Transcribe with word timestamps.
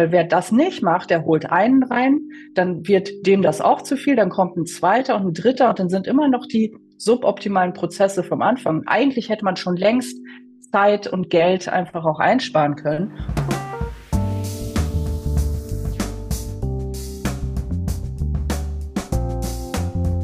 Weil 0.00 0.12
wer 0.12 0.24
das 0.24 0.50
nicht 0.50 0.82
macht, 0.82 1.10
der 1.10 1.26
holt 1.26 1.50
einen 1.52 1.82
rein, 1.82 2.20
dann 2.54 2.88
wird 2.88 3.10
dem 3.26 3.42
das 3.42 3.60
auch 3.60 3.82
zu 3.82 3.98
viel, 3.98 4.16
dann 4.16 4.30
kommt 4.30 4.56
ein 4.56 4.64
zweiter 4.64 5.14
und 5.14 5.26
ein 5.26 5.34
dritter 5.34 5.68
und 5.68 5.78
dann 5.78 5.90
sind 5.90 6.06
immer 6.06 6.26
noch 6.26 6.46
die 6.46 6.74
suboptimalen 6.96 7.74
Prozesse 7.74 8.22
vom 8.22 8.40
Anfang. 8.40 8.84
Eigentlich 8.86 9.28
hätte 9.28 9.44
man 9.44 9.56
schon 9.56 9.76
längst 9.76 10.16
Zeit 10.72 11.06
und 11.06 11.28
Geld 11.28 11.68
einfach 11.68 12.06
auch 12.06 12.18
einsparen 12.18 12.76
können. 12.76 13.12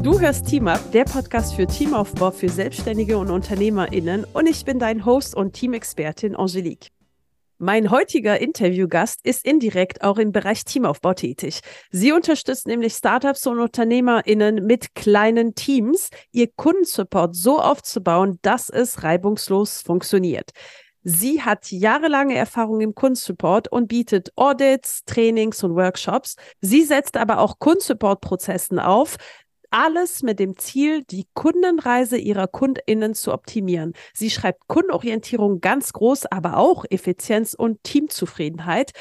Du 0.03 0.19
hörst 0.19 0.47
Team 0.47 0.69
Up, 0.69 0.81
der 0.93 1.05
Podcast 1.05 1.55
für 1.55 1.67
Teamaufbau 1.67 2.31
für 2.31 2.49
Selbstständige 2.49 3.19
und 3.19 3.29
UnternehmerInnen 3.29 4.25
und 4.33 4.49
ich 4.49 4.65
bin 4.65 4.79
dein 4.79 5.05
Host 5.05 5.37
und 5.37 5.53
Teamexpertin 5.53 6.35
Angelique. 6.35 6.96
Mein 7.59 7.91
heutiger 7.91 8.39
Interviewgast 8.39 9.21
ist 9.25 9.47
indirekt 9.47 10.03
auch 10.05 10.19
im 10.19 10.31
Bereich 10.31 10.67
Teamaufbau 10.67 11.15
tätig. 11.15 11.61
Sie 11.91 12.13
unterstützt 12.13 12.67
nämlich 12.67 12.93
Startups 12.93 13.47
und 13.47 13.59
UnternehmerInnen 13.59 14.67
mit 14.67 14.95
kleinen 14.95 15.55
Teams, 15.55 16.11
ihr 16.33 16.49
Kundensupport 16.55 17.35
so 17.35 17.59
aufzubauen, 17.59 18.39
dass 18.43 18.69
es 18.69 19.03
reibungslos 19.03 19.81
funktioniert. 19.81 20.51
Sie 21.03 21.41
hat 21.41 21.71
jahrelange 21.71 22.37
Erfahrung 22.37 22.83
im 22.83 22.95
Kundensupport 22.95 23.69
und 23.69 23.89
bietet 23.89 24.33
Audits, 24.37 25.05
Trainings 25.07 25.65
und 25.65 25.77
Workshops. 25.77 26.35
Sie 26.61 26.83
setzt 26.83 27.17
aber 27.17 27.39
auch 27.39 27.59
Kundensupport-Prozessen 27.59 28.79
auf, 28.79 29.17
alles 29.71 30.23
mit 30.23 30.39
dem 30.39 30.57
Ziel, 30.57 31.03
die 31.05 31.27
Kundenreise 31.35 32.17
ihrer 32.17 32.47
KundInnen 32.47 33.15
zu 33.15 33.33
optimieren. 33.33 33.93
Sie 34.15 34.31
schreibt 34.31 34.67
Kundenorientierung 34.69 35.61
ganz 35.61 35.93
groß, 35.93 36.27
aber 36.27 36.57
auch 36.57 36.85
Effizienz 36.91 37.55
und 37.55 37.83
Teamzufriedenheit. 37.83 38.93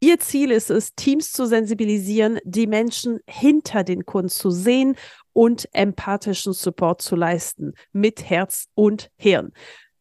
Ihr 0.00 0.18
Ziel 0.18 0.50
ist 0.50 0.70
es, 0.70 0.94
Teams 0.94 1.30
zu 1.32 1.46
sensibilisieren, 1.46 2.40
die 2.44 2.66
Menschen 2.66 3.20
hinter 3.26 3.84
den 3.84 4.04
Kunden 4.04 4.30
zu 4.30 4.50
sehen 4.50 4.96
und 5.32 5.68
empathischen 5.72 6.52
Support 6.52 7.02
zu 7.02 7.14
leisten 7.14 7.74
mit 7.92 8.28
Herz 8.28 8.66
und 8.74 9.10
Hirn. 9.16 9.52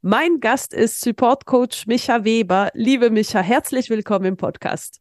Mein 0.01 0.39
Gast 0.39 0.73
ist 0.73 1.01
Support 1.01 1.45
Coach 1.45 1.85
Micha 1.85 2.23
Weber. 2.23 2.71
Liebe 2.73 3.11
Micha, 3.11 3.41
herzlich 3.41 3.91
willkommen 3.91 4.25
im 4.25 4.37
Podcast. 4.37 4.99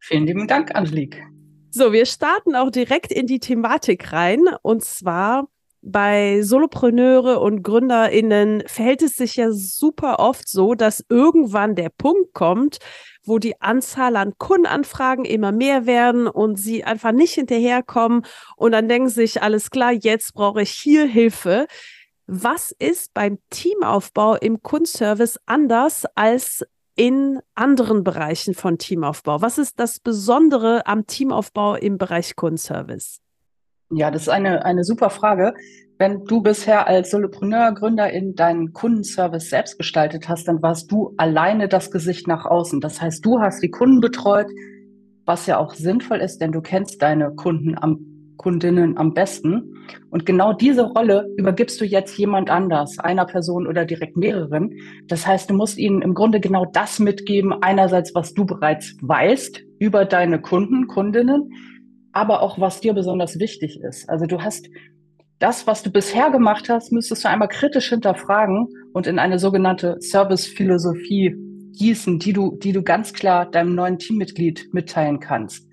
Vielen 0.00 0.26
lieben 0.26 0.46
Dank, 0.46 0.74
Angelique. 0.74 1.22
So, 1.70 1.92
wir 1.92 2.06
starten 2.06 2.54
auch 2.54 2.70
direkt 2.70 3.12
in 3.12 3.26
die 3.26 3.40
Thematik 3.40 4.12
rein. 4.12 4.44
Und 4.62 4.84
zwar 4.84 5.48
bei 5.82 6.42
Solopreneure 6.42 7.40
und 7.40 7.62
GründerInnen 7.62 8.64
verhält 8.66 9.02
es 9.02 9.14
sich 9.14 9.36
ja 9.36 9.52
super 9.52 10.18
oft 10.18 10.48
so, 10.48 10.74
dass 10.74 11.04
irgendwann 11.08 11.74
der 11.76 11.90
Punkt 11.90 12.32
kommt, 12.34 12.78
wo 13.24 13.38
die 13.38 13.60
Anzahl 13.60 14.16
an 14.16 14.34
Kundenanfragen 14.38 15.24
immer 15.24 15.52
mehr 15.52 15.86
werden 15.86 16.26
und 16.26 16.56
sie 16.56 16.84
einfach 16.84 17.12
nicht 17.12 17.34
hinterherkommen 17.34 18.24
und 18.56 18.72
dann 18.72 18.88
denken 18.88 19.08
sich, 19.08 19.42
alles 19.42 19.70
klar, 19.70 19.92
jetzt 19.92 20.34
brauche 20.34 20.62
ich 20.62 20.70
hier 20.70 21.06
Hilfe. 21.06 21.66
Was 22.26 22.72
ist 22.72 23.14
beim 23.14 23.38
Teamaufbau 23.50 24.34
im 24.34 24.62
Kundenservice 24.62 25.38
anders 25.46 26.04
als 26.16 26.64
in 26.96 27.40
anderen 27.54 28.02
Bereichen 28.02 28.54
von 28.54 28.78
Teamaufbau? 28.78 29.42
Was 29.42 29.58
ist 29.58 29.78
das 29.78 30.00
Besondere 30.00 30.86
am 30.86 31.06
Teamaufbau 31.06 31.76
im 31.76 31.98
Bereich 31.98 32.34
Kundenservice? 32.34 33.20
Ja, 33.90 34.10
das 34.10 34.22
ist 34.22 34.28
eine, 34.30 34.64
eine 34.64 34.82
super 34.82 35.10
Frage. 35.10 35.54
Wenn 35.98 36.24
du 36.24 36.42
bisher 36.42 36.86
als 36.86 37.10
Solopreneur, 37.10 37.72
Gründer 37.72 38.10
in 38.10 38.34
deinen 38.34 38.72
Kundenservice 38.72 39.48
selbst 39.48 39.78
gestaltet 39.78 40.28
hast, 40.28 40.48
dann 40.48 40.60
warst 40.60 40.90
du 40.90 41.14
alleine 41.16 41.68
das 41.68 41.90
Gesicht 41.90 42.26
nach 42.26 42.44
außen. 42.44 42.80
Das 42.80 43.00
heißt, 43.00 43.24
du 43.24 43.40
hast 43.40 43.62
die 43.62 43.70
Kunden 43.70 44.00
betreut, 44.00 44.48
was 45.24 45.46
ja 45.46 45.58
auch 45.58 45.74
sinnvoll 45.74 46.18
ist, 46.18 46.38
denn 46.40 46.52
du 46.52 46.60
kennst 46.60 47.00
deine 47.00 47.30
Kunden 47.34 47.76
am 47.78 48.15
Kundinnen 48.36 48.96
am 48.96 49.14
besten. 49.14 49.74
Und 50.10 50.26
genau 50.26 50.52
diese 50.52 50.82
Rolle 50.82 51.28
übergibst 51.36 51.80
du 51.80 51.84
jetzt 51.84 52.16
jemand 52.18 52.50
anders, 52.50 52.98
einer 52.98 53.24
Person 53.24 53.66
oder 53.66 53.84
direkt 53.84 54.16
mehreren. 54.16 54.70
Das 55.06 55.26
heißt, 55.26 55.50
du 55.50 55.54
musst 55.54 55.78
ihnen 55.78 56.02
im 56.02 56.14
Grunde 56.14 56.40
genau 56.40 56.64
das 56.64 56.98
mitgeben, 56.98 57.52
einerseits, 57.62 58.14
was 58.14 58.34
du 58.34 58.44
bereits 58.44 58.94
weißt 59.00 59.62
über 59.78 60.04
deine 60.04 60.40
Kunden, 60.40 60.86
Kundinnen, 60.86 61.50
aber 62.12 62.42
auch, 62.42 62.58
was 62.58 62.80
dir 62.80 62.94
besonders 62.94 63.38
wichtig 63.38 63.80
ist. 63.80 64.08
Also 64.08 64.26
du 64.26 64.40
hast 64.40 64.68
das, 65.38 65.66
was 65.66 65.82
du 65.82 65.90
bisher 65.90 66.30
gemacht 66.30 66.68
hast, 66.70 66.92
müsstest 66.92 67.24
du 67.24 67.28
einmal 67.28 67.48
kritisch 67.48 67.90
hinterfragen 67.90 68.68
und 68.94 69.06
in 69.06 69.18
eine 69.18 69.38
sogenannte 69.38 69.98
Service-Philosophie 70.00 71.34
gießen, 71.78 72.18
die 72.18 72.32
du, 72.32 72.56
die 72.56 72.72
du 72.72 72.82
ganz 72.82 73.12
klar 73.12 73.50
deinem 73.50 73.74
neuen 73.74 73.98
Teammitglied 73.98 74.68
mitteilen 74.72 75.20
kannst. 75.20 75.66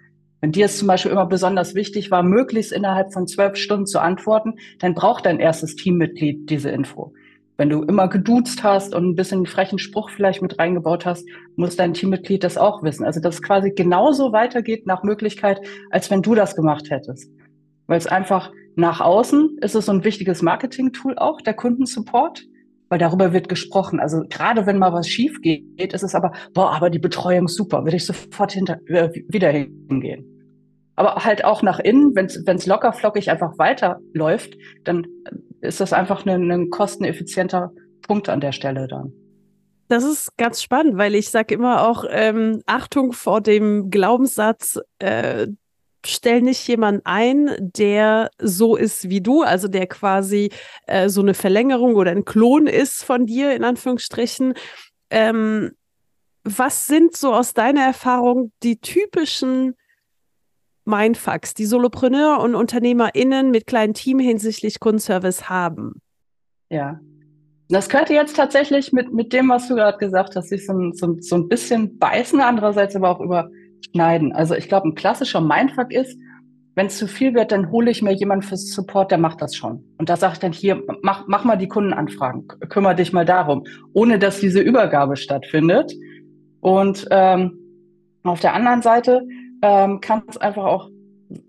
Wenn 0.44 0.52
dir 0.52 0.66
es 0.66 0.78
zum 0.78 0.90
Beispiel 0.90 1.14
immer 1.14 1.26
besonders 1.26 1.74
wichtig 1.74 2.12
war, 2.12 2.22
möglichst 2.22 2.74
innerhalb 2.74 3.14
von 3.14 3.28
zwölf 3.28 3.56
Stunden 3.56 3.86
zu 3.86 4.00
antworten, 4.00 4.56
dann 4.78 4.94
braucht 4.94 5.26
dein 5.26 5.40
erstes 5.40 5.78
Teammitglied 5.78 6.50
diese 6.50 6.70
Info. 6.70 7.14
Wenn 7.56 7.70
du 7.70 7.82
immer 7.84 8.10
geduzt 8.10 8.62
hast 8.62 8.94
und 8.94 9.06
ein 9.06 9.16
bisschen 9.16 9.38
einen 9.38 9.46
frechen 9.46 9.80
Spruch 9.80 10.10
vielleicht 10.10 10.42
mit 10.42 10.60
reingebaut 10.60 11.06
hast, 11.06 11.26
muss 11.56 11.78
dein 11.78 11.94
Teammitglied 11.94 12.44
das 12.44 12.58
auch 12.58 12.84
wissen. 12.84 13.06
Also 13.06 13.22
dass 13.22 13.36
es 13.36 13.42
quasi 13.42 13.72
genauso 13.72 14.34
weitergeht 14.34 14.86
nach 14.86 15.04
Möglichkeit, 15.04 15.62
als 15.92 16.12
wenn 16.12 16.22
du 16.22 16.36
das 16.36 16.58
gemacht 16.58 16.90
hättest. 16.90 17.32
Weil 17.88 18.00
es 18.00 18.08
einfach 18.08 18.52
nach 18.76 19.00
außen 19.00 19.60
ist 19.62 19.76
es 19.76 19.86
so 19.86 19.94
ein 19.94 20.04
wichtiges 20.04 20.42
Marketing-Tool 20.42 21.18
auch, 21.20 21.40
der 21.40 21.54
Kundensupport 21.54 22.44
weil 22.90 23.00
darüber 23.00 23.34
wird 23.34 23.50
gesprochen. 23.50 24.00
Also 24.00 24.24
gerade 24.30 24.68
wenn 24.68 24.78
mal 24.78 24.94
was 24.94 25.08
schief 25.08 25.42
geht, 25.42 25.94
ist 25.94 26.04
es 26.04 26.14
aber, 26.14 26.32
boah, 26.54 26.76
aber 26.76 26.92
die 26.92 27.00
Betreuung 27.00 27.48
super, 27.48 27.86
würde 27.86 27.96
ich 27.96 28.06
sofort 28.06 28.52
hinter, 28.52 28.78
äh, 28.86 29.10
wieder 29.30 29.50
hingehen. 29.50 30.33
Aber 30.96 31.16
halt 31.26 31.44
auch 31.44 31.64
nach 31.64 31.80
innen, 31.80 32.16
wenn 32.16 32.26
es 32.26 32.66
locker 32.66 32.94
flockig 32.94 33.30
einfach 33.30 33.58
weiterläuft, 33.58 34.56
dann 34.84 35.08
ist 35.62 35.80
das 35.80 35.94
einfach 35.94 36.26
ein, 36.26 36.52
ein 36.52 36.70
kosteneffizienter 36.70 37.72
Punkt 38.02 38.30
an 38.30 38.42
der 38.42 38.52
Stelle 38.52 38.88
dann. 38.88 39.14
Das 39.88 40.04
ist 40.04 40.38
ganz 40.38 40.62
spannend, 40.62 40.98
weil 40.98 41.16
ich 41.16 41.30
sage 41.30 41.54
immer 41.54 41.88
auch 41.88 42.06
ähm, 42.10 42.62
Achtung 42.66 43.14
vor 43.14 43.42
dem 43.42 43.90
Glaubenssatz, 43.90 44.80
äh, 45.00 45.48
stell 46.06 46.42
nicht 46.42 46.68
jemanden 46.68 47.02
ein, 47.06 47.56
der 47.60 48.30
so 48.40 48.76
ist 48.76 49.10
wie 49.10 49.22
du, 49.22 49.44
also 49.44 49.68
der 49.68 49.88
quasi 49.88 50.50
äh, 50.88 51.10
so 51.10 51.22
eine 51.22 51.34
Verlängerung 51.34 51.96
oder 51.96 52.12
ein 52.12 52.26
Klon 52.26 52.68
ist 52.68 53.04
von 53.04 53.26
dir, 53.26 53.56
in 53.56 53.64
Anführungsstrichen. 53.64 54.54
Ähm, 55.10 55.72
was 56.44 56.88
sind 56.88 57.16
so 57.16 57.34
aus 57.34 57.54
deiner 57.54 57.86
Erfahrung 57.86 58.52
die 58.64 58.80
typischen 58.80 59.76
Mindfucks, 60.86 61.54
die 61.54 61.66
Solopreneur 61.66 62.40
und 62.40 62.56
UnternehmerInnen 62.56 63.52
mit 63.52 63.68
kleinen 63.68 63.94
Team 63.94 64.20
hinsichtlich 64.20 64.80
Kundenservice 64.80 65.50
haben? 65.50 66.02
Ja. 66.70 67.00
Das 67.70 67.90
könnte 67.90 68.14
jetzt 68.14 68.36
tatsächlich 68.36 68.92
mit, 68.92 69.14
mit 69.14 69.34
dem, 69.34 69.50
was 69.50 69.68
du 69.68 69.76
gerade 69.76 69.98
gesagt 69.98 70.36
hast, 70.36 70.50
sich 70.50 70.66
so, 70.66 70.92
so, 70.94 71.16
so 71.20 71.36
ein 71.36 71.48
bisschen 71.48 71.98
beißen, 71.98 72.40
andererseits 72.42 72.96
aber 72.96 73.10
auch 73.10 73.22
über 73.22 73.50
schneiden. 73.92 74.34
Also 74.34 74.56
ich 74.56 74.68
glaube, 74.68 74.90
ein 74.90 74.96
klassischer 74.96 75.42
Mindfuck 75.42 75.92
ist, 75.92 76.18
wenn 76.76 76.88
es 76.88 76.98
zu 76.98 77.08
viel 77.08 77.36
wird, 77.36 77.52
dann 77.52 77.72
hole 77.72 77.92
ich 77.92 78.02
mir 78.02 78.14
jemanden 78.14 78.46
fürs 78.46 78.72
Support, 78.72 79.12
der 79.12 79.20
macht 79.20 79.42
das 79.42 79.56
schon. 79.56 79.84
Und 79.98 80.10
da 80.10 80.18
sage 80.18 80.34
ich 80.34 80.40
dann 80.40 80.54
hier, 80.54 80.82
mach, 81.02 81.26
mach 81.28 81.44
mal 81.44 81.56
die 81.56 81.68
Kundenanfragen, 81.68 82.48
kümmere 82.70 82.96
dich 82.96 83.14
mal 83.14 83.26
darum, 83.26 83.64
ohne 83.94 84.18
dass 84.18 84.40
diese 84.40 84.60
Übergabe 84.60 85.16
stattfindet. 85.16 85.94
Und 86.62 87.08
ähm, 87.12 87.60
auf 88.24 88.40
der 88.40 88.56
anderen 88.56 88.82
Seite 88.82 89.22
ähm, 89.64 90.02
kann 90.02 90.24
es 90.28 90.38
einfach 90.38 90.66
auch 90.66 90.90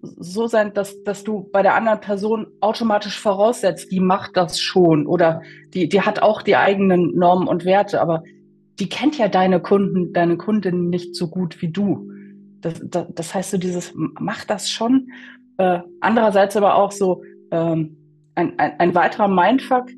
so 0.00 0.46
sein, 0.46 0.72
dass, 0.72 1.02
dass 1.02 1.24
du 1.24 1.50
bei 1.52 1.62
der 1.62 1.74
anderen 1.74 2.00
Person 2.00 2.46
automatisch 2.60 3.20
voraussetzt, 3.20 3.90
die 3.90 4.00
macht 4.00 4.36
das 4.36 4.58
schon 4.58 5.06
oder 5.06 5.42
die, 5.74 5.88
die 5.88 6.00
hat 6.00 6.22
auch 6.22 6.40
die 6.40 6.56
eigenen 6.56 7.14
Normen 7.16 7.48
und 7.48 7.64
Werte, 7.66 8.00
aber 8.00 8.22
die 8.78 8.88
kennt 8.88 9.18
ja 9.18 9.28
deine 9.28 9.60
Kunden, 9.60 10.12
deine 10.12 10.36
Kundin 10.36 10.88
nicht 10.88 11.14
so 11.14 11.28
gut 11.28 11.60
wie 11.60 11.68
du. 11.68 12.10
Das, 12.60 12.80
das, 12.84 13.06
das 13.14 13.34
heißt 13.34 13.50
so 13.50 13.58
dieses, 13.58 13.92
macht 13.94 14.48
das 14.48 14.70
schon. 14.70 15.08
Äh, 15.58 15.80
andererseits 16.00 16.56
aber 16.56 16.76
auch 16.76 16.92
so 16.92 17.22
ähm, 17.50 17.96
ein, 18.36 18.58
ein, 18.58 18.78
ein 18.78 18.94
weiterer 18.94 19.28
Mindfuck 19.28 19.90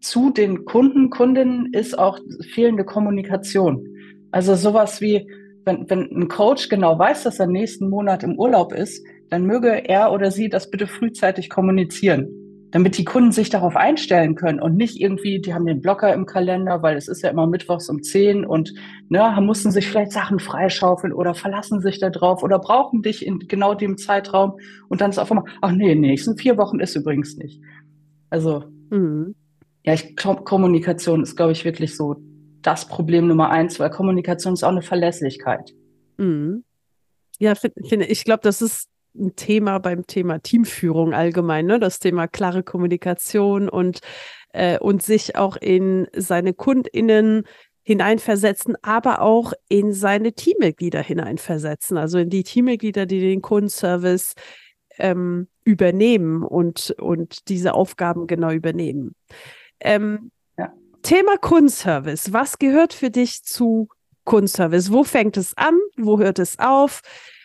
zu 0.00 0.30
den 0.30 0.64
Kunden, 0.64 1.10
Kundinnen 1.10 1.72
ist 1.72 1.98
auch 1.98 2.18
fehlende 2.54 2.84
Kommunikation. 2.84 3.86
Also 4.30 4.54
sowas 4.54 5.00
wie, 5.00 5.28
wenn, 5.68 5.88
wenn 5.88 6.10
ein 6.10 6.28
Coach 6.28 6.68
genau 6.68 6.98
weiß, 6.98 7.22
dass 7.22 7.38
er 7.38 7.46
nächsten 7.46 7.88
Monat 7.88 8.24
im 8.24 8.38
Urlaub 8.38 8.72
ist, 8.72 9.06
dann 9.30 9.44
möge 9.44 9.88
er 9.88 10.12
oder 10.12 10.30
sie 10.32 10.48
das 10.48 10.70
bitte 10.70 10.88
frühzeitig 10.88 11.48
kommunizieren 11.48 12.28
damit 12.70 12.98
die 12.98 13.04
Kunden 13.04 13.32
sich 13.32 13.48
darauf 13.48 13.76
einstellen 13.76 14.34
können 14.34 14.60
und 14.60 14.76
nicht 14.76 15.00
irgendwie, 15.00 15.40
die 15.40 15.54
haben 15.54 15.64
den 15.64 15.80
Blocker 15.80 16.12
im 16.12 16.26
Kalender, 16.26 16.82
weil 16.82 16.96
es 16.96 17.08
ist 17.08 17.22
ja 17.22 17.30
immer 17.30 17.46
mittwochs 17.46 17.88
um 17.88 18.02
10 18.02 18.44
und 18.44 18.74
ne, 19.08 19.36
mussten 19.40 19.70
sich 19.70 19.88
vielleicht 19.88 20.12
Sachen 20.12 20.38
freischaufeln 20.38 21.12
oder 21.12 21.34
verlassen 21.34 21.80
sich 21.80 21.98
da 21.98 22.10
drauf 22.10 22.42
oder 22.42 22.58
brauchen 22.58 23.02
dich 23.02 23.24
in 23.24 23.38
genau 23.40 23.74
dem 23.74 23.96
Zeitraum 23.96 24.58
und 24.88 25.00
dann 25.00 25.10
ist 25.10 25.18
auf 25.18 25.30
einmal, 25.30 25.46
ach 25.62 25.72
nee, 25.72 25.94
nächsten 25.94 26.36
vier 26.36 26.58
Wochen 26.58 26.80
ist 26.80 26.94
übrigens 26.94 27.36
nicht. 27.36 27.60
Also, 28.28 28.64
mhm. 28.90 29.34
ja, 29.84 29.94
ich 29.94 30.16
glaube, 30.16 30.44
Kommunikation 30.44 31.22
ist, 31.22 31.36
glaube 31.36 31.52
ich, 31.52 31.64
wirklich 31.64 31.96
so 31.96 32.16
das 32.62 32.86
Problem 32.86 33.28
Nummer 33.28 33.50
eins, 33.50 33.78
weil 33.78 33.90
Kommunikation 33.90 34.54
ist 34.54 34.64
auch 34.64 34.70
eine 34.70 34.82
Verlässlichkeit. 34.82 35.74
Mhm. 36.16 36.64
Ja, 37.38 37.54
finde 37.54 37.88
find, 37.88 38.02
ich 38.02 38.24
glaube, 38.24 38.40
das 38.42 38.62
ist 38.62 38.88
ein 39.14 39.36
Thema 39.36 39.78
beim 39.78 40.06
Thema 40.06 40.40
Teamführung 40.40 41.14
allgemein, 41.14 41.66
ne? 41.66 41.78
Das 41.78 41.98
Thema 41.98 42.26
klare 42.26 42.62
Kommunikation 42.62 43.68
und, 43.68 44.00
äh, 44.52 44.78
und 44.78 45.02
sich 45.02 45.36
auch 45.36 45.56
in 45.56 46.08
seine 46.14 46.52
KundInnen 46.52 47.44
hineinversetzen, 47.82 48.76
aber 48.82 49.22
auch 49.22 49.52
in 49.68 49.92
seine 49.92 50.32
Teammitglieder 50.32 51.00
hineinversetzen, 51.00 51.96
also 51.96 52.18
in 52.18 52.28
die 52.28 52.42
Teammitglieder, 52.42 53.06
die 53.06 53.20
den 53.20 53.40
Kundenservice 53.40 54.34
ähm, 54.98 55.48
übernehmen 55.64 56.42
und, 56.42 56.94
und 56.98 57.48
diese 57.48 57.74
Aufgaben 57.74 58.26
genau 58.26 58.50
übernehmen. 58.50 59.14
Ähm. 59.80 60.30
Thema 61.08 61.38
Kundenservice. 61.38 62.34
Was 62.34 62.58
gehört 62.58 62.92
für 62.92 63.08
dich 63.08 63.42
zu 63.42 63.88
Kundenservice? 64.24 64.92
Wo 64.92 65.04
fängt 65.04 65.38
es 65.38 65.56
an? 65.56 65.74
Wo 65.96 66.18
hört 66.18 66.38
es 66.38 66.58
auf? 66.58 67.00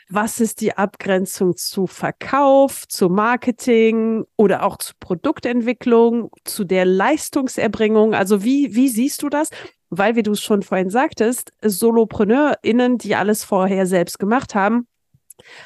Was 0.10 0.42
ist 0.42 0.60
die 0.60 0.75
Abgrenzung 0.75 1.56
zu 1.56 1.88
Verkauf, 1.88 2.86
zu 2.89 3.07
Marketing 3.07 4.25
oder 4.36 4.63
auch 4.63 4.75
zu 4.80 4.92
Produktentwicklung, 5.00 6.30
zu 6.44 6.65
der 6.65 6.83
Leistungserbringung? 6.83 8.13
Also 8.13 8.44
wie, 8.44 8.75
wie 8.75 8.89
siehst 8.89 9.24
du 9.24 9.30
das? 9.30 9.50
Weil, 9.89 10.18
wie 10.18 10.24
du 10.24 10.33
es 10.33 10.42
schon 10.42 10.62
vorhin 10.62 10.89
sagtest, 10.89 11.54
SolopreneurInnen, 11.62 12.98
die 12.98 13.16
alles 13.16 13.45
vorher 13.45 13.86
selbst 13.86 14.19
gemacht 14.19 14.56
haben, 14.56 14.88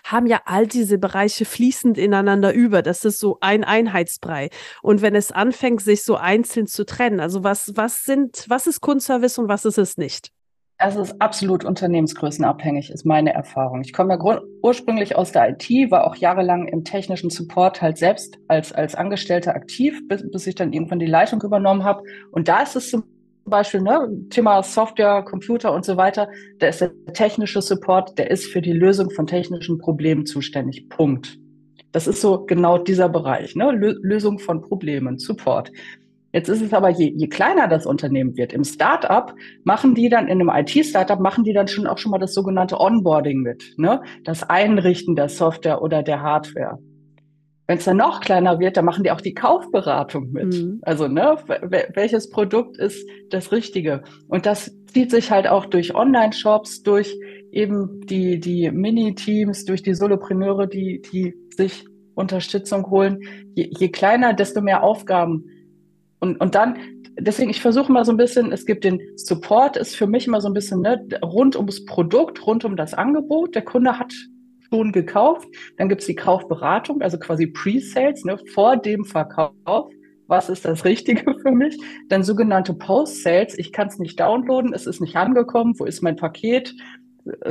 haben 0.04 0.28
ja 0.28 0.42
all 0.46 0.68
diese 0.68 0.98
Bereiche 0.98 1.46
fließend 1.46 1.98
ineinander 1.98 2.54
über. 2.54 2.82
Das 2.82 3.06
ist 3.06 3.20
so 3.20 3.38
ein 3.42 3.64
Einheitsbrei. 3.64 4.50
Und 4.82 5.02
wenn 5.02 5.16
es 5.16 5.32
anfängt, 5.32 5.82
sich 5.82 6.04
so 6.04 6.16
einzeln 6.16 6.68
zu 6.68 6.86
trennen, 6.86 7.20
also 7.20 7.44
was, 7.44 7.74
was 7.76 8.04
sind, 8.04 8.46
was 8.48 8.68
ist 8.68 8.82
Kundenservice 8.82 9.38
und 9.38 9.48
was 9.48 9.66
ist 9.66 9.78
es 9.78 9.98
nicht? 9.98 10.32
Es 10.80 10.96
ist 10.96 11.20
absolut 11.20 11.66
unternehmensgrößenabhängig, 11.66 12.92
ist 12.92 13.04
meine 13.04 13.34
Erfahrung. 13.34 13.82
Ich 13.82 13.94
komme 13.94 14.14
ja 14.14 14.42
ursprünglich 14.62 15.16
aus 15.16 15.32
der 15.32 15.50
IT, 15.50 15.90
war 15.90 16.06
auch 16.06 16.16
jahrelang 16.16 16.68
im 16.68 16.84
technischen 16.84 17.32
Support 17.32 17.82
halt 17.82 17.98
selbst 17.98 18.38
als, 18.48 18.74
als 18.74 18.94
Angestellter 18.94 19.56
aktiv, 19.56 20.00
bis, 20.08 20.30
bis 20.30 20.46
ich 20.46 20.54
dann 20.54 20.74
irgendwann 20.74 21.00
die 21.00 21.08
Leitung 21.08 21.42
übernommen 21.42 21.84
habe. 21.84 22.04
Und 22.32 22.48
da 22.48 22.62
ist 22.62 22.76
es 22.76 22.92
zum 22.92 23.06
Beispiel, 23.50 23.82
ne, 23.82 24.10
Thema 24.30 24.62
Software, 24.64 25.24
Computer 25.24 25.74
und 25.74 25.86
so 25.86 25.98
weiter, 25.98 26.30
da 26.60 26.68
ist 26.68 26.82
der 26.82 26.92
technische 27.14 27.62
Support, 27.62 28.18
der 28.18 28.32
ist 28.32 28.48
für 28.48 28.62
die 28.62 28.74
Lösung 28.74 29.10
von 29.10 29.28
technischen 29.28 29.78
Problemen 29.78 30.26
zuständig. 30.26 30.90
Punkt. 30.90 31.38
Das 31.92 32.08
ist 32.08 32.22
so 32.22 32.46
genau 32.46 32.78
dieser 32.78 33.10
Bereich, 33.10 33.56
ne? 33.56 33.72
Lösung 33.72 34.40
von 34.40 34.62
Problemen, 34.62 35.18
Support. 35.18 35.72
Jetzt 36.34 36.50
ist 36.50 36.62
es 36.62 36.74
aber, 36.74 36.90
je, 36.90 37.14
je 37.16 37.28
kleiner 37.28 37.68
das 37.68 37.86
Unternehmen 37.86 38.36
wird, 38.36 38.54
im 38.54 38.64
Startup 38.64 39.34
machen 39.64 39.96
die 39.96 40.10
dann, 40.10 40.28
in 40.28 40.42
einem 40.42 40.52
IT-Startup 40.54 41.20
machen 41.20 41.44
die 41.44 41.54
dann 41.54 41.68
schon 41.68 41.88
auch 41.88 41.98
schon 41.98 42.12
mal 42.12 42.20
das 42.20 42.34
sogenannte 42.34 42.80
Onboarding 42.80 43.42
mit, 43.42 43.74
ne? 43.78 44.04
Das 44.24 44.44
Einrichten 44.44 45.16
der 45.16 45.30
Software 45.30 45.82
oder 45.82 46.04
der 46.04 46.22
Hardware. 46.22 46.80
Wenn 47.68 47.80
es 47.80 47.86
dann 47.86 47.98
noch 47.98 48.22
kleiner 48.22 48.60
wird, 48.60 48.78
dann 48.78 48.86
machen 48.86 49.04
die 49.04 49.12
auch 49.12 49.22
die 49.22 49.34
Kaufberatung 49.34 50.32
mit. 50.32 50.54
Mhm. 50.54 50.80
Also, 50.84 51.08
ne, 51.08 51.36
welches 51.94 52.30
Produkt 52.30 52.78
ist 52.78 53.06
das 53.30 53.52
Richtige? 53.52 54.04
Und 54.28 54.46
das 54.46 54.72
zieht 54.94 55.12
sich 55.12 55.32
halt 55.32 55.48
auch 55.48 55.66
durch 55.66 55.94
Online-Shops, 55.94 56.84
durch 56.84 57.14
eben 57.52 58.02
die, 58.06 58.40
die 58.40 58.72
Mini-Teams, 58.72 59.66
durch 59.66 59.84
die 59.84 59.94
Solopreneure, 59.94 60.68
die, 60.68 61.02
die 61.12 61.36
sich 61.58 61.86
Unterstützung 62.16 62.90
holen. 62.90 63.20
Je, 63.56 63.70
je 63.78 63.90
kleiner, 63.90 64.34
desto 64.34 64.62
mehr 64.62 64.84
Aufgaben 64.84 65.46
und, 66.20 66.40
und 66.42 66.56
dann, 66.56 66.78
deswegen, 67.20 67.50
ich 67.50 67.62
versuche 67.62 67.92
mal 67.92 68.06
so 68.06 68.12
ein 68.12 68.18
bisschen, 68.18 68.52
es 68.52 68.66
gibt 68.66 68.84
den 68.84 69.00
Support, 69.16 69.78
ist 69.78 69.96
für 69.96 70.08
mich 70.08 70.28
immer 70.28 70.42
so 70.42 70.48
ein 70.48 70.54
bisschen 70.54 70.82
ne, 70.82 71.06
rund 71.24 71.56
ums 71.56 71.86
Produkt, 71.86 72.46
rund 72.46 72.66
um 72.66 72.76
das 72.76 72.94
Angebot. 72.94 73.56
Der 73.56 73.64
Kunde 73.64 74.00
hat 74.00 74.14
schon 74.70 74.92
gekauft. 74.92 75.48
Dann 75.78 75.90
gibt 75.90 76.02
es 76.02 76.08
die 76.08 76.16
Kaufberatung, 76.16 77.02
also 77.02 77.18
quasi 77.18 77.48
Pre-Sales, 77.48 78.26
ne, 78.26 78.38
vor 78.54 78.78
dem 78.78 79.06
Verkauf. 79.06 79.92
Was 80.28 80.50
ist 80.50 80.66
das 80.66 80.86
Richtige 80.86 81.24
für 81.42 81.52
mich? 81.52 81.78
Dann 82.10 82.24
sogenannte 82.24 82.74
Post-Sales. 82.74 83.58
Ich 83.58 83.72
kann 83.72 83.88
es 83.88 83.98
nicht 83.98 84.20
downloaden, 84.20 84.74
es 84.74 84.86
ist 84.86 85.02
nicht 85.02 85.16
angekommen. 85.16 85.74
Wo 85.78 85.86
ist 85.86 86.02
mein 86.02 86.16
Paket? 86.16 86.74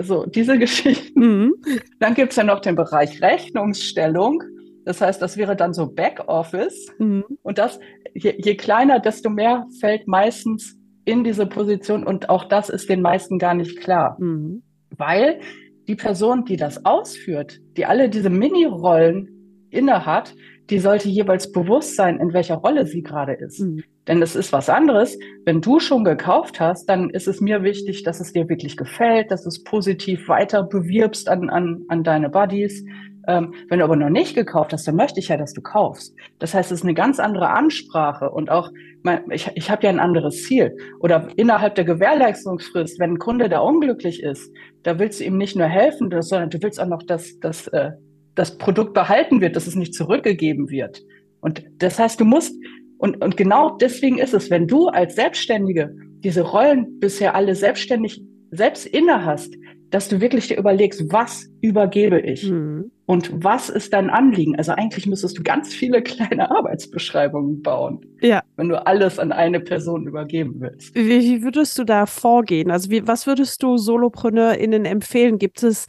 So, 0.03 0.27
diese 0.27 0.59
Geschichten. 0.59 1.21
Mhm. 1.21 1.55
Dann 1.99 2.15
gibt 2.15 2.33
es 2.33 2.37
ja 2.37 2.45
noch 2.45 2.61
den 2.61 2.77
Bereich 2.77 3.23
Rechnungsstellung. 3.23 4.43
Das 4.85 5.01
heißt, 5.01 5.21
das 5.21 5.37
wäre 5.37 5.57
dann 5.57 5.75
so 5.75 5.87
Backoffice. 5.87 6.87
Mhm. 6.99 7.25
Und 7.43 7.59
das, 7.59 7.81
je, 8.15 8.35
je 8.39 8.55
kleiner, 8.55 9.01
desto 9.01 9.31
mehr 9.31 9.67
fällt 9.81 10.07
meistens 10.07 10.79
in 11.05 11.25
diese 11.25 11.47
Position. 11.47 12.05
Und 12.05 12.29
auch 12.29 12.45
das 12.45 12.69
ist 12.69 12.89
den 12.89 13.01
meisten 13.01 13.39
gar 13.39 13.55
nicht 13.55 13.81
klar. 13.81 14.17
Mhm. 14.21 14.63
Weil 14.97 15.41
die 15.89 15.95
Person, 15.95 16.45
die 16.45 16.57
das 16.57 16.85
ausführt, 16.85 17.61
die 17.77 17.87
alle 17.87 18.09
diese 18.09 18.31
Mini-Rollen 18.31 19.29
innehat, 19.71 20.35
die 20.71 20.79
sollte 20.79 21.09
jeweils 21.09 21.53
bewusst 21.53 21.95
sein, 21.95 22.19
in 22.19 22.33
welcher 22.33 22.57
Rolle 22.57 22.87
sie 22.87 23.03
gerade 23.03 23.35
ist. 23.35 23.61
Mhm. 23.61 23.85
Denn 24.09 24.23
es 24.23 24.37
ist 24.37 24.53
was 24.53 24.69
anderes. 24.69 25.19
Wenn 25.45 25.61
du 25.61 25.81
schon 25.81 26.05
gekauft 26.05 26.61
hast, 26.61 26.89
dann 26.89 27.11
ist 27.11 27.27
es 27.29 27.41
mir 27.41 27.63
wichtig, 27.63 28.03
dass 28.03 28.21
es 28.21 28.33
dir 28.33 28.49
wirklich 28.49 28.77
gefällt, 28.77 29.31
dass 29.31 29.43
du 29.43 29.49
es 29.49 29.63
positiv 29.63 30.29
weiter 30.29 30.63
bewirbst 30.63 31.29
an, 31.29 31.51
an, 31.51 31.85
an 31.89 32.05
deine 32.05 32.29
Buddies, 32.29 32.85
ähm, 33.27 33.55
wenn 33.69 33.79
du 33.79 33.85
aber 33.85 33.97
noch 33.97 34.09
nicht 34.09 34.35
gekauft 34.35 34.73
hast, 34.73 34.87
dann 34.87 34.97
möchte 34.97 35.21
ich 35.21 35.29
ja, 35.29 35.37
dass 35.37 35.53
du 35.53 35.61
kaufst. 35.61 36.15
Das 36.39 36.55
heißt, 36.55 36.71
es 36.71 36.81
ist 36.81 36.85
eine 36.85 36.95
ganz 36.95 37.19
andere 37.19 37.51
Ansprache 37.51 38.31
und 38.31 38.51
auch, 38.51 38.71
mein, 39.03 39.23
ich, 39.31 39.51
ich 39.55 39.71
habe 39.71 39.85
ja 39.85 39.91
ein 39.91 40.01
anderes 40.01 40.45
Ziel. 40.45 40.77
Oder 41.01 41.29
innerhalb 41.37 41.75
der 41.75 41.85
Gewährleistungsfrist, 41.85 42.99
wenn 42.99 43.13
ein 43.13 43.19
Kunde 43.19 43.49
da 43.49 43.61
unglücklich 43.61 44.23
ist, 44.23 44.53
da 44.83 44.99
willst 44.99 45.21
du 45.21 45.25
ihm 45.25 45.39
nicht 45.39 45.57
nur 45.57 45.67
helfen, 45.67 46.11
sondern 46.23 46.51
du 46.51 46.63
willst 46.63 46.81
auch 46.81 46.87
noch, 46.87 47.03
dass, 47.03 47.39
dass 47.41 47.69
äh, 47.69 47.93
das 48.35 48.59
Produkt 48.59 48.95
behalten 48.95 49.41
wird, 49.41 49.57
dass 49.57 49.67
es 49.67 49.75
nicht 49.75 49.95
zurückgegeben 49.95 50.71
wird. 50.71 51.03
Und 51.41 51.65
das 51.79 51.99
heißt, 51.99 52.21
du 52.21 52.25
musst, 52.25 52.55
und, 52.99 53.23
und 53.23 53.37
genau 53.37 53.77
deswegen 53.77 54.19
ist 54.19 54.35
es, 54.35 54.51
wenn 54.51 54.67
du 54.67 54.89
als 54.89 55.17
Selbstständige 55.17 55.95
diese 56.21 56.43
Rollen 56.43 56.99
bisher 56.99 57.35
alle 57.35 57.55
selbstständig 57.55 58.23
selbst 58.51 58.87
inne 58.87 59.25
hast, 59.25 59.55
dass 59.97 60.09
du 60.09 60.21
wirklich 60.21 60.49
dir 60.49 60.59
überlegst, 60.59 61.11
was 61.11 61.49
übergebe 61.63 62.21
ich 62.21 62.51
mhm. 62.51 62.91
und 63.07 63.31
was 63.43 63.71
ist 63.71 63.95
dein 63.95 64.11
Anliegen. 64.11 64.55
Also 64.55 64.73
eigentlich 64.73 65.07
müsstest 65.07 65.39
du 65.39 65.43
ganz 65.43 65.73
viele 65.73 66.03
kleine 66.03 66.51
Arbeitsbeschreibungen 66.51 67.63
bauen, 67.63 68.05
ja. 68.21 68.43
wenn 68.57 68.69
du 68.69 68.87
alles 68.87 69.19
an 69.19 69.33
eine 69.33 69.59
Person 69.59 70.07
übergeben 70.07 70.57
willst. 70.59 70.95
Wie, 70.95 71.09
wie 71.09 71.43
würdest 71.43 71.79
du 71.79 71.85
da 71.85 72.05
vorgehen? 72.05 72.71
Also 72.71 72.91
wie, 72.91 73.09
was 73.09 73.27
würdest 73.27 73.63
du 73.63 73.79
SolopreneurInnen 73.79 74.85
empfehlen? 74.85 75.39
Gibt 75.39 75.63
es 75.63 75.87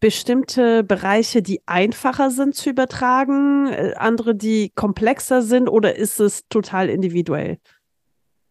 bestimmte 0.00 0.82
Bereiche, 0.82 1.42
die 1.42 1.60
einfacher 1.66 2.30
sind 2.30 2.54
zu 2.54 2.70
übertragen, 2.70 3.66
äh, 3.66 3.92
andere, 3.98 4.36
die 4.36 4.72
komplexer 4.74 5.42
sind 5.42 5.68
oder 5.68 5.96
ist 5.96 6.18
es 6.18 6.48
total 6.48 6.88
individuell? 6.88 7.58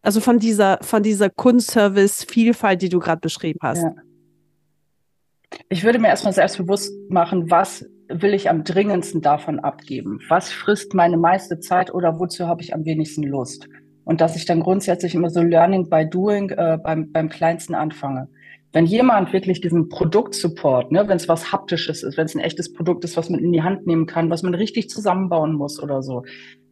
Also 0.02 0.20
von 0.20 0.38
dieser, 0.38 0.78
von 0.82 1.02
dieser 1.02 1.30
Kundenservice-Vielfalt, 1.30 2.80
die 2.80 2.90
du 2.90 3.00
gerade 3.00 3.20
beschrieben 3.20 3.58
hast. 3.60 3.82
Ja. 3.82 3.92
Ich 5.68 5.84
würde 5.84 5.98
mir 5.98 6.08
erstmal 6.08 6.32
selbst 6.32 6.58
bewusst 6.58 6.92
machen, 7.10 7.50
was 7.50 7.86
will 8.08 8.34
ich 8.34 8.48
am 8.48 8.64
dringendsten 8.64 9.20
davon 9.20 9.60
abgeben? 9.60 10.18
Was 10.28 10.50
frisst 10.50 10.94
meine 10.94 11.16
meiste 11.16 11.60
Zeit 11.60 11.92
oder 11.92 12.18
wozu 12.18 12.46
habe 12.46 12.62
ich 12.62 12.74
am 12.74 12.84
wenigsten 12.84 13.22
Lust? 13.22 13.68
Und 14.04 14.20
dass 14.20 14.36
ich 14.36 14.46
dann 14.46 14.60
grundsätzlich 14.60 15.14
immer 15.14 15.28
so 15.28 15.42
Learning 15.42 15.90
by 15.90 16.08
Doing 16.08 16.50
äh, 16.50 16.78
beim, 16.82 17.12
beim 17.12 17.28
kleinsten 17.28 17.74
anfange. 17.74 18.28
Wenn 18.72 18.86
jemand 18.86 19.32
wirklich 19.32 19.60
diesen 19.60 19.88
Produktsupport, 19.88 20.92
ne, 20.92 21.08
wenn 21.08 21.16
es 21.16 21.28
was 21.28 21.52
Haptisches 21.52 22.02
ist, 22.02 22.16
wenn 22.16 22.26
es 22.26 22.34
ein 22.34 22.40
echtes 22.40 22.72
Produkt 22.72 23.04
ist, 23.04 23.16
was 23.16 23.30
man 23.30 23.40
in 23.40 23.52
die 23.52 23.62
Hand 23.62 23.86
nehmen 23.86 24.06
kann, 24.06 24.30
was 24.30 24.42
man 24.42 24.54
richtig 24.54 24.90
zusammenbauen 24.90 25.54
muss 25.54 25.82
oder 25.82 26.02
so, 26.02 26.22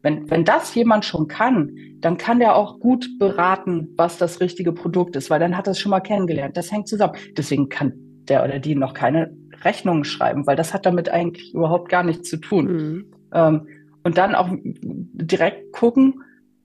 wenn, 0.02 0.30
wenn 0.30 0.44
das 0.44 0.74
jemand 0.74 1.04
schon 1.04 1.26
kann, 1.26 1.74
dann 2.00 2.16
kann 2.16 2.38
der 2.38 2.54
auch 2.54 2.80
gut 2.80 3.18
beraten, 3.18 3.88
was 3.96 4.18
das 4.18 4.40
richtige 4.40 4.72
Produkt 4.72 5.16
ist, 5.16 5.30
weil 5.30 5.40
dann 5.40 5.56
hat 5.56 5.66
er 5.66 5.72
es 5.72 5.80
schon 5.80 5.90
mal 5.90 6.00
kennengelernt. 6.00 6.56
Das 6.56 6.70
hängt 6.70 6.88
zusammen. 6.88 7.14
Deswegen 7.36 7.68
kann 7.68 8.05
der 8.28 8.44
oder 8.44 8.58
die 8.58 8.74
noch 8.74 8.94
keine 8.94 9.36
Rechnungen 9.64 10.04
schreiben, 10.04 10.46
weil 10.46 10.56
das 10.56 10.74
hat 10.74 10.86
damit 10.86 11.08
eigentlich 11.08 11.54
überhaupt 11.54 11.88
gar 11.88 12.02
nichts 12.02 12.28
zu 12.28 12.36
tun. 12.36 12.66
Mhm. 12.66 13.04
Ähm, 13.32 13.66
und 14.04 14.18
dann 14.18 14.34
auch 14.34 14.48
direkt 14.62 15.72
gucken 15.72 16.22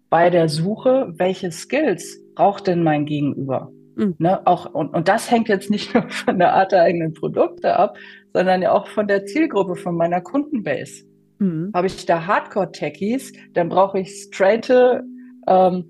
bei 0.09 0.29
der 0.29 0.49
Suche, 0.49 1.13
welche 1.15 1.51
Skills 1.51 2.21
braucht 2.35 2.67
denn 2.67 2.83
mein 2.83 3.05
Gegenüber? 3.05 3.71
Mhm. 3.95 4.15
Ne, 4.19 4.45
auch, 4.45 4.73
und, 4.73 4.93
und 4.93 5.07
das 5.07 5.31
hängt 5.31 5.49
jetzt 5.49 5.69
nicht 5.69 5.93
nur 5.93 6.09
von 6.09 6.37
der 6.37 6.53
Art 6.53 6.71
der 6.71 6.83
eigenen 6.83 7.13
Produkte 7.13 7.75
ab, 7.75 7.97
sondern 8.33 8.61
ja 8.61 8.71
auch 8.71 8.87
von 8.87 9.07
der 9.07 9.25
Zielgruppe, 9.25 9.75
von 9.75 9.95
meiner 9.95 10.21
Kundenbase. 10.21 11.05
Mhm. 11.39 11.71
Habe 11.73 11.87
ich 11.87 12.05
da 12.05 12.25
Hardcore-Techies, 12.25 13.33
dann 13.53 13.69
brauche 13.69 13.99
ich 13.99 14.23
straighte 14.23 15.03
ähm, 15.47 15.85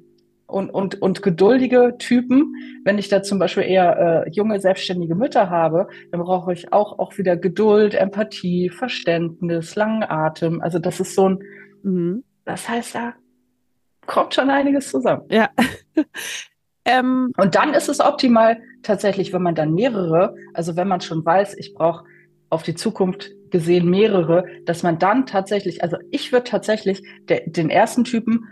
und, 0.52 0.70
und, 0.70 1.02
und 1.02 1.22
geduldige 1.22 1.96
Typen. 1.98 2.54
Wenn 2.84 2.98
ich 2.98 3.10
da 3.10 3.24
zum 3.24 3.40
Beispiel 3.40 3.64
eher 3.64 4.26
äh, 4.26 4.30
junge, 4.30 4.60
selbstständige 4.60 5.16
Mütter 5.16 5.50
habe, 5.50 5.88
dann 6.12 6.22
brauche 6.22 6.54
ich 6.54 6.74
auch, 6.74 7.00
auch 7.00 7.18
wieder 7.18 7.38
Geduld, 7.38 7.96
Empathie, 7.96 8.70
Verständnis, 8.70 9.76
langen 9.76 10.04
Atem. 10.04 10.62
Also 10.62 10.80
das 10.80 11.00
ist 11.00 11.16
so 11.16 11.30
ein, 11.30 11.40
mhm. 11.84 12.24
das 12.46 12.68
heißt, 12.68 12.96
da 12.96 13.14
kommt 14.06 14.34
schon 14.34 14.50
einiges 14.50 14.90
zusammen. 14.90 15.24
Ja. 15.30 15.50
ähm, 16.86 17.32
und 17.38 17.56
dann 17.56 17.74
ist 17.74 17.90
es 17.90 18.00
optimal, 18.00 18.58
tatsächlich, 18.84 19.32
wenn 19.34 19.44
man 19.44 19.56
dann 19.56 19.74
mehrere, 19.74 20.36
also 20.54 20.76
wenn 20.76 20.88
man 20.88 21.02
schon 21.02 21.26
weiß, 21.26 21.56
ich 21.58 21.74
brauche 21.74 22.06
auf 22.50 22.64
die 22.64 22.76
Zukunft 22.76 23.32
gesehen 23.52 23.90
mehrere, 23.90 24.46
dass 24.66 24.84
man 24.84 24.98
dann 24.98 25.26
tatsächlich, 25.26 25.84
also 25.84 25.98
ich 26.10 26.32
würde 26.32 26.46
tatsächlich 26.46 27.04
der, 27.28 27.44
den 27.46 27.70
ersten 27.70 28.04
Typen 28.04 28.48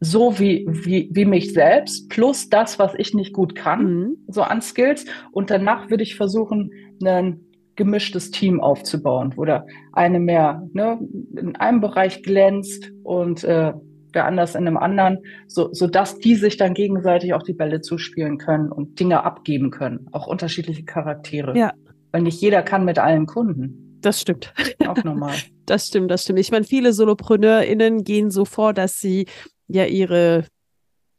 so 0.00 0.38
wie, 0.38 0.66
wie, 0.68 1.08
wie 1.12 1.24
mich 1.24 1.52
selbst 1.52 2.08
plus 2.10 2.48
das, 2.48 2.78
was 2.78 2.94
ich 2.98 3.14
nicht 3.14 3.32
gut 3.32 3.54
kann, 3.54 3.84
mhm. 3.84 4.16
so 4.28 4.42
an 4.42 4.60
Skills. 4.60 5.06
Und 5.32 5.50
danach 5.50 5.90
würde 5.90 6.02
ich 6.02 6.16
versuchen, 6.16 6.70
ein 7.02 7.40
gemischtes 7.76 8.30
Team 8.30 8.60
aufzubauen, 8.60 9.34
wo 9.36 9.44
der 9.44 9.66
eine 9.92 10.18
mehr 10.18 10.66
ne, 10.72 10.98
in 11.36 11.56
einem 11.56 11.80
Bereich 11.80 12.22
glänzt 12.22 12.90
und 13.02 13.44
äh, 13.44 13.72
der 14.14 14.26
anders 14.26 14.54
in 14.54 14.66
einem 14.66 14.78
anderen, 14.78 15.18
so, 15.46 15.68
so 15.72 15.86
dass 15.86 16.18
die 16.18 16.36
sich 16.36 16.56
dann 16.56 16.72
gegenseitig 16.72 17.34
auch 17.34 17.42
die 17.42 17.52
Bälle 17.52 17.82
zuspielen 17.82 18.38
können 18.38 18.72
und 18.72 18.98
Dinge 18.98 19.24
abgeben 19.24 19.70
können, 19.70 20.08
auch 20.12 20.26
unterschiedliche 20.26 20.84
Charaktere. 20.84 21.56
Ja. 21.56 21.72
Weil 22.12 22.22
nicht 22.22 22.40
jeder 22.40 22.62
kann 22.62 22.86
mit 22.86 22.98
allen 22.98 23.26
Kunden. 23.26 23.98
Das 24.00 24.20
stimmt. 24.20 24.52
Auch 24.86 25.02
normal. 25.04 25.34
Das 25.68 25.88
stimmt, 25.88 26.12
das 26.12 26.22
stimmt. 26.22 26.38
Ich 26.38 26.52
meine, 26.52 26.64
viele 26.64 26.92
SolopreneurInnen 26.92 28.04
gehen 28.04 28.30
so 28.30 28.44
vor, 28.44 28.72
dass 28.72 29.00
sie 29.00 29.26
ja 29.68 29.84
ihre 29.84 30.44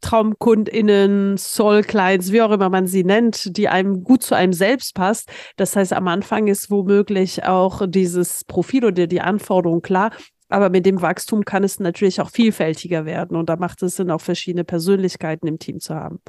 TraumkundInnen, 0.00 1.36
Soul 1.38 1.82
Clients, 1.82 2.32
wie 2.32 2.42
auch 2.42 2.52
immer 2.52 2.68
man 2.68 2.86
sie 2.86 3.04
nennt, 3.04 3.56
die 3.56 3.68
einem 3.68 4.04
gut 4.04 4.22
zu 4.22 4.34
einem 4.34 4.52
selbst 4.52 4.94
passt. 4.94 5.30
Das 5.56 5.74
heißt, 5.74 5.92
am 5.92 6.08
Anfang 6.08 6.46
ist 6.46 6.70
womöglich 6.70 7.44
auch 7.44 7.82
dieses 7.86 8.44
Profil 8.44 8.84
oder 8.84 9.06
die 9.06 9.20
Anforderung 9.20 9.82
klar. 9.82 10.12
Aber 10.48 10.70
mit 10.70 10.86
dem 10.86 11.02
Wachstum 11.02 11.44
kann 11.44 11.64
es 11.64 11.78
natürlich 11.78 12.20
auch 12.20 12.30
vielfältiger 12.30 13.04
werden. 13.04 13.36
Und 13.36 13.48
da 13.50 13.56
macht 13.56 13.82
es 13.82 13.96
Sinn, 13.96 14.10
auch 14.10 14.20
verschiedene 14.20 14.64
Persönlichkeiten 14.64 15.46
im 15.46 15.58
Team 15.58 15.80
zu 15.80 15.94
haben. 15.94 16.20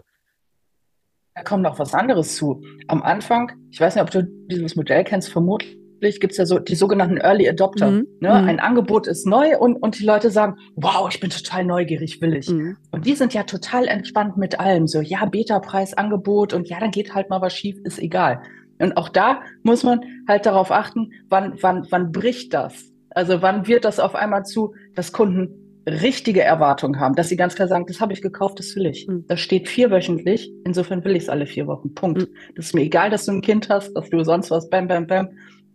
Da 1.36 1.44
kommt 1.44 1.64
noch 1.64 1.80
was 1.80 1.94
anderes 1.94 2.36
zu. 2.36 2.62
Am 2.88 3.02
Anfang, 3.02 3.52
ich 3.70 3.80
weiß 3.80 3.96
nicht, 3.96 4.04
ob 4.04 4.12
du 4.12 4.24
dieses 4.24 4.76
Modell 4.76 5.06
kennst, 5.06 5.30
vermutlich 5.30 5.80
gibt 6.00 6.32
es 6.32 6.38
ja 6.38 6.46
so 6.46 6.60
die 6.60 6.75
sogenannten 6.75 7.18
Early 7.18 7.48
Adopter. 7.48 7.91
Mhm. 7.91 8.08
Ne? 8.20 8.29
Mhm. 8.29 8.50
Ein 8.50 8.60
Angebot 8.60 9.08
ist 9.08 9.25
neu 9.25 9.58
und, 9.58 9.75
und 9.75 10.00
die 10.00 10.06
Leute 10.06 10.32
sagen, 10.32 10.56
wow, 10.75 11.08
ich 11.10 11.20
bin 11.20 11.29
total 11.29 11.65
neugierig, 11.65 12.22
will 12.22 12.36
ich. 12.36 12.50
Mhm. 12.50 12.77
Und 12.91 13.06
die 13.06 13.15
sind 13.15 13.34
ja 13.34 13.44
total 13.44 13.88
entspannt 13.88 14.38
mit 14.38 14.60
allem. 14.60 14.88
So, 14.88 15.01
ja, 15.01 15.25
Beta-Preis, 15.25 15.94
Angebot 15.94 16.53
und 16.53 16.70
ja, 16.70 16.79
dann 16.79 16.91
geht 16.91 17.13
halt 17.13 17.29
mal 17.29 17.41
was 17.41 17.53
schief, 17.53 17.77
ist 17.84 18.00
egal. 18.00 18.41
Und 18.79 18.96
auch 18.96 19.10
da 19.10 19.41
muss 19.63 19.84
man 19.84 20.01
halt 20.27 20.46
darauf 20.46 20.72
achten, 20.72 21.12
wann, 21.29 21.58
wann, 21.62 21.86
wann 21.89 22.12
bricht 22.12 22.53
das? 22.53 22.91
Also 23.10 23.41
wann 23.41 23.68
wird 23.68 23.86
das 23.86 24.00
auf 24.00 24.15
einmal 24.15 24.46
zu, 24.46 24.74
dass 24.96 25.12
Kunden 25.12 25.70
richtige 25.89 26.41
Erwartungen 26.41 27.00
haben, 27.00 27.15
dass 27.15 27.29
sie 27.29 27.36
ganz 27.36 27.56
klar 27.56 27.68
sagen, 27.68 27.86
das 27.88 28.00
habe 28.00 28.13
ich 28.13 28.22
gekauft, 28.22 28.60
das 28.60 28.75
will 28.75 28.86
ich. 28.86 29.08
Mhm. 29.08 29.25
Das 29.27 29.39
steht 29.39 29.68
vierwöchentlich, 29.68 30.51
insofern 30.65 31.03
will 31.03 31.15
ich 31.15 31.24
es 31.24 31.29
alle 31.29 31.46
vier 31.46 31.68
Wochen. 31.68 31.94
Punkt. 31.94 32.22
Mhm. 32.22 32.27
Das 32.56 32.68
ist 32.68 32.75
mir 32.75 32.82
egal, 32.82 33.10
dass 33.10 33.25
du 33.25 33.32
ein 33.32 33.41
Kind 33.41 33.70
hast, 33.70 33.94
dass 33.94 34.10
du 34.10 34.24
sonst 34.24 34.51
was, 34.51 34.70
bam, 34.70 34.88
bam, 34.88 35.08
bam. 35.08 35.29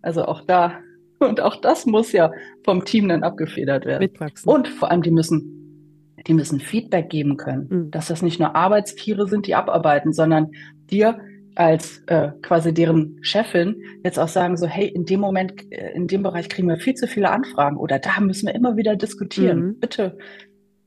Also 0.04 0.24
auch 0.26 0.42
da, 0.42 0.78
und 1.18 1.40
auch 1.40 1.56
das 1.56 1.86
muss 1.86 2.12
ja 2.12 2.30
vom 2.64 2.84
Team 2.84 3.08
dann 3.08 3.22
abgefedert 3.22 3.86
werden. 3.86 4.02
Mitwachsen. 4.02 4.48
Und 4.48 4.68
vor 4.68 4.90
allem, 4.90 5.02
die 5.02 5.10
müssen, 5.10 6.14
die 6.26 6.34
müssen 6.34 6.60
Feedback 6.60 7.08
geben 7.08 7.36
können, 7.36 7.68
mhm. 7.68 7.90
dass 7.90 8.08
das 8.08 8.22
nicht 8.22 8.38
nur 8.38 8.54
Arbeitstiere 8.54 9.26
sind, 9.26 9.46
die 9.46 9.54
abarbeiten, 9.54 10.12
sondern 10.12 10.50
dir 10.90 11.18
als 11.56 12.02
äh, 12.06 12.30
quasi 12.42 12.74
deren 12.74 13.18
Chefin 13.22 13.76
jetzt 14.02 14.18
auch 14.18 14.28
sagen 14.28 14.56
so, 14.56 14.66
hey, 14.66 14.88
in 14.88 15.04
dem 15.04 15.20
Moment, 15.20 15.52
äh, 15.72 15.92
in 15.92 16.08
dem 16.08 16.22
Bereich 16.22 16.48
kriegen 16.48 16.68
wir 16.68 16.78
viel 16.78 16.94
zu 16.94 17.06
viele 17.06 17.30
Anfragen 17.30 17.76
oder 17.76 17.98
da 17.98 18.20
müssen 18.20 18.46
wir 18.46 18.54
immer 18.54 18.76
wieder 18.76 18.96
diskutieren. 18.96 19.60
Mhm. 19.60 19.80
Bitte, 19.80 20.18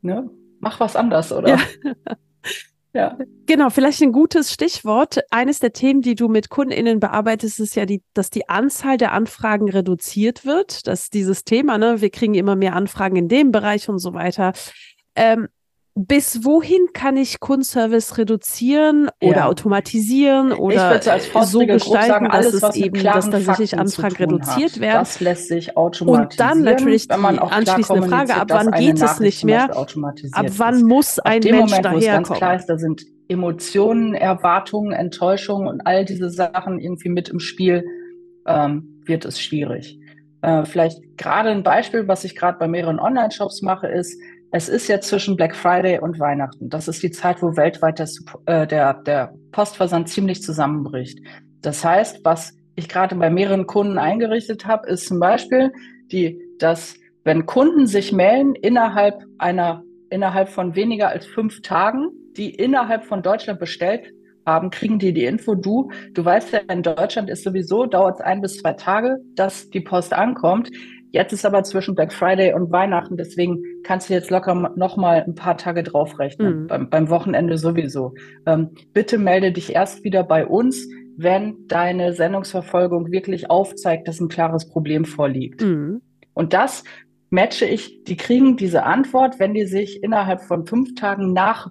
ne, 0.01 0.29
mach 0.59 0.79
was 0.79 0.95
anders, 0.95 1.31
oder? 1.31 1.49
Ja. 1.49 1.59
Ja. 2.97 3.15
Genau, 3.45 3.69
vielleicht 3.69 4.01
ein 4.01 4.11
gutes 4.11 4.51
Stichwort. 4.51 5.19
Eines 5.29 5.59
der 5.59 5.71
Themen, 5.71 6.01
die 6.01 6.15
du 6.15 6.29
mit 6.29 6.49
KundInnen 6.49 6.99
bearbeitest, 6.99 7.59
ist 7.59 7.75
ja, 7.75 7.85
die, 7.85 8.01
dass 8.15 8.31
die 8.31 8.49
Anzahl 8.49 8.97
der 8.97 9.11
Anfragen 9.11 9.69
reduziert 9.69 10.45
wird. 10.45 10.87
Dass 10.87 11.11
dieses 11.11 11.43
Thema, 11.43 11.77
ne, 11.77 12.01
wir 12.01 12.09
kriegen 12.09 12.33
immer 12.33 12.55
mehr 12.55 12.75
Anfragen 12.75 13.15
in 13.15 13.27
dem 13.27 13.51
Bereich 13.51 13.87
und 13.87 13.99
so 13.99 14.15
weiter. 14.15 14.53
Ähm, 15.15 15.47
bis 15.97 16.45
wohin 16.45 16.89
kann 16.93 17.17
ich 17.17 17.39
Kundenservice 17.39 18.19
reduzieren 18.19 19.09
oder 19.19 19.37
ja. 19.37 19.45
automatisieren 19.47 20.51
oder 20.51 21.01
so 21.01 21.65
gestalten, 21.65 22.07
sagen, 22.07 22.27
alles, 22.27 22.59
dass 22.59 22.75
es 22.75 22.83
eben, 22.83 23.01
dass 23.03 23.29
tatsächlich 23.29 23.77
Anfragen 23.77 24.15
reduziert 24.15 24.73
hat. 24.73 24.79
werden. 24.79 24.99
Das 24.99 25.19
lässt 25.19 25.47
sich 25.47 25.75
automatisieren. 25.75 26.23
Und 26.23 26.39
dann 26.39 26.61
natürlich 26.61 27.07
die 27.07 27.13
anschließende 27.13 28.07
Frage, 28.07 28.35
ab 28.35 28.47
wann 28.49 28.71
geht 28.71 29.01
es 29.01 29.19
nicht 29.19 29.43
mehr? 29.43 29.75
Ab 29.75 30.45
wann 30.57 30.83
muss 30.83 31.17
ein 31.17 31.41
Mensch 31.43 31.71
Moment, 31.71 31.85
daherkommen? 31.85 32.03
Ganz 32.03 32.29
klar 32.29 32.55
ist, 32.55 32.65
da 32.67 32.77
sind 32.77 33.03
Emotionen, 33.27 34.13
Erwartungen, 34.13 34.91
Enttäuschungen 34.91 35.67
und 35.67 35.81
all 35.81 36.05
diese 36.05 36.29
Sachen 36.29 36.79
irgendwie 36.79 37.09
mit 37.09 37.29
im 37.29 37.39
Spiel, 37.39 37.83
ähm, 38.45 39.01
wird 39.05 39.25
es 39.25 39.41
schwierig. 39.41 39.99
Äh, 40.41 40.65
vielleicht 40.65 41.17
gerade 41.17 41.49
ein 41.49 41.63
Beispiel, 41.63 42.07
was 42.07 42.23
ich 42.23 42.35
gerade 42.35 42.59
bei 42.59 42.67
mehreren 42.67 42.99
Online-Shops 42.99 43.63
mache, 43.63 43.87
ist, 43.87 44.15
es 44.51 44.69
ist 44.69 44.87
jetzt 44.87 45.09
zwischen 45.09 45.35
Black 45.35 45.55
Friday 45.55 45.99
und 45.99 46.19
Weihnachten. 46.19 46.69
Das 46.69 46.87
ist 46.87 47.03
die 47.03 47.11
Zeit, 47.11 47.41
wo 47.41 47.55
weltweit 47.55 47.99
der, 47.99 48.07
äh, 48.45 48.67
der, 48.67 48.93
der 48.93 49.33
Postversand 49.51 50.09
ziemlich 50.09 50.41
zusammenbricht. 50.41 51.19
Das 51.61 51.83
heißt, 51.83 52.21
was 52.23 52.53
ich 52.75 52.87
gerade 52.87 53.15
bei 53.15 53.29
mehreren 53.29 53.67
Kunden 53.67 53.97
eingerichtet 53.97 54.65
habe, 54.65 54.87
ist 54.87 55.07
zum 55.07 55.19
Beispiel, 55.19 55.71
die, 56.11 56.39
dass 56.59 56.95
wenn 57.23 57.45
Kunden 57.45 57.87
sich 57.87 58.13
melden 58.13 58.55
innerhalb 58.55 59.21
einer, 59.37 59.83
innerhalb 60.09 60.49
von 60.49 60.75
weniger 60.75 61.09
als 61.09 61.25
fünf 61.25 61.61
Tagen, 61.61 62.09
die 62.37 62.51
innerhalb 62.51 63.03
von 63.03 63.21
Deutschland 63.21 63.59
bestellt 63.59 64.13
haben, 64.45 64.69
kriegen 64.69 64.97
die 64.97 65.11
die 65.11 65.25
Info, 65.25 65.55
du, 65.55 65.91
du 66.13 66.23
weißt 66.23 66.53
ja, 66.53 66.59
in 66.71 66.83
Deutschland 66.83 67.29
ist 67.29 67.43
sowieso, 67.43 67.85
dauert 67.85 68.19
es 68.19 68.21
ein 68.21 68.39
bis 68.39 68.59
zwei 68.59 68.73
Tage, 68.73 69.17
dass 69.35 69.69
die 69.69 69.81
Post 69.81 70.13
ankommt. 70.13 70.71
Jetzt 71.11 71.33
ist 71.33 71.45
aber 71.45 71.63
zwischen 71.63 71.95
Black 71.95 72.11
Friday 72.11 72.53
und 72.53 72.71
Weihnachten, 72.71 73.17
deswegen 73.17 73.63
kannst 73.83 74.09
du 74.09 74.13
jetzt 74.13 74.29
locker 74.29 74.73
noch 74.75 74.97
mal 74.97 75.23
ein 75.23 75.35
paar 75.35 75.57
Tage 75.57 75.83
draufrechnen, 75.83 76.63
mhm. 76.63 76.67
beim, 76.67 76.89
beim, 76.89 77.09
Wochenende 77.09 77.57
sowieso. 77.57 78.13
Ähm, 78.45 78.71
bitte 78.93 79.17
melde 79.17 79.51
dich 79.51 79.73
erst 79.73 80.03
wieder 80.03 80.23
bei 80.23 80.45
uns, 80.45 80.87
wenn 81.15 81.67
deine 81.67 82.13
Sendungsverfolgung 82.13 83.11
wirklich 83.11 83.49
aufzeigt, 83.49 84.07
dass 84.07 84.19
ein 84.19 84.27
klares 84.27 84.69
Problem 84.69 85.05
vorliegt. 85.05 85.61
Mhm. 85.61 86.01
Und 86.33 86.53
das 86.53 86.83
matche 87.29 87.65
ich, 87.65 88.03
die 88.03 88.17
kriegen 88.17 88.57
diese 88.57 88.83
Antwort, 88.83 89.39
wenn 89.39 89.53
die 89.53 89.65
sich 89.65 90.03
innerhalb 90.03 90.41
von 90.41 90.65
fünf 90.65 90.95
Tagen 90.95 91.33
nach 91.33 91.69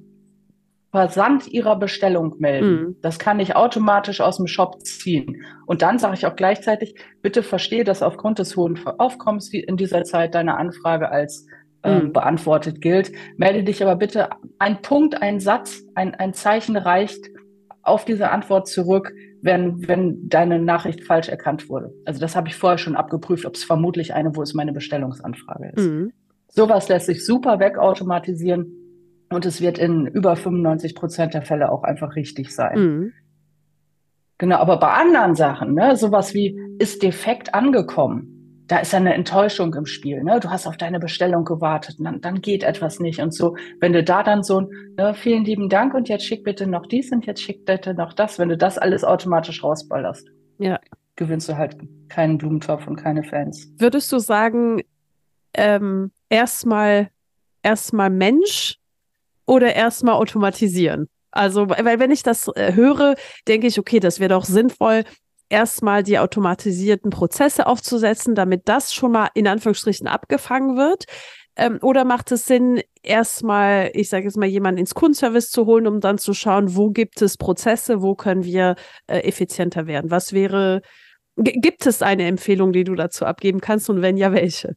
Versand 0.91 1.49
ihrer 1.49 1.77
Bestellung 1.77 2.37
melden. 2.39 2.71
Mhm. 2.71 2.97
Das 3.03 3.19
kann 3.19 3.41
ich 3.41 3.57
automatisch 3.57 4.21
aus 4.21 4.39
dem 4.39 4.47
Shop 4.47 4.83
ziehen. 4.83 5.43
Und 5.67 5.83
dann 5.83 5.99
sage 5.99 6.15
ich 6.15 6.27
auch 6.27 6.37
gleichzeitig, 6.37 6.95
bitte 7.23 7.43
verstehe, 7.43 7.85
dass 7.85 8.03
aufgrund 8.03 8.39
des 8.39 8.57
hohen 8.57 8.79
Aufkommens 8.99 9.53
in 9.53 9.77
dieser 9.77 10.05
Zeit 10.05 10.35
deine 10.35 10.57
Anfrage 10.57 11.11
als 11.11 11.47
äh, 11.83 12.01
mhm. 12.01 12.13
beantwortet 12.13 12.81
gilt. 12.81 13.13
Melde 13.37 13.63
dich 13.63 13.83
aber 13.83 13.97
bitte 13.97 14.31
ein 14.59 14.81
Punkt, 14.83 15.21
ein 15.23 15.41
Satz, 15.41 15.83
ein, 15.95 16.15
ein 16.15 16.33
Zeichen 16.35 16.77
reicht 16.77 17.27
auf 17.83 18.05
diese 18.05 18.31
Antwort 18.31 18.67
zurück, 18.67 19.13
wenn, 19.43 19.87
wenn 19.87 20.29
deine 20.29 20.59
Nachricht 20.59 21.05
falsch 21.05 21.29
erkannt 21.29 21.69
wurde. 21.69 21.93
Also 22.05 22.21
das 22.21 22.35
habe 22.35 22.49
ich 22.49 22.57
vorher 22.57 22.79
schon 22.79 22.97
abgeprüft, 22.97 23.47
ob 23.47 23.55
es 23.55 23.65
vermutlich 23.65 24.15
eine, 24.15 24.35
wo 24.35 24.43
es 24.43 24.55
meine 24.55 24.73
Bestellungsanfrage 24.73 25.73
ist. 25.75 25.87
Mhm. 25.87 26.13
Sowas 26.49 26.89
lässt 26.89 27.07
sich 27.07 27.25
super 27.25 27.61
wegautomatisieren 27.61 28.76
und 29.31 29.45
es 29.47 29.61
wird 29.61 29.79
in 29.79 30.07
über 30.07 30.37
95 30.37 30.95
Prozent 30.95 31.35
der 31.35 31.43
Fälle 31.43 31.71
auch 31.71 31.83
einfach 31.83 32.17
richtig 32.17 32.55
sein. 32.55 32.79
Mhm. 32.79 33.13
Genau, 34.39 34.57
aber 34.57 34.79
bei 34.79 34.89
anderen 34.89 35.35
Sachen, 35.35 35.75
ne, 35.75 35.97
sowas 35.97 36.35
wie 36.35 36.59
ist 36.79 37.03
defekt 37.03 37.55
angekommen, 37.55 38.37
da 38.67 38.79
ist 38.79 38.95
eine 38.95 39.15
Enttäuschung 39.15 39.73
im 39.75 39.87
Spiel. 39.87 40.23
Ne? 40.25 40.41
Du 40.41 40.51
hast 40.51 40.67
auf 40.67 40.77
deine 40.77 40.99
Bestellung 40.99 41.45
gewartet, 41.45 41.97
dann, 42.01 42.21
dann 42.21 42.41
geht 42.41 42.65
etwas 42.65 42.99
nicht 42.99 43.21
und 43.21 43.33
so. 43.33 43.57
Wenn 43.81 43.93
du 43.93 44.03
da 44.03 44.23
dann 44.23 44.43
so, 44.43 44.69
ne, 44.97 45.15
vielen 45.15 45.45
lieben 45.45 45.69
Dank 45.69 45.95
und 45.95 46.09
jetzt 46.09 46.25
schick 46.25 46.45
bitte 46.45 46.67
noch 46.67 46.87
dies 46.87 47.13
und 47.13 47.27
jetzt 47.27 47.43
schick 47.43 47.65
bitte 47.65 47.95
noch 47.95 48.13
das, 48.13 48.39
wenn 48.39 48.49
du 48.49 48.57
das 48.57 48.77
alles 48.77 49.05
automatisch 49.05 49.63
rausballerst, 49.63 50.29
ja. 50.59 50.81
gewinnst 51.15 51.49
du 51.49 51.57
halt 51.57 51.77
keinen 52.09 52.39
Blumentopf 52.39 52.87
und 52.87 52.97
keine 52.97 53.23
Fans. 53.23 53.73
Würdest 53.79 54.13
du 54.13 54.19
sagen, 54.19 54.83
ähm, 55.55 56.11
erstmal 56.29 57.09
erstmal 57.63 58.11
Mensch 58.11 58.79
oder 59.47 59.75
erstmal 59.75 60.15
automatisieren? 60.15 61.09
Also, 61.31 61.69
weil 61.69 61.99
wenn 61.99 62.11
ich 62.11 62.23
das 62.23 62.49
äh, 62.55 62.73
höre, 62.75 63.15
denke 63.47 63.67
ich, 63.67 63.79
okay, 63.79 64.01
das 64.01 64.21
wäre 64.21 64.31
doch 64.31 64.45
sinnvoll, 64.45 65.05
erstmal 65.49 66.03
die 66.03 66.19
automatisierten 66.19 67.11
Prozesse 67.11 67.67
aufzusetzen, 67.67 68.35
damit 68.35 68.63
das 68.69 68.93
schon 68.93 69.13
mal 69.13 69.29
in 69.35 69.47
Anführungsstrichen 69.47 70.07
abgefangen 70.07 70.77
wird. 70.77 71.05
Ähm, 71.57 71.79
oder 71.83 72.05
macht 72.05 72.33
es 72.33 72.47
Sinn, 72.47 72.83
erstmal, 73.03 73.91
ich 73.95 74.09
sage 74.09 74.25
jetzt 74.25 74.37
mal, 74.37 74.47
jemanden 74.47 74.81
ins 74.81 74.95
Kundenservice 74.95 75.51
zu 75.51 75.67
holen, 75.67 75.87
um 75.87 76.01
dann 76.01 76.19
zu 76.19 76.35
schauen, 76.35 76.77
wo 76.77 76.91
gibt 76.91 77.23
es 77.23 77.37
Prozesse, 77.37 78.03
wo 78.03 78.15
können 78.15 78.45
wir 78.45 78.77
äh, 79.07 79.21
effizienter 79.21 79.87
werden? 79.87 80.11
Was 80.11 80.33
wäre, 80.33 80.83
gibt 81.37 81.87
es 81.87 82.03
eine 82.03 82.27
Empfehlung, 82.27 82.73
die 82.73 82.85
du 82.85 82.95
dazu 82.95 83.25
abgeben 83.25 83.61
kannst 83.61 83.89
und 83.89 84.03
wenn 84.03 84.17
ja, 84.17 84.33
welche? 84.33 84.75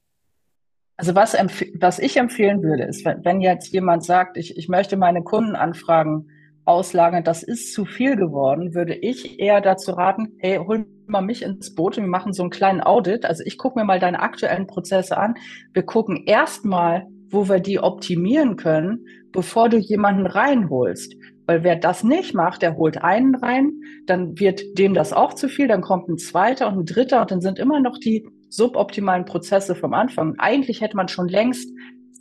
Also 1.00 1.16
was, 1.16 1.34
was 1.80 1.98
ich 1.98 2.18
empfehlen 2.18 2.62
würde, 2.62 2.84
ist, 2.84 3.06
wenn, 3.06 3.24
wenn 3.24 3.40
jetzt 3.40 3.72
jemand 3.72 4.04
sagt, 4.04 4.36
ich, 4.36 4.58
ich 4.58 4.68
möchte 4.68 4.98
meine 4.98 5.24
Kundenanfragen 5.24 6.30
auslagern, 6.66 7.24
das 7.24 7.42
ist 7.42 7.74
zu 7.74 7.86
viel 7.86 8.18
geworden, 8.18 8.76
würde 8.76 8.96
ich 8.96 9.40
eher 9.40 9.62
dazu 9.62 9.94
raten, 9.94 10.34
hey, 10.40 10.58
hol 10.58 10.86
mal 11.08 11.22
mich 11.22 11.42
ins 11.44 11.74
Boot 11.74 11.98
und 11.98 12.04
wir 12.04 12.10
machen 12.10 12.34
so 12.34 12.44
einen 12.44 12.50
kleinen 12.50 12.82
Audit. 12.82 13.24
Also 13.24 13.44
ich 13.46 13.58
gucke 13.58 13.80
mir 13.80 13.86
mal 13.86 14.02
deine 14.02 14.20
aktuellen 14.20 14.68
Prozesse 14.68 15.18
an. 15.18 15.36
Wir 15.72 15.84
gucken 15.84 16.26
erstmal, 16.26 17.08
wo 17.30 17.48
wir 17.48 17.62
die 17.62 17.80
optimieren 17.80 18.58
können, 18.58 19.06
bevor 19.32 19.70
du 19.70 19.78
jemanden 19.78 20.26
reinholst. 20.26 21.16
Weil 21.46 21.64
wer 21.64 21.78
das 21.78 22.04
nicht 22.04 22.34
macht, 22.34 22.62
der 22.62 22.76
holt 22.76 23.02
einen 23.02 23.36
rein, 23.36 23.72
dann 24.06 24.38
wird 24.38 24.78
dem 24.78 24.94
das 24.94 25.14
auch 25.14 25.34
zu 25.34 25.48
viel, 25.48 25.70
dann 25.70 25.80
kommt 25.80 26.10
ein 26.10 26.18
zweiter 26.18 26.68
und 26.68 26.80
ein 26.80 26.86
dritter 26.86 27.22
und 27.22 27.32
dann 27.32 27.42
sind 27.42 27.58
immer 27.58 27.80
noch 27.80 27.98
die 27.98 28.28
suboptimalen 28.50 29.26
Prozesse 29.26 29.76
vom 29.76 29.94
Anfang. 29.94 30.36
Eigentlich 30.38 30.82
hätte 30.82 30.98
man 30.98 31.08
schon 31.08 31.28
längst 31.28 31.70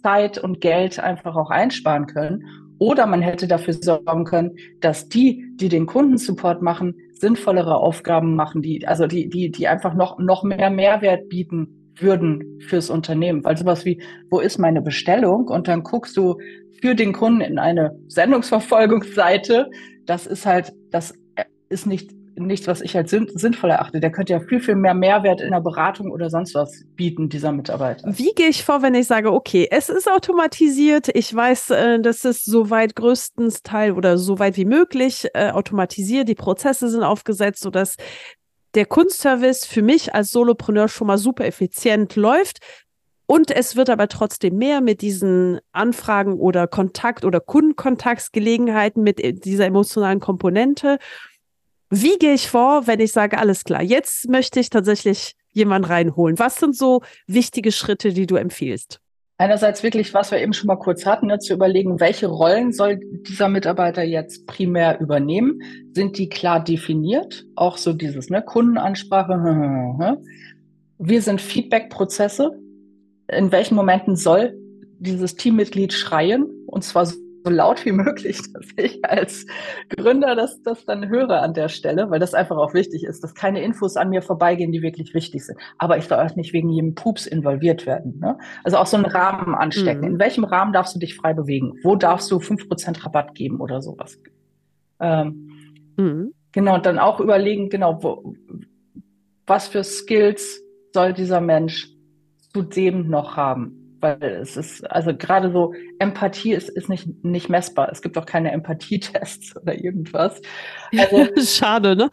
Zeit 0.03 0.39
und 0.39 0.61
Geld 0.61 1.01
einfach 1.01 1.37
auch 1.37 1.51
einsparen 1.51 2.07
können. 2.07 2.45
Oder 2.79 3.07
man 3.07 3.23
hätte 3.23 3.49
dafür 3.49 3.75
sorgen 3.75 4.25
können, 4.25 4.57
dass 4.81 5.09
die, 5.09 5.45
die 5.57 5.69
den 5.69 5.87
Kundensupport 5.87 6.63
machen, 6.63 6.95
sinnvollere 7.15 7.77
Aufgaben 7.77 8.37
machen, 8.37 8.63
die, 8.63 8.87
also 8.87 9.07
die, 9.09 9.29
die, 9.29 9.51
die 9.51 9.67
einfach 9.67 9.95
noch, 9.95 10.19
noch 10.19 10.45
mehr 10.45 10.71
Mehrwert 10.71 11.29
bieten 11.29 11.93
würden 11.97 12.61
fürs 12.61 12.91
Unternehmen. 12.91 13.45
Weil 13.45 13.57
sowas 13.57 13.85
wie, 13.85 14.01
wo 14.31 14.39
ist 14.39 14.59
meine 14.59 14.81
Bestellung? 14.81 15.49
Und 15.49 15.67
dann 15.67 15.83
guckst 15.83 16.17
du 16.17 16.37
für 16.81 16.95
den 16.95 17.13
Kunden 17.13 17.41
in 17.41 17.59
eine 17.59 17.99
Sendungsverfolgungsseite. 18.07 19.69
Das 20.07 20.27
ist 20.29 20.47
halt, 20.47 20.73
das 20.91 21.13
ist 21.69 21.87
nicht 21.87 22.13
nichts, 22.39 22.67
was 22.67 22.81
ich 22.81 22.97
als 22.97 23.11
sinnvoll 23.11 23.71
erachte. 23.71 24.01
Der 24.01 24.11
könnte 24.11 24.33
ja 24.33 24.41
viel, 24.41 24.61
viel 24.61 24.77
mehr 24.77 24.95
Mehrwert 24.95 25.41
in 25.41 25.51
der 25.51 25.61
Beratung 25.61 26.11
oder 26.11 26.31
sonst 26.31 26.55
was 26.55 26.85
bieten, 26.97 27.29
dieser 27.29 27.53
Mitarbeiter. 27.53 28.11
Wie 28.17 28.33
gehe 28.35 28.49
ich 28.49 28.65
vor, 28.65 28.83
wenn 28.83 28.95
ich 28.95 29.07
sage, 29.07 29.33
okay, 29.33 29.69
es 29.71 29.89
ist 29.89 30.11
automatisiert, 30.11 31.09
ich 31.15 31.35
weiß, 31.35 31.71
äh, 31.71 32.01
dass 32.01 32.25
es 32.25 32.45
soweit 32.45 32.97
größtens 32.97 33.63
Teil 33.63 33.93
oder 33.93 34.19
so 34.19 34.39
weit 34.39 34.57
wie 34.57 34.65
möglich 34.65 35.27
äh, 35.35 35.51
automatisiert, 35.51 36.29
die 36.29 36.35
Prozesse 36.35 36.89
sind 36.89 37.03
aufgesetzt, 37.03 37.63
sodass 37.63 37.97
der 38.75 38.87
Kunstservice 38.87 39.65
für 39.65 39.83
mich 39.83 40.15
als 40.15 40.31
Solopreneur 40.31 40.89
schon 40.89 41.07
mal 41.07 41.19
super 41.19 41.47
effizient 41.47 42.17
läuft. 42.17 42.59
Und 43.31 43.51
es 43.51 43.77
wird 43.77 43.91
aber 43.91 44.09
trotzdem 44.09 44.57
mehr 44.57 44.81
mit 44.81 45.03
diesen 45.03 45.61
Anfragen 45.73 46.35
oder 46.35 46.67
Kontakt- 46.67 47.27
oder 47.27 47.41
Kundenkontaktsgelegenheiten 47.41 49.03
mit 49.03 49.23
äh, 49.23 49.35
dieser 49.35 49.67
emotionalen 49.67 50.21
Komponente. 50.21 50.99
Wie 51.91 52.19
gehe 52.19 52.35
ich 52.35 52.49
vor, 52.49 52.87
wenn 52.87 53.01
ich 53.01 53.13
sage, 53.13 53.39
alles 53.39 53.65
klar, 53.65 53.83
jetzt 53.83 54.29
möchte 54.29 54.61
ich 54.61 54.71
tatsächlich 54.71 55.35
jemanden 55.53 55.89
reinholen? 55.89 56.39
Was 56.39 56.57
sind 56.57 56.77
so 56.77 57.03
wichtige 57.27 57.73
Schritte, 57.73 58.13
die 58.13 58.27
du 58.27 58.37
empfiehlst? 58.37 59.01
Einerseits 59.41 59.85
wirklich, 59.85 60.13
was 60.15 60.33
wir 60.33 60.43
eben 60.43 60.53
schon 60.53 60.67
mal 60.67 60.77
kurz 60.77 61.07
hatten, 61.07 61.29
ne, 61.29 61.39
zu 61.39 61.55
überlegen, 61.55 62.01
welche 62.01 62.27
Rollen 62.27 62.73
soll 62.73 62.99
dieser 63.29 63.49
Mitarbeiter 63.49 64.03
jetzt 64.03 64.47
primär 64.47 65.01
übernehmen? 65.01 65.63
Sind 65.93 66.19
die 66.19 66.29
klar 66.29 66.63
definiert? 66.63 67.47
Auch 67.55 67.77
so 67.77 67.93
dieses 67.93 68.31
ne, 68.31 68.43
Kundenansprache. 68.43 70.19
Wir 70.99 71.23
sind 71.23 71.41
Feedback-Prozesse. 71.41 72.51
In 73.29 73.53
welchen 73.53 73.77
Momenten 73.77 74.17
soll 74.17 74.59
dieses 74.99 75.37
Teammitglied 75.37 75.93
schreien? 75.93 76.65
Und 76.67 76.83
zwar 76.83 77.07
so 77.49 77.55
laut 77.55 77.85
wie 77.85 77.93
möglich, 78.05 78.41
dass 78.53 78.67
ich 78.77 79.05
als 79.05 79.47
Gründer 79.89 80.37
das, 80.37 80.63
das 80.63 80.85
dann 80.85 81.09
höre 81.09 81.43
an 81.43 81.55
der 81.55 81.69
Stelle, 81.69 82.11
weil 82.11 82.21
das 82.21 82.35
einfach 82.35 82.57
auch 82.57 82.75
wichtig 82.75 83.05
ist, 83.05 83.23
dass 83.25 83.35
keine 83.35 83.63
Infos 83.63 83.97
an 83.97 84.11
mir 84.11 84.23
vorbeigehen, 84.23 84.73
die 84.73 84.83
wirklich 84.83 85.15
wichtig 85.15 85.47
sind. 85.47 85.59
Aber 85.79 85.97
ich 85.97 86.05
soll 86.05 86.19
auch 86.19 86.37
nicht 86.37 86.53
wegen 86.53 86.71
jedem 86.71 86.95
Pups 86.95 87.27
involviert 87.27 87.87
werden. 87.87 88.19
Ne? 88.21 88.39
Also 88.65 88.77
auch 88.77 88.87
so 88.87 88.97
einen 88.97 89.07
Rahmen 89.07 89.55
anstecken. 89.55 90.03
Mhm. 90.03 90.15
In 90.15 90.19
welchem 90.19 90.45
Rahmen 90.45 90.73
darfst 90.73 90.95
du 90.95 90.99
dich 90.99 91.17
frei 91.17 91.35
bewegen? 91.35 91.75
Wo 91.83 91.97
darfst 91.97 92.31
du 92.31 92.41
fünf 92.41 92.69
Prozent 92.69 93.05
Rabatt 93.05 93.35
geben 93.35 93.61
oder 93.61 93.81
sowas? 93.81 94.19
Ähm, 95.01 95.51
mhm. 95.97 96.33
Genau, 96.53 96.75
und 96.75 96.87
dann 96.87 96.99
auch 96.99 97.21
überlegen, 97.21 97.69
genau, 97.69 98.03
wo, 98.03 98.35
was 99.47 99.69
für 99.69 99.85
Skills 99.85 100.63
soll 100.93 101.13
dieser 101.13 101.41
Mensch 101.41 101.89
zudem 102.53 103.09
noch 103.09 103.37
haben? 103.37 103.88
Weil 104.01 104.23
es 104.23 104.57
ist, 104.57 104.89
also 104.91 105.15
gerade 105.17 105.51
so 105.53 105.75
Empathie 105.99 106.53
ist, 106.53 106.69
ist 106.69 106.89
nicht, 106.89 107.25
nicht 107.25 107.49
messbar. 107.49 107.89
Es 107.91 108.03
gibt 108.03 108.17
auch 108.19 108.27
keine 108.27 108.53
Empathietests 108.53 109.57
oder 109.63 109.75
irgendwas. 109.75 110.41
Also, 110.97 111.27
Schade, 111.43 111.97
ne? 111.97 112.11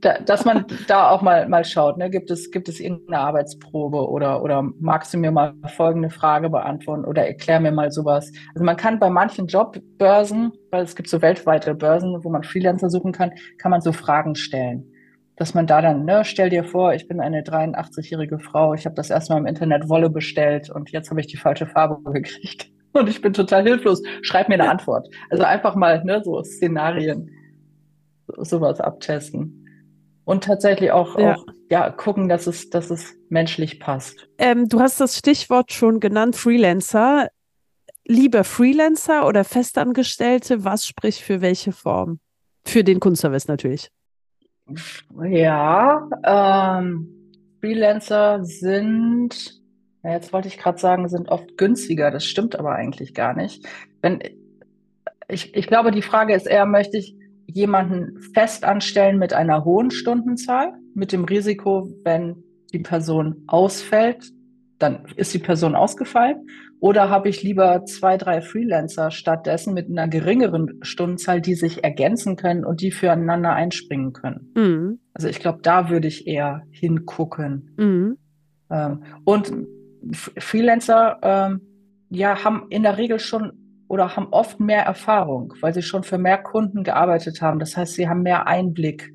Da, 0.00 0.18
dass 0.18 0.44
man 0.44 0.66
da 0.88 1.10
auch 1.10 1.22
mal, 1.22 1.48
mal 1.48 1.64
schaut, 1.64 1.98
ne? 1.98 2.10
Gibt 2.10 2.30
es, 2.30 2.50
gibt 2.50 2.68
es 2.68 2.80
irgendeine 2.80 3.20
Arbeitsprobe 3.20 4.08
oder, 4.08 4.42
oder 4.42 4.62
magst 4.80 5.14
du 5.14 5.18
mir 5.18 5.30
mal 5.30 5.54
folgende 5.76 6.10
Frage 6.10 6.50
beantworten 6.50 7.04
oder 7.04 7.26
erklär 7.26 7.60
mir 7.60 7.72
mal 7.72 7.90
sowas? 7.90 8.32
Also 8.54 8.64
man 8.64 8.76
kann 8.76 8.98
bei 8.98 9.10
manchen 9.10 9.46
Jobbörsen, 9.46 10.52
weil 10.70 10.84
es 10.84 10.96
gibt 10.96 11.08
so 11.08 11.22
weltweite 11.22 11.74
Börsen, 11.74 12.22
wo 12.24 12.30
man 12.30 12.42
Freelancer 12.42 12.90
suchen 12.90 13.12
kann, 13.12 13.32
kann 13.58 13.70
man 13.70 13.80
so 13.80 13.92
Fragen 13.92 14.34
stellen 14.34 14.91
dass 15.36 15.54
man 15.54 15.66
da 15.66 15.80
dann, 15.80 16.04
ne, 16.04 16.24
stell 16.24 16.50
dir 16.50 16.64
vor, 16.64 16.94
ich 16.94 17.08
bin 17.08 17.20
eine 17.20 17.42
83-jährige 17.42 18.38
Frau, 18.38 18.74
ich 18.74 18.84
habe 18.84 18.94
das 18.94 19.10
erstmal 19.10 19.38
im 19.38 19.46
Internet 19.46 19.88
Wolle 19.88 20.10
bestellt 20.10 20.70
und 20.70 20.90
jetzt 20.90 21.10
habe 21.10 21.20
ich 21.20 21.26
die 21.26 21.36
falsche 21.36 21.66
Farbe 21.66 21.98
gekriegt 22.12 22.70
und 22.92 23.08
ich 23.08 23.20
bin 23.20 23.32
total 23.32 23.62
hilflos. 23.64 24.02
Schreib 24.22 24.48
mir 24.48 24.54
eine 24.54 24.70
Antwort. 24.70 25.08
Also 25.30 25.44
einfach 25.44 25.74
mal, 25.74 26.04
ne, 26.04 26.22
so 26.22 26.42
Szenarien, 26.42 27.30
so, 28.26 28.44
sowas 28.44 28.80
abtesten. 28.80 29.58
Und 30.24 30.44
tatsächlich 30.44 30.92
auch, 30.92 31.18
ja. 31.18 31.34
auch 31.34 31.46
ja, 31.70 31.90
gucken, 31.90 32.28
dass 32.28 32.46
es, 32.46 32.70
dass 32.70 32.90
es 32.90 33.14
menschlich 33.28 33.80
passt. 33.80 34.28
Ähm, 34.38 34.68
du 34.68 34.80
hast 34.80 35.00
das 35.00 35.18
Stichwort 35.18 35.72
schon 35.72 35.98
genannt, 35.98 36.36
Freelancer. 36.36 37.28
Lieber 38.04 38.44
Freelancer 38.44 39.26
oder 39.26 39.44
Festangestellte, 39.44 40.64
was 40.64 40.86
spricht 40.86 41.20
für 41.20 41.40
welche 41.40 41.72
Form? 41.72 42.20
Für 42.64 42.84
den 42.84 43.00
Kunstservice 43.00 43.48
natürlich. 43.48 43.90
Ja, 45.24 46.08
ähm, 46.24 47.30
Freelancer 47.60 48.44
sind, 48.44 49.60
ja, 50.02 50.12
jetzt 50.12 50.32
wollte 50.32 50.48
ich 50.48 50.58
gerade 50.58 50.78
sagen, 50.78 51.08
sind 51.08 51.28
oft 51.28 51.56
günstiger. 51.56 52.10
Das 52.10 52.24
stimmt 52.24 52.58
aber 52.58 52.74
eigentlich 52.74 53.14
gar 53.14 53.34
nicht. 53.34 53.66
Wenn, 54.00 54.20
ich, 55.28 55.54
ich 55.54 55.66
glaube, 55.66 55.92
die 55.92 56.02
Frage 56.02 56.34
ist 56.34 56.46
eher, 56.46 56.66
möchte 56.66 56.98
ich 56.98 57.16
jemanden 57.46 58.20
fest 58.34 58.64
anstellen 58.64 59.18
mit 59.18 59.32
einer 59.32 59.64
hohen 59.64 59.90
Stundenzahl, 59.90 60.72
mit 60.94 61.12
dem 61.12 61.24
Risiko, 61.24 61.88
wenn 62.04 62.42
die 62.72 62.80
Person 62.80 63.44
ausfällt, 63.46 64.32
dann 64.82 65.04
ist 65.16 65.32
die 65.32 65.38
Person 65.38 65.74
ausgefallen. 65.74 66.48
Oder 66.80 67.08
habe 67.08 67.28
ich 67.28 67.42
lieber 67.42 67.84
zwei, 67.84 68.16
drei 68.16 68.40
Freelancer 68.42 69.10
stattdessen 69.10 69.72
mit 69.72 69.88
einer 69.88 70.08
geringeren 70.08 70.80
Stundenzahl, 70.82 71.40
die 71.40 71.54
sich 71.54 71.84
ergänzen 71.84 72.36
können 72.36 72.64
und 72.64 72.80
die 72.80 72.90
füreinander 72.90 73.52
einspringen 73.52 74.12
können? 74.12 74.52
Mhm. 74.56 74.98
Also 75.14 75.28
ich 75.28 75.38
glaube, 75.38 75.60
da 75.62 75.90
würde 75.90 76.08
ich 76.08 76.26
eher 76.26 76.62
hingucken. 76.70 77.74
Mhm. 77.76 78.18
Ähm, 78.70 79.04
und 79.24 79.52
Freelancer 80.10 81.18
ähm, 81.22 81.60
ja, 82.10 82.42
haben 82.44 82.66
in 82.70 82.82
der 82.82 82.98
Regel 82.98 83.20
schon 83.20 83.52
oder 83.88 84.16
haben 84.16 84.28
oft 84.30 84.58
mehr 84.58 84.82
Erfahrung, 84.82 85.54
weil 85.60 85.74
sie 85.74 85.82
schon 85.82 86.02
für 86.02 86.18
mehr 86.18 86.38
Kunden 86.38 86.82
gearbeitet 86.82 87.42
haben. 87.42 87.58
Das 87.58 87.76
heißt, 87.76 87.94
sie 87.94 88.08
haben 88.08 88.22
mehr 88.22 88.46
Einblick. 88.46 89.12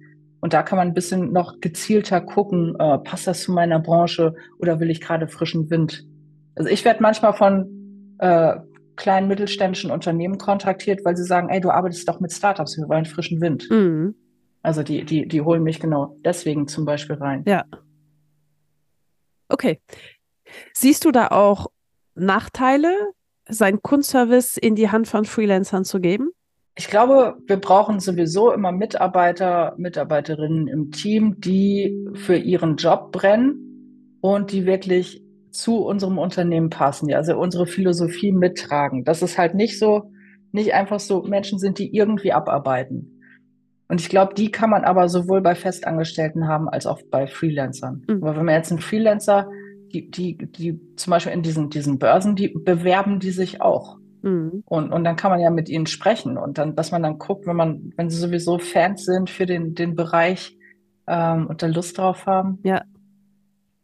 Und 0.48 0.54
da 0.54 0.64
kann 0.64 0.78
man 0.78 0.88
ein 0.88 0.94
bisschen 0.94 1.34
noch 1.34 1.60
gezielter 1.60 2.22
gucken, 2.22 2.74
äh, 2.80 3.00
passt 3.00 3.28
das 3.28 3.42
zu 3.42 3.52
meiner 3.52 3.80
Branche 3.80 4.34
oder 4.60 4.80
will 4.80 4.90
ich 4.90 5.02
gerade 5.02 5.28
frischen 5.28 5.70
Wind? 5.70 6.08
Also 6.56 6.70
ich 6.70 6.86
werde 6.86 7.04
manchmal 7.04 7.34
von 7.34 8.16
äh, 8.20 8.56
kleinen 8.96 9.28
mittelständischen 9.28 9.92
Unternehmen 9.92 10.38
kontaktiert, 10.38 11.04
weil 11.04 11.18
sie 11.18 11.26
sagen, 11.26 11.50
ey, 11.50 11.60
du 11.60 11.70
arbeitest 11.70 12.08
doch 12.08 12.22
mit 12.22 12.32
Startups, 12.32 12.78
wir 12.78 12.88
wollen 12.88 13.04
frischen 13.04 13.42
Wind. 13.42 13.70
Mhm. 13.70 14.16
Also 14.62 14.84
die, 14.84 15.04
die, 15.04 15.28
die 15.28 15.42
holen 15.42 15.64
mich 15.64 15.82
genau 15.82 16.16
deswegen 16.24 16.70
zum 16.70 16.86
Beispiel 16.86 17.18
rein. 17.18 17.44
Ja. 17.46 17.66
Okay. 19.50 19.82
Siehst 20.72 21.04
du 21.04 21.12
da 21.12 21.28
auch 21.28 21.68
Nachteile, 22.16 22.96
seinen 23.50 23.82
Kunstservice 23.82 24.56
in 24.56 24.76
die 24.76 24.90
Hand 24.92 25.10
von 25.10 25.26
Freelancern 25.26 25.84
zu 25.84 26.00
geben? 26.00 26.30
Ich 26.78 26.88
glaube, 26.88 27.38
wir 27.48 27.58
brauchen 27.58 28.00
sowieso 28.00 28.52
immer 28.52 28.72
Mitarbeiter, 28.72 29.74
Mitarbeiterinnen 29.78 30.68
im 30.68 30.92
Team, 30.92 31.42
die 31.42 32.08
für 32.14 32.38
ihren 32.38 32.76
Job 32.76 33.12
brennen 33.12 34.20
und 34.22 34.52
die 34.52 34.66
wirklich 34.66 35.24
zu 35.50 35.84
unserem 35.84 36.20
Unternehmen 36.20 36.70
passen, 36.70 37.10
ja, 37.10 37.18
also 37.18 37.36
unsere 37.36 37.66
Philosophie 37.66 38.32
mittragen. 38.32 39.04
Dass 39.04 39.24
es 39.24 39.40
halt 39.40 39.56
nicht 39.56 39.80
so, 39.80 40.12
nicht 40.52 40.76
einfach 40.76 41.00
so 41.00 41.24
Menschen 41.24 41.58
sind, 41.58 41.80
die 41.80 41.96
irgendwie 41.96 42.32
abarbeiten. 42.32 43.24
Und 43.88 44.00
ich 44.00 44.10
glaube, 44.10 44.36
die 44.36 44.52
kann 44.52 44.70
man 44.70 44.84
aber 44.84 45.10
sowohl 45.10 45.42
bei 45.42 45.56
Festangestellten 45.56 46.48
haben 46.48 46.70
als 46.70 46.86
auch 46.86 47.02
bei 47.10 47.26
Freelancern. 47.26 48.04
Mhm. 48.08 48.24
Aber 48.24 48.38
wenn 48.38 48.46
man 48.46 48.56
jetzt 48.56 48.72
einen 48.72 48.82
Freelancer, 48.82 49.50
die, 49.94 50.12
die, 50.12 50.38
die 50.38 50.80
zum 50.96 51.12
Beispiel 51.12 51.34
in 51.34 51.42
diesen, 51.42 51.70
diesen 51.70 51.98
Börsen, 51.98 52.36
die 52.36 52.50
bewerben 52.50 53.20
die 53.20 53.32
sich 53.32 53.62
auch. 53.62 53.97
Mhm. 54.22 54.64
Und, 54.66 54.92
und 54.92 55.04
dann 55.04 55.16
kann 55.16 55.32
man 55.32 55.40
ja 55.40 55.50
mit 55.50 55.70
ihnen 55.70 55.88
sprechen 55.88 56.38
und 56.38 56.58
dann, 56.58 56.76
dass 56.76 56.92
man 56.92 57.04
dann 57.04 57.18
guckt, 57.18 57.46
wenn 57.48 57.56
man, 57.56 57.94
wenn 57.98 58.10
sie 58.10 58.18
sowieso 58.18 58.60
Fans 58.60 59.06
sind 59.06 59.30
für 59.30 59.46
den, 59.46 59.76
den 59.76 59.96
Bereich 59.96 60.58
ähm, 61.08 61.48
und 61.48 61.62
da 61.62 61.68
Lust 61.68 61.98
drauf 61.98 62.26
haben, 62.26 62.60
ja 62.64 62.82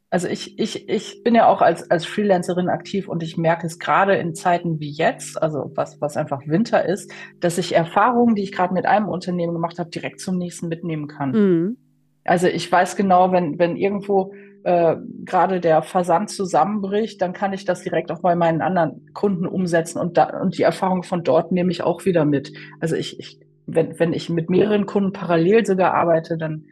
Also 0.10 0.28
ich, 0.28 0.60
ich, 0.60 0.88
ich 0.89 1.24
bin 1.24 1.34
ja 1.34 1.48
auch 1.48 1.62
als, 1.62 1.89
als 1.89 2.06
Freelancerin 2.06 2.69
aktiv 2.69 3.08
und 3.08 3.24
ich 3.24 3.36
merke 3.36 3.65
es 3.65 3.80
gerade 3.80 4.15
in 4.15 4.36
Zeiten 4.36 4.80
wie 4.80 4.91
jetzt, 4.91 5.41
also 5.41 5.72
was, 5.74 6.00
was 6.02 6.17
einfach 6.17 6.41
Winter 6.46 6.86
ist, 6.86 7.12
dass 7.39 7.58
ich 7.58 7.74
Erfahrungen, 7.74 8.36
die 8.36 8.43
ich 8.43 8.52
gerade 8.52 8.76
mit 8.76 8.86
einem 8.86 9.10
Unternehmen 9.10 9.54
gemacht 9.54 9.80
habe, 9.80 9.89
direkt 9.89 10.19
zum 10.19 10.38
nächsten 10.38 10.67
mitnehmen 10.67 11.08
kann. 11.08 11.32
Mhm. 11.32 11.78
Also 12.26 12.48
ich 12.48 12.72
weiß 12.72 12.96
genau, 12.96 13.32
wenn, 13.32 13.58
wenn 13.58 13.76
irgendwo 13.76 14.34
äh, 14.63 14.95
gerade 15.26 15.60
der 15.60 15.82
Versand 15.82 16.30
zusammenbricht, 16.30 17.21
dann 17.21 17.34
kann 17.34 17.54
ich 17.54 17.65
das 17.65 17.82
direkt 17.82 18.12
auch 18.12 18.21
bei 18.21 18.36
meinen 18.36 18.62
anderen 18.62 19.13
Kunden 19.13 19.45
umsetzen 19.45 19.99
und, 19.99 20.17
da, 20.17 20.39
und 20.41 20.58
die 20.58 20.63
Erfahrung 20.63 21.04
von 21.04 21.23
dort 21.23 21.52
nehme 21.52 21.71
ich 21.71 21.84
auch 21.84 22.06
wieder 22.06 22.26
mit. 22.26 22.54
Also 22.80 22.95
ich, 22.95 23.19
ich 23.19 23.39
wenn, 23.65 23.97
wenn 23.99 24.13
ich 24.13 24.30
mit 24.30 24.49
mehreren 24.49 24.86
Kunden 24.86 25.13
parallel 25.13 25.65
sogar 25.65 25.93
arbeite, 25.93 26.38
dann 26.38 26.65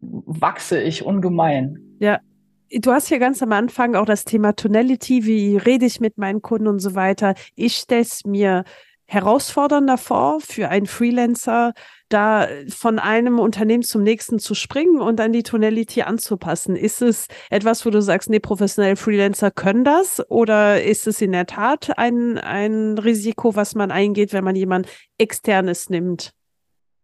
wachse 0.00 0.80
ich 0.80 1.04
ungemein. 1.04 1.96
Ja. 1.98 2.20
Du 2.68 2.90
hast 2.90 3.10
ja 3.10 3.18
ganz 3.18 3.40
am 3.44 3.52
Anfang 3.52 3.94
auch 3.94 4.06
das 4.06 4.24
Thema 4.24 4.52
Tonality, 4.52 5.24
wie 5.24 5.56
rede 5.56 5.86
ich 5.86 6.00
mit 6.00 6.18
meinen 6.18 6.42
Kunden 6.42 6.66
und 6.66 6.80
so 6.80 6.96
weiter. 6.96 7.34
Ich 7.54 7.76
stelle 7.76 8.00
es 8.00 8.24
mir 8.24 8.64
herausfordernder 9.06 9.96
vor 9.96 10.40
für 10.40 10.68
einen 10.68 10.86
Freelancer, 10.86 11.74
da 12.08 12.48
von 12.68 12.98
einem 12.98 13.38
Unternehmen 13.38 13.82
zum 13.82 14.02
nächsten 14.02 14.38
zu 14.38 14.54
springen 14.54 15.00
und 15.00 15.16
dann 15.18 15.32
die 15.32 15.42
Tonality 15.42 16.02
anzupassen. 16.02 16.76
Ist 16.76 17.02
es 17.02 17.26
etwas, 17.50 17.84
wo 17.84 17.90
du 17.90 18.00
sagst, 18.00 18.30
nee, 18.30 18.38
professionelle 18.38 18.96
Freelancer 18.96 19.50
können 19.50 19.84
das? 19.84 20.22
Oder 20.30 20.82
ist 20.82 21.06
es 21.06 21.20
in 21.20 21.32
der 21.32 21.46
Tat 21.46 21.98
ein, 21.98 22.38
ein 22.38 22.98
Risiko, 22.98 23.56
was 23.56 23.74
man 23.74 23.90
eingeht, 23.90 24.32
wenn 24.32 24.44
man 24.44 24.56
jemand 24.56 24.88
externes 25.18 25.90
nimmt? 25.90 26.32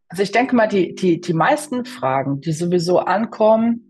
Also 0.08 0.22
ich 0.22 0.32
denke 0.32 0.54
mal, 0.54 0.68
die, 0.68 0.94
die, 0.94 1.20
die 1.20 1.32
meisten 1.32 1.84
Fragen, 1.84 2.40
die 2.40 2.52
sowieso 2.52 2.98
ankommen, 2.98 3.88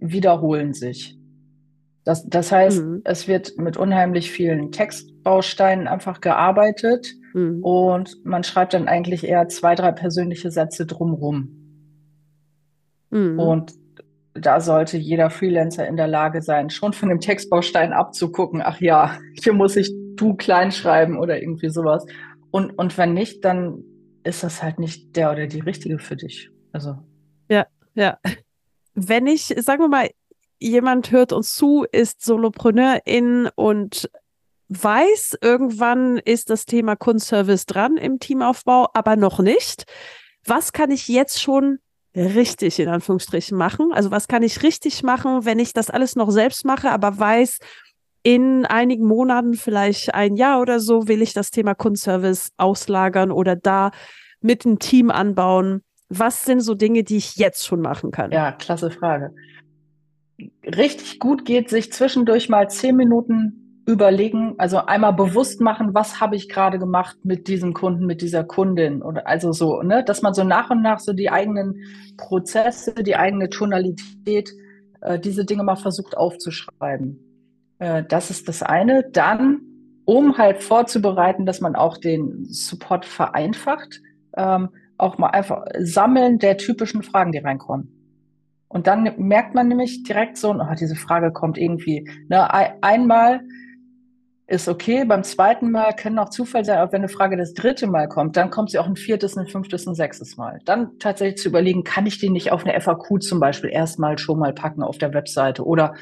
wiederholen 0.00 0.74
sich. 0.74 1.16
Das, 2.04 2.26
das 2.26 2.52
heißt, 2.52 2.82
mhm. 2.82 3.02
es 3.04 3.28
wird 3.28 3.56
mit 3.56 3.76
unheimlich 3.76 4.30
vielen 4.30 4.72
Textbausteinen 4.72 5.86
einfach 5.88 6.20
gearbeitet 6.20 7.14
mhm. 7.34 7.62
und 7.62 8.24
man 8.24 8.44
schreibt 8.44 8.74
dann 8.74 8.88
eigentlich 8.88 9.24
eher 9.24 9.48
zwei, 9.48 9.74
drei 9.74 9.92
persönliche 9.92 10.50
Sätze 10.50 10.86
drumrum. 10.86 11.50
Mhm. 13.10 13.38
Und 13.38 13.72
da 14.34 14.60
sollte 14.60 14.98
jeder 14.98 15.30
Freelancer 15.30 15.86
in 15.86 15.96
der 15.96 16.06
Lage 16.06 16.42
sein, 16.42 16.70
schon 16.70 16.92
von 16.92 17.08
dem 17.08 17.20
Textbaustein 17.20 17.92
abzugucken, 17.92 18.62
ach 18.62 18.80
ja, 18.80 19.18
hier 19.42 19.52
muss 19.52 19.76
ich 19.76 19.92
du 20.16 20.34
klein 20.34 20.72
schreiben 20.72 21.18
oder 21.18 21.40
irgendwie 21.40 21.70
sowas. 21.70 22.04
Und, 22.50 22.70
und 22.78 22.96
wenn 22.98 23.14
nicht, 23.14 23.44
dann 23.44 23.84
ist 24.24 24.42
das 24.42 24.62
halt 24.62 24.78
nicht 24.78 25.16
der 25.16 25.32
oder 25.32 25.46
die 25.46 25.60
richtige 25.60 25.98
für 25.98 26.16
dich. 26.16 26.50
Also. 26.72 26.96
Ja, 27.48 27.66
ja. 27.94 28.18
Wenn 28.94 29.26
ich, 29.26 29.46
sagen 29.46 29.82
wir 29.82 29.88
mal, 29.88 30.10
jemand 30.58 31.12
hört 31.12 31.32
uns 31.32 31.54
zu, 31.54 31.86
ist 31.92 32.24
Solopreneurin 32.24 33.48
und 33.54 34.10
weiß, 34.68 35.38
irgendwann 35.40 36.18
ist 36.18 36.50
das 36.50 36.66
Thema 36.66 36.96
Kundenservice 36.96 37.66
dran 37.66 37.96
im 37.96 38.18
Teamaufbau, 38.18 38.88
aber 38.92 39.16
noch 39.16 39.40
nicht. 39.40 39.84
Was 40.44 40.72
kann 40.72 40.90
ich 40.90 41.08
jetzt 41.08 41.40
schon 41.40 41.78
richtig 42.14 42.78
in 42.78 42.88
Anführungsstrichen 42.88 43.56
machen? 43.56 43.92
Also 43.92 44.10
was 44.10 44.28
kann 44.28 44.42
ich 44.42 44.62
richtig 44.62 45.02
machen, 45.02 45.44
wenn 45.44 45.58
ich 45.58 45.72
das 45.72 45.90
alles 45.90 46.16
noch 46.16 46.30
selbst 46.30 46.64
mache, 46.64 46.90
aber 46.90 47.18
weiß, 47.18 47.58
in 48.22 48.66
einigen 48.66 49.06
Monaten, 49.06 49.54
vielleicht 49.54 50.14
ein 50.14 50.36
Jahr 50.36 50.60
oder 50.60 50.80
so, 50.80 51.08
will 51.08 51.22
ich 51.22 51.32
das 51.32 51.50
Thema 51.50 51.74
Kundenservice 51.74 52.52
auslagern 52.56 53.30
oder 53.30 53.56
da 53.56 53.90
mit 54.40 54.66
einem 54.66 54.78
Team 54.78 55.10
anbauen. 55.10 55.82
Was 56.08 56.44
sind 56.44 56.60
so 56.60 56.74
Dinge, 56.74 57.04
die 57.04 57.16
ich 57.16 57.36
jetzt 57.36 57.66
schon 57.66 57.80
machen 57.80 58.10
kann? 58.10 58.32
Ja, 58.32 58.52
klasse 58.52 58.90
Frage. 58.90 59.34
Richtig 60.64 61.18
gut 61.18 61.44
geht, 61.44 61.68
sich 61.70 61.92
zwischendurch 61.92 62.48
mal 62.48 62.68
zehn 62.68 62.96
Minuten 62.96 63.67
überlegen, 63.88 64.54
also 64.58 64.84
einmal 64.84 65.14
bewusst 65.14 65.62
machen, 65.62 65.94
was 65.94 66.20
habe 66.20 66.36
ich 66.36 66.50
gerade 66.50 66.78
gemacht 66.78 67.16
mit 67.24 67.48
diesem 67.48 67.72
Kunden, 67.72 68.04
mit 68.04 68.20
dieser 68.20 68.44
Kundin 68.44 69.00
oder 69.00 69.26
also 69.26 69.52
so, 69.52 69.80
ne, 69.80 70.04
dass 70.04 70.20
man 70.20 70.34
so 70.34 70.44
nach 70.44 70.68
und 70.68 70.82
nach 70.82 71.00
so 71.00 71.14
die 71.14 71.30
eigenen 71.30 71.82
Prozesse, 72.18 72.92
die 72.92 73.16
eigene 73.16 73.48
Tonalität, 73.48 74.52
äh, 75.00 75.18
diese 75.18 75.46
Dinge 75.46 75.62
mal 75.62 75.76
versucht 75.76 76.18
aufzuschreiben. 76.18 77.18
Äh, 77.78 78.04
das 78.06 78.28
ist 78.28 78.46
das 78.46 78.62
eine. 78.62 79.04
Dann, 79.10 79.62
um 80.04 80.36
halt 80.36 80.62
vorzubereiten, 80.62 81.46
dass 81.46 81.62
man 81.62 81.74
auch 81.74 81.96
den 81.96 82.44
Support 82.44 83.06
vereinfacht, 83.06 84.02
ähm, 84.36 84.68
auch 84.98 85.16
mal 85.16 85.28
einfach 85.28 85.64
sammeln 85.78 86.38
der 86.38 86.58
typischen 86.58 87.02
Fragen, 87.02 87.32
die 87.32 87.38
reinkommen. 87.38 87.94
Und 88.68 88.86
dann 88.86 89.14
merkt 89.16 89.54
man 89.54 89.68
nämlich 89.68 90.02
direkt 90.02 90.36
so, 90.36 90.50
oh, 90.50 90.74
diese 90.78 90.94
Frage 90.94 91.32
kommt 91.32 91.56
irgendwie. 91.56 92.06
Ne, 92.28 92.52
einmal 92.82 93.40
ist 94.48 94.66
okay, 94.66 95.04
beim 95.04 95.24
zweiten 95.24 95.70
Mal 95.70 95.94
können 95.94 96.18
auch 96.18 96.30
Zufall 96.30 96.64
sein, 96.64 96.78
aber 96.78 96.92
wenn 96.92 97.02
eine 97.02 97.10
Frage 97.10 97.36
das 97.36 97.52
dritte 97.52 97.86
Mal 97.86 98.08
kommt, 98.08 98.34
dann 98.38 98.48
kommt 98.48 98.70
sie 98.70 98.78
auch 98.78 98.86
ein 98.86 98.96
viertes, 98.96 99.36
ein 99.36 99.46
fünftes, 99.46 99.86
ein 99.86 99.94
sechstes 99.94 100.38
Mal. 100.38 100.60
Dann 100.64 100.98
tatsächlich 100.98 101.36
zu 101.42 101.50
überlegen, 101.50 101.84
kann 101.84 102.06
ich 102.06 102.18
die 102.18 102.30
nicht 102.30 102.50
auf 102.50 102.64
eine 102.64 102.80
FAQ 102.80 103.22
zum 103.22 103.40
Beispiel 103.40 103.68
erstmal 103.68 104.16
schon 104.16 104.38
mal 104.38 104.54
packen 104.54 104.82
auf 104.82 104.96
der 104.96 105.12
Webseite 105.12 105.66
oder 105.66 105.94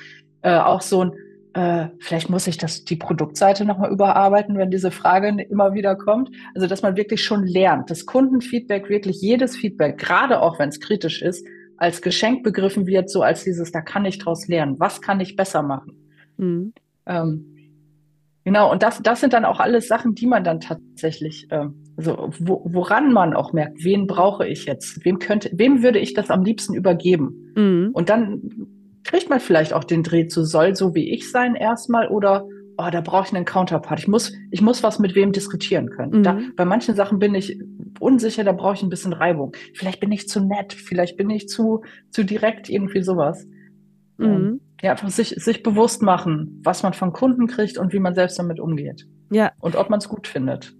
äh, 0.42 0.56
auch 0.56 0.80
so 0.80 1.06
ein, 1.06 1.12
äh, 1.54 1.88
vielleicht 1.98 2.30
muss 2.30 2.46
ich 2.46 2.56
das, 2.56 2.85
die 2.85 2.94
Produktseite 2.94 3.64
nochmal 3.64 3.90
überarbeiten, 3.90 4.56
wenn 4.56 4.70
diese 4.70 4.92
Frage 4.92 5.42
immer 5.42 5.74
wieder 5.74 5.96
kommt. 5.96 6.30
Also, 6.54 6.68
dass 6.68 6.82
man 6.82 6.96
wirklich 6.96 7.24
schon 7.24 7.44
lernt, 7.44 7.90
dass 7.90 8.06
Kundenfeedback 8.06 8.88
wirklich 8.88 9.20
jedes 9.20 9.56
Feedback, 9.56 9.98
gerade 9.98 10.40
auch 10.40 10.61
wenn 10.61 10.68
es 10.68 10.78
kritisch 10.78 11.20
ist, 11.20 11.44
als 11.78 12.00
Geschenk 12.00 12.44
begriffen 12.44 12.87
wird, 12.87 13.11
so 13.11 13.22
als 13.22 13.42
dieses, 13.42 13.72
da 13.72 13.80
kann 13.80 14.04
ich 14.04 14.18
draus 14.18 14.46
lernen. 14.46 14.78
Was 14.78 15.02
kann 15.02 15.18
ich 15.18 15.35
besser 15.35 15.62
machen? 15.62 15.94
Mhm. 16.37 16.74
Ähm, 17.06 17.56
genau, 18.46 18.72
und 18.72 18.82
das, 18.82 19.02
das 19.02 19.20
sind 19.20 19.35
dann 19.35 19.44
auch 19.44 19.61
alles 19.61 19.88
Sachen, 19.88 20.14
die 20.14 20.26
man 20.26 20.42
dann 20.42 20.61
tatsächlich, 20.61 21.46
ähm, 21.50 21.85
also 21.98 22.30
wo, 22.38 22.62
woran 22.64 23.12
man 23.12 23.35
auch 23.35 23.52
merkt, 23.52 23.85
wen 23.85 24.06
brauche 24.06 24.48
ich 24.48 24.64
jetzt? 24.64 25.04
Wem 25.04 25.18
könnte, 25.18 25.50
wem 25.52 25.82
würde 25.82 25.98
ich 25.98 26.14
das 26.14 26.30
am 26.30 26.42
liebsten 26.42 26.72
übergeben? 26.72 27.52
Mhm. 27.54 27.90
Und 27.92 28.09
dann 28.09 28.40
kriegt 29.04 29.28
man 29.28 29.40
vielleicht 29.40 29.74
auch 29.74 29.85
den 29.85 30.02
Dreh 30.02 30.26
zu 30.28 30.44
soll 30.44 30.74
so 30.74 30.94
wie 30.94 31.12
ich 31.12 31.30
sein 31.30 31.54
erstmal 31.54 32.09
oder 32.09 32.46
oh, 32.78 32.88
da 32.90 33.00
brauche 33.00 33.26
ich 33.26 33.35
einen 33.35 33.44
Counterpart. 33.44 33.98
Ich 33.98 34.09
muss, 34.09 34.32
ich 34.50 34.61
muss 34.61 34.82
was 34.82 34.98
mit 34.98 35.14
wem 35.14 35.32
diskutieren 35.32 35.90
können. 35.90 36.18
Mhm. 36.18 36.22
Da, 36.22 36.38
bei 36.56 36.64
manchen 36.64 36.94
Sachen 36.94 37.18
bin 37.18 37.35
ich 37.35 37.59
unsicher, 38.00 38.44
da 38.44 38.52
brauche 38.52 38.74
ich 38.74 38.82
ein 38.82 38.90
bisschen 38.90 39.12
Reibung. 39.12 39.52
Vielleicht 39.74 40.00
bin 40.00 40.12
ich 40.12 40.28
zu 40.28 40.40
nett, 40.40 40.72
vielleicht 40.72 41.16
bin 41.16 41.30
ich 41.30 41.48
zu, 41.48 41.82
zu 42.11 42.24
direkt, 42.24 42.68
irgendwie 42.68 43.02
sowas. 43.02 43.46
Mhm. 44.18 44.61
Ja, 44.83 44.93
einfach 44.93 45.11
sich, 45.11 45.31
sich 45.31 45.62
bewusst 45.62 46.03
machen, 46.03 46.61
was 46.62 46.83
man 46.83 46.93
von 46.93 47.12
Kunden 47.12 47.47
kriegt 47.47 47.79
und 47.79 47.93
wie 47.93 47.99
man 47.99 48.15
selbst 48.15 48.39
damit 48.39 48.61
umgeht. 48.61 49.07
Ja. 49.31 49.53
Und 49.61 49.77
ob 49.77 49.91
man 49.91 49.99
es 49.99 50.09
gut 50.09 50.29
findet. 50.29 50.75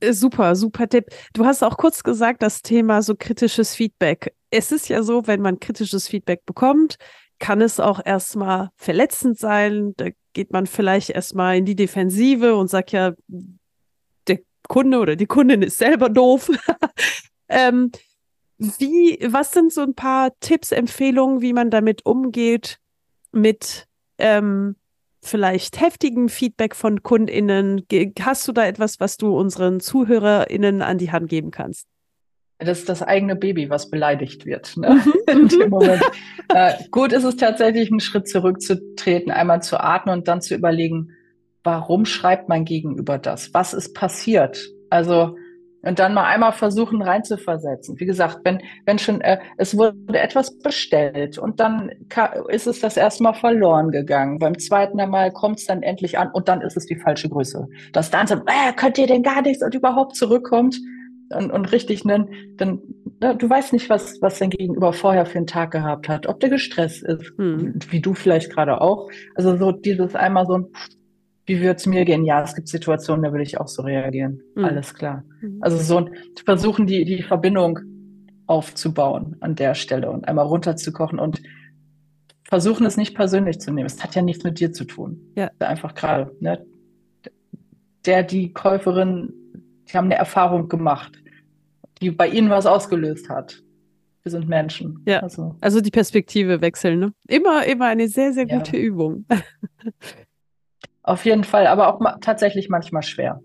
Äh, 0.00 0.12
super, 0.12 0.56
super 0.56 0.88
Tipp. 0.88 1.06
Du 1.32 1.44
hast 1.44 1.62
auch 1.62 1.76
kurz 1.76 2.02
gesagt, 2.02 2.42
das 2.42 2.62
Thema 2.62 3.02
so 3.02 3.14
kritisches 3.16 3.74
Feedback. 3.74 4.34
Es 4.50 4.72
ist 4.72 4.88
ja 4.88 5.02
so, 5.02 5.26
wenn 5.26 5.40
man 5.40 5.60
kritisches 5.60 6.08
Feedback 6.08 6.44
bekommt, 6.44 6.96
kann 7.38 7.60
es 7.60 7.78
auch 7.78 8.00
erstmal 8.04 8.70
verletzend 8.76 9.38
sein. 9.38 9.92
Da 9.96 10.08
geht 10.32 10.52
man 10.52 10.66
vielleicht 10.66 11.10
erstmal 11.10 11.56
in 11.56 11.64
die 11.64 11.76
Defensive 11.76 12.56
und 12.56 12.68
sagt 12.68 12.92
ja, 12.92 13.12
der 14.26 14.38
Kunde 14.68 14.98
oder 14.98 15.16
die 15.16 15.26
Kundin 15.26 15.62
ist 15.62 15.78
selber 15.78 16.08
doof. 16.08 16.50
ähm, 17.48 17.92
wie, 18.58 19.18
was 19.24 19.52
sind 19.52 19.72
so 19.72 19.82
ein 19.82 19.94
paar 19.94 20.32
Tipps, 20.40 20.72
Empfehlungen, 20.72 21.40
wie 21.42 21.52
man 21.52 21.70
damit 21.70 22.04
umgeht, 22.04 22.80
mit 23.32 23.86
ähm, 24.18 24.76
vielleicht 25.20 25.80
heftigem 25.80 26.28
Feedback 26.28 26.74
von 26.74 27.02
KundInnen? 27.02 27.84
Hast 28.20 28.46
du 28.48 28.52
da 28.52 28.66
etwas, 28.66 29.00
was 29.00 29.16
du 29.16 29.36
unseren 29.36 29.80
ZuhörerInnen 29.80 30.82
an 30.82 30.98
die 30.98 31.12
Hand 31.12 31.28
geben 31.28 31.50
kannst? 31.50 31.86
Das 32.58 32.80
ist 32.80 32.88
das 32.88 33.02
eigene 33.02 33.36
Baby, 33.36 33.70
was 33.70 33.88
beleidigt 33.88 34.44
wird. 34.44 34.76
Ne? 34.76 35.00
Mhm, 35.04 35.12
In 35.42 35.48
dem 35.48 35.60
mhm. 35.60 35.70
Moment. 35.70 36.02
äh, 36.48 36.74
gut 36.90 37.12
ist 37.12 37.24
es 37.24 37.36
tatsächlich, 37.36 37.90
einen 37.90 38.00
Schritt 38.00 38.28
zurückzutreten, 38.28 39.30
einmal 39.30 39.62
zu 39.62 39.78
atmen 39.78 40.18
und 40.18 40.28
dann 40.28 40.40
zu 40.40 40.54
überlegen, 40.54 41.12
warum 41.62 42.04
schreibt 42.04 42.48
mein 42.48 42.64
Gegenüber 42.64 43.18
das? 43.18 43.54
Was 43.54 43.74
ist 43.74 43.94
passiert? 43.94 44.68
Also, 44.90 45.36
und 45.88 45.98
dann 45.98 46.12
mal 46.12 46.24
einmal 46.24 46.52
versuchen 46.52 47.00
reinzuversetzen. 47.00 47.98
Wie 47.98 48.04
gesagt, 48.04 48.40
wenn, 48.44 48.60
wenn 48.84 48.98
schon, 48.98 49.22
äh, 49.22 49.38
es 49.56 49.76
wurde 49.76 50.18
etwas 50.18 50.58
bestellt 50.58 51.38
und 51.38 51.60
dann 51.60 51.90
ist 52.48 52.66
es 52.66 52.80
das 52.80 52.98
erstmal 52.98 53.32
verloren 53.32 53.90
gegangen. 53.90 54.38
Beim 54.38 54.58
zweiten 54.58 54.98
Mal 54.98 55.32
kommt 55.32 55.58
es 55.58 55.64
dann 55.64 55.82
endlich 55.82 56.18
an 56.18 56.30
und 56.32 56.48
dann 56.48 56.60
ist 56.60 56.76
es 56.76 56.84
die 56.84 56.96
falsche 56.96 57.30
Größe. 57.30 57.66
Das 57.92 58.10
dann 58.10 58.26
so, 58.26 58.34
äh, 58.34 58.72
könnt 58.76 58.98
ihr 58.98 59.06
denn 59.06 59.22
gar 59.22 59.40
nichts 59.40 59.62
und 59.62 59.74
überhaupt 59.74 60.14
zurückkommt 60.14 60.78
und, 61.30 61.50
und 61.50 61.72
richtig 61.72 62.04
nennen, 62.04 62.28
dann, 62.56 62.80
na, 63.20 63.32
du 63.32 63.48
weißt 63.48 63.72
nicht, 63.72 63.88
was, 63.88 64.20
was 64.20 64.38
dein 64.38 64.50
Gegenüber 64.50 64.92
vorher 64.92 65.24
für 65.24 65.38
einen 65.38 65.46
Tag 65.46 65.70
gehabt 65.70 66.08
hat, 66.08 66.26
ob 66.26 66.40
der 66.40 66.50
gestresst 66.50 67.02
ist, 67.02 67.32
hm. 67.38 67.78
wie 67.90 68.00
du 68.00 68.12
vielleicht 68.12 68.52
gerade 68.52 68.80
auch. 68.82 69.08
Also 69.34 69.56
so 69.56 69.72
dieses 69.72 70.14
einmal 70.14 70.46
so 70.46 70.54
ein, 70.58 70.66
wie 71.48 71.60
würde 71.60 71.76
es 71.76 71.86
mir 71.86 72.04
gehen? 72.04 72.24
Ja, 72.24 72.42
es 72.42 72.54
gibt 72.54 72.68
Situationen, 72.68 73.22
da 73.24 73.32
würde 73.32 73.42
ich 73.42 73.58
auch 73.58 73.68
so 73.68 73.82
reagieren. 73.82 74.42
Hm. 74.54 74.64
Alles 74.66 74.94
klar. 74.94 75.24
Hm. 75.40 75.58
Also 75.60 75.78
so 75.78 75.96
ein, 75.96 76.14
versuchen 76.44 76.86
die, 76.86 77.04
die 77.04 77.22
Verbindung 77.22 77.80
aufzubauen 78.46 79.36
an 79.40 79.54
der 79.54 79.74
Stelle 79.74 80.10
und 80.10 80.28
einmal 80.28 80.46
runterzukochen 80.46 81.18
und 81.18 81.42
versuchen 82.44 82.86
es 82.86 82.96
nicht 82.96 83.14
persönlich 83.14 83.60
zu 83.60 83.72
nehmen. 83.72 83.86
Es 83.86 84.02
hat 84.02 84.14
ja 84.14 84.22
nichts 84.22 84.44
mit 84.44 84.60
dir 84.60 84.72
zu 84.72 84.84
tun. 84.84 85.32
Ja. 85.36 85.50
Einfach 85.58 85.94
gerade, 85.94 86.34
ne? 86.40 86.64
Der, 88.04 88.22
die 88.22 88.52
Käuferin, 88.52 89.32
die 89.88 89.96
haben 89.96 90.06
eine 90.06 90.16
Erfahrung 90.16 90.68
gemacht, 90.68 91.22
die 92.00 92.10
bei 92.10 92.28
ihnen 92.28 92.50
was 92.50 92.66
ausgelöst 92.66 93.28
hat. 93.28 93.62
Wir 94.22 94.32
sind 94.32 94.48
Menschen. 94.48 95.02
Ja. 95.06 95.20
Also, 95.20 95.56
also 95.60 95.80
die 95.80 95.90
Perspektive 95.90 96.60
wechseln, 96.60 96.98
ne? 97.00 97.12
Immer, 97.26 97.64
immer 97.66 97.86
eine 97.86 98.08
sehr, 98.08 98.32
sehr 98.32 98.46
gute 98.46 98.76
ja. 98.76 98.82
Übung. 98.82 99.24
Auf 101.08 101.24
jeden 101.24 101.44
Fall, 101.44 101.66
aber 101.66 101.88
auch 101.88 102.00
ma 102.00 102.18
tatsächlich 102.20 102.68
manchmal 102.68 103.02
schwer. 103.02 103.40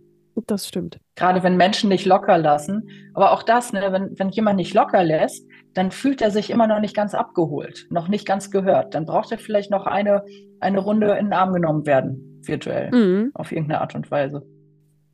Das 0.47 0.67
stimmt. 0.67 0.99
Gerade 1.15 1.43
wenn 1.43 1.55
Menschen 1.55 1.87
nicht 1.87 2.05
locker 2.05 2.37
lassen. 2.37 2.89
Aber 3.13 3.31
auch 3.31 3.41
das, 3.41 3.71
ne, 3.71 3.87
wenn, 3.91 4.19
wenn 4.19 4.29
jemand 4.29 4.57
nicht 4.57 4.73
locker 4.73 5.01
lässt, 5.01 5.47
dann 5.73 5.89
fühlt 5.91 6.21
er 6.21 6.29
sich 6.29 6.49
immer 6.49 6.67
noch 6.67 6.81
nicht 6.81 6.93
ganz 6.93 7.13
abgeholt, 7.13 7.87
noch 7.89 8.09
nicht 8.09 8.27
ganz 8.27 8.51
gehört. 8.51 8.93
Dann 8.95 9.05
braucht 9.05 9.31
er 9.31 9.37
vielleicht 9.37 9.71
noch 9.71 9.85
eine, 9.85 10.25
eine 10.59 10.79
Runde 10.79 11.11
in 11.13 11.27
den 11.27 11.33
Arm 11.33 11.53
genommen 11.53 11.85
werden, 11.85 12.41
virtuell, 12.43 12.91
mhm. 12.91 13.31
auf 13.33 13.53
irgendeine 13.53 13.79
Art 13.79 13.95
und 13.95 14.11
Weise. 14.11 14.41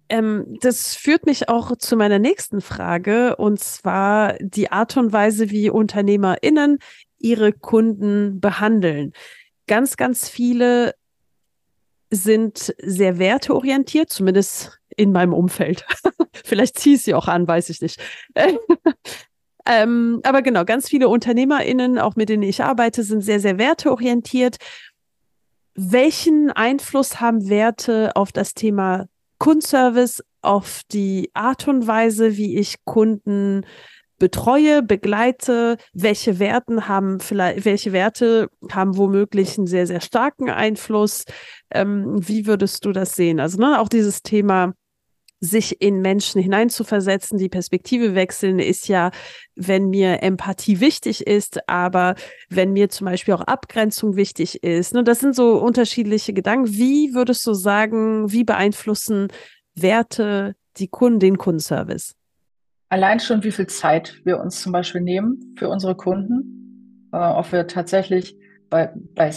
Ähm, 0.09 0.57
das 0.61 0.95
führt 0.95 1.27
mich 1.27 1.49
auch 1.49 1.75
zu 1.77 1.97
meiner 1.97 2.17
nächsten 2.17 2.61
Frage, 2.61 3.35
und 3.35 3.59
zwar 3.59 4.33
die 4.39 4.71
Art 4.71 4.97
und 4.97 5.13
Weise, 5.13 5.51
wie 5.51 5.69
UnternehmerInnen 5.69 6.79
ihre 7.19 7.53
Kunden 7.53 8.39
behandeln. 8.39 9.11
Ganz, 9.67 9.97
ganz 9.97 10.27
viele 10.27 10.95
sind 12.11 12.73
sehr 12.81 13.19
werteorientiert, 13.19 14.09
zumindest 14.09 14.79
in 14.95 15.11
meinem 15.11 15.33
Umfeld. 15.33 15.85
Vielleicht 16.43 16.79
ziehe 16.79 16.95
ich 16.95 17.03
sie 17.03 17.13
auch 17.13 17.27
an, 17.27 17.47
weiß 17.47 17.69
ich 17.69 17.81
nicht. 17.81 17.99
ähm, 19.65 20.19
aber 20.23 20.41
genau, 20.41 20.65
ganz 20.65 20.89
viele 20.89 21.07
UnternehmerInnen, 21.09 21.99
auch 21.99 22.15
mit 22.15 22.29
denen 22.29 22.43
ich 22.43 22.63
arbeite, 22.63 23.03
sind 23.03 23.21
sehr, 23.21 23.39
sehr 23.39 23.57
werteorientiert. 23.57 24.57
Welchen 25.75 26.51
Einfluss 26.51 27.21
haben 27.21 27.47
Werte 27.49 28.15
auf 28.15 28.31
das 28.31 28.53
Thema 28.53 29.07
Kundenservice, 29.37 30.23
auf 30.41 30.81
die 30.91 31.29
Art 31.33 31.67
und 31.67 31.87
Weise, 31.87 32.37
wie 32.37 32.57
ich 32.57 32.83
Kunden 32.85 33.65
betreue, 34.19 34.83
begleite, 34.83 35.77
welche 35.93 36.39
Werten 36.39 36.87
haben 36.87 37.19
vielleicht, 37.19 37.65
welche 37.65 37.93
Werte 37.93 38.49
haben 38.71 38.97
womöglich 38.97 39.57
einen 39.57 39.67
sehr, 39.67 39.87
sehr 39.87 40.01
starken 40.01 40.49
Einfluss. 40.49 41.25
Ähm, 41.71 42.15
wie 42.27 42.45
würdest 42.45 42.85
du 42.85 42.91
das 42.91 43.15
sehen? 43.15 43.39
Also 43.39 43.57
ne, 43.57 43.79
auch 43.79 43.89
dieses 43.89 44.21
Thema 44.21 44.73
sich 45.41 45.81
in 45.81 46.01
Menschen 46.01 46.41
hineinzuversetzen, 46.41 47.37
die 47.37 47.49
Perspektive 47.49 48.13
wechseln, 48.13 48.59
ist 48.59 48.87
ja, 48.89 49.11
wenn 49.55 49.89
mir 49.89 50.21
Empathie 50.21 50.81
wichtig 50.81 51.25
ist, 51.27 51.67
aber 51.69 52.15
wenn 52.49 52.73
mir 52.73 52.89
zum 52.89 53.05
Beispiel 53.05 53.33
auch 53.33 53.41
Abgrenzung 53.41 54.15
wichtig 54.15 54.63
ist. 54.63 54.93
Ne, 54.93 55.03
das 55.03 55.19
sind 55.19 55.35
so 55.35 55.57
unterschiedliche 55.57 56.33
Gedanken. 56.33 56.73
Wie 56.73 57.13
würdest 57.13 57.45
du 57.47 57.53
sagen, 57.53 58.31
wie 58.31 58.43
beeinflussen 58.43 59.29
Werte 59.75 60.55
die 60.77 60.89
Kunden, 60.89 61.19
den 61.19 61.37
Kundenservice? 61.37 62.18
Allein 62.89 63.19
schon, 63.19 63.43
wie 63.43 63.51
viel 63.51 63.67
Zeit 63.67 64.19
wir 64.25 64.39
uns 64.39 64.61
zum 64.61 64.71
Beispiel 64.71 65.01
nehmen 65.01 65.55
für 65.57 65.69
unsere 65.69 65.95
Kunden, 65.95 67.07
äh, 67.13 67.17
ob 67.17 67.51
wir 67.51 67.67
tatsächlich 67.67 68.35
bei, 68.69 68.91
bei 69.15 69.31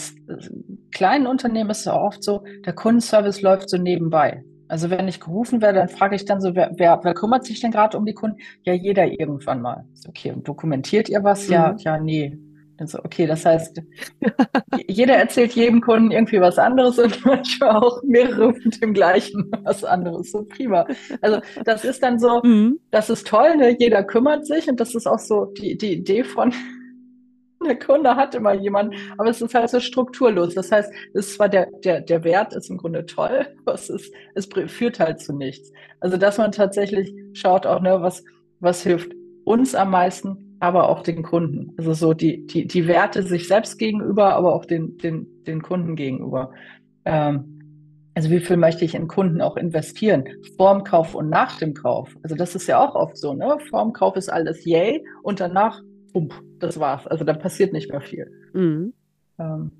kleinen 0.91 1.27
Unternehmen 1.27 1.69
ist 1.69 1.81
es 1.81 1.87
auch 1.87 2.01
oft 2.01 2.23
so, 2.23 2.43
der 2.65 2.73
Kundenservice 2.73 3.41
läuft 3.41 3.69
so 3.69 3.77
nebenbei. 3.77 4.43
Also 4.67 4.89
wenn 4.89 5.07
ich 5.07 5.19
gerufen 5.19 5.61
werde, 5.61 5.79
dann 5.79 5.89
frage 5.89 6.15
ich 6.15 6.25
dann 6.25 6.41
so, 6.41 6.55
wer, 6.55 6.71
wer, 6.77 6.99
wer 7.03 7.13
kümmert 7.13 7.45
sich 7.45 7.59
denn 7.59 7.71
gerade 7.71 7.97
um 7.97 8.05
die 8.05 8.13
Kunden? 8.13 8.37
Ja, 8.63 8.73
jeder 8.73 9.05
irgendwann 9.05 9.61
mal. 9.61 9.85
Okay, 10.07 10.31
und 10.31 10.47
dokumentiert 10.47 11.09
ihr 11.09 11.23
was? 11.23 11.47
Mhm. 11.47 11.53
Ja, 11.53 11.75
ja, 11.77 11.99
nee. 11.99 12.37
Dann 12.77 12.87
so, 12.87 12.99
okay, 12.99 13.27
das 13.27 13.45
heißt, 13.45 13.81
jeder 14.87 15.15
erzählt 15.15 15.53
jedem 15.53 15.81
Kunden 15.81 16.11
irgendwie 16.11 16.41
was 16.41 16.57
anderes 16.57 16.97
und 16.97 17.23
manchmal 17.25 17.75
auch 17.77 18.01
mehrere 18.03 18.53
mit 18.53 18.81
dem 18.81 18.93
gleichen 18.93 19.51
was 19.63 19.83
anderes. 19.83 20.31
So 20.31 20.43
prima. 20.43 20.87
Also 21.21 21.39
das 21.65 21.85
ist 21.85 22.01
dann 22.01 22.19
so, 22.19 22.41
mhm. 22.43 22.79
das 22.91 23.09
ist 23.09 23.27
toll, 23.27 23.57
ne? 23.57 23.75
jeder 23.77 24.03
kümmert 24.03 24.47
sich 24.47 24.67
und 24.67 24.79
das 24.79 24.95
ist 24.95 25.07
auch 25.07 25.19
so 25.19 25.45
die, 25.45 25.77
die 25.77 25.93
Idee 25.93 26.23
von, 26.23 26.51
der 27.65 27.79
Kunde 27.79 28.15
hat 28.15 28.35
immer 28.35 28.53
jemanden, 28.53 28.95
aber 29.17 29.29
es 29.29 29.41
ist 29.41 29.53
halt 29.53 29.69
so 29.69 29.79
strukturlos. 29.79 30.53
Das 30.53 30.71
heißt, 30.71 30.91
es 31.13 31.27
ist 31.27 31.35
zwar 31.35 31.49
der, 31.49 31.67
der, 31.83 32.01
der 32.01 32.23
Wert 32.23 32.53
ist 32.53 32.69
im 32.69 32.77
Grunde 32.77 33.05
toll, 33.05 33.47
aber 33.65 33.75
es, 33.75 33.89
ist, 33.89 34.13
es 34.35 34.47
führt 34.67 34.99
halt 34.99 35.19
zu 35.19 35.33
nichts. 35.33 35.71
Also, 35.99 36.17
dass 36.17 36.37
man 36.37 36.51
tatsächlich 36.51 37.13
schaut 37.33 37.65
auch, 37.65 37.81
ne, 37.81 38.01
was, 38.01 38.23
was 38.59 38.83
hilft 38.83 39.11
uns 39.45 39.75
am 39.75 39.91
meisten, 39.91 40.42
aber 40.63 40.87
auch 40.87 41.03
den 41.03 41.23
Kunden. 41.23 41.73
Also 41.77 41.93
so 41.93 42.13
die, 42.13 42.47
die, 42.47 42.65
die 42.65 42.87
Werte 42.87 43.21
sich 43.21 43.49
selbst 43.49 43.77
gegenüber, 43.77 44.33
aber 44.33 44.55
auch 44.55 44.63
den, 44.63 44.97
den, 44.97 45.27
den 45.43 45.61
Kunden 45.61 45.97
gegenüber. 45.97 46.51
Ähm, 47.03 47.59
also 48.15 48.29
wie 48.29 48.39
viel 48.39 48.55
möchte 48.55 48.85
ich 48.85 48.95
in 48.95 49.09
Kunden 49.09 49.41
auch 49.41 49.57
investieren? 49.57 50.23
Vorm 50.55 50.85
Kauf 50.85 51.15
und 51.15 51.29
nach 51.29 51.57
dem 51.57 51.73
Kauf. 51.73 52.15
Also 52.23 52.35
das 52.35 52.55
ist 52.55 52.67
ja 52.67 52.79
auch 52.79 52.95
oft 52.95 53.17
so, 53.17 53.33
ne? 53.33 53.57
Vorm 53.69 53.91
Kauf 53.91 54.15
ist 54.15 54.29
alles 54.29 54.63
yay 54.63 55.05
und 55.21 55.41
danach 55.41 55.81
Pump, 56.13 56.33
das 56.59 56.79
war's. 56.79 57.07
Also 57.07 57.25
da 57.25 57.33
passiert 57.33 57.73
nicht 57.73 57.91
mehr 57.91 57.99
viel. 57.99 58.31
Mhm. 58.53 58.93
Ähm, 59.39 59.71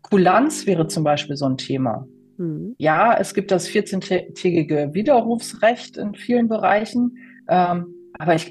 Kulanz 0.00 0.66
wäre 0.66 0.86
zum 0.86 1.04
Beispiel 1.04 1.36
so 1.36 1.44
ein 1.44 1.58
Thema. 1.58 2.08
Mhm. 2.38 2.76
Ja, 2.78 3.14
es 3.14 3.34
gibt 3.34 3.50
das 3.50 3.68
14-tägige 3.68 4.94
Widerrufsrecht 4.94 5.98
in 5.98 6.14
vielen 6.14 6.48
Bereichen, 6.48 7.18
ähm, 7.46 7.94
aber 8.18 8.36
ich, 8.36 8.50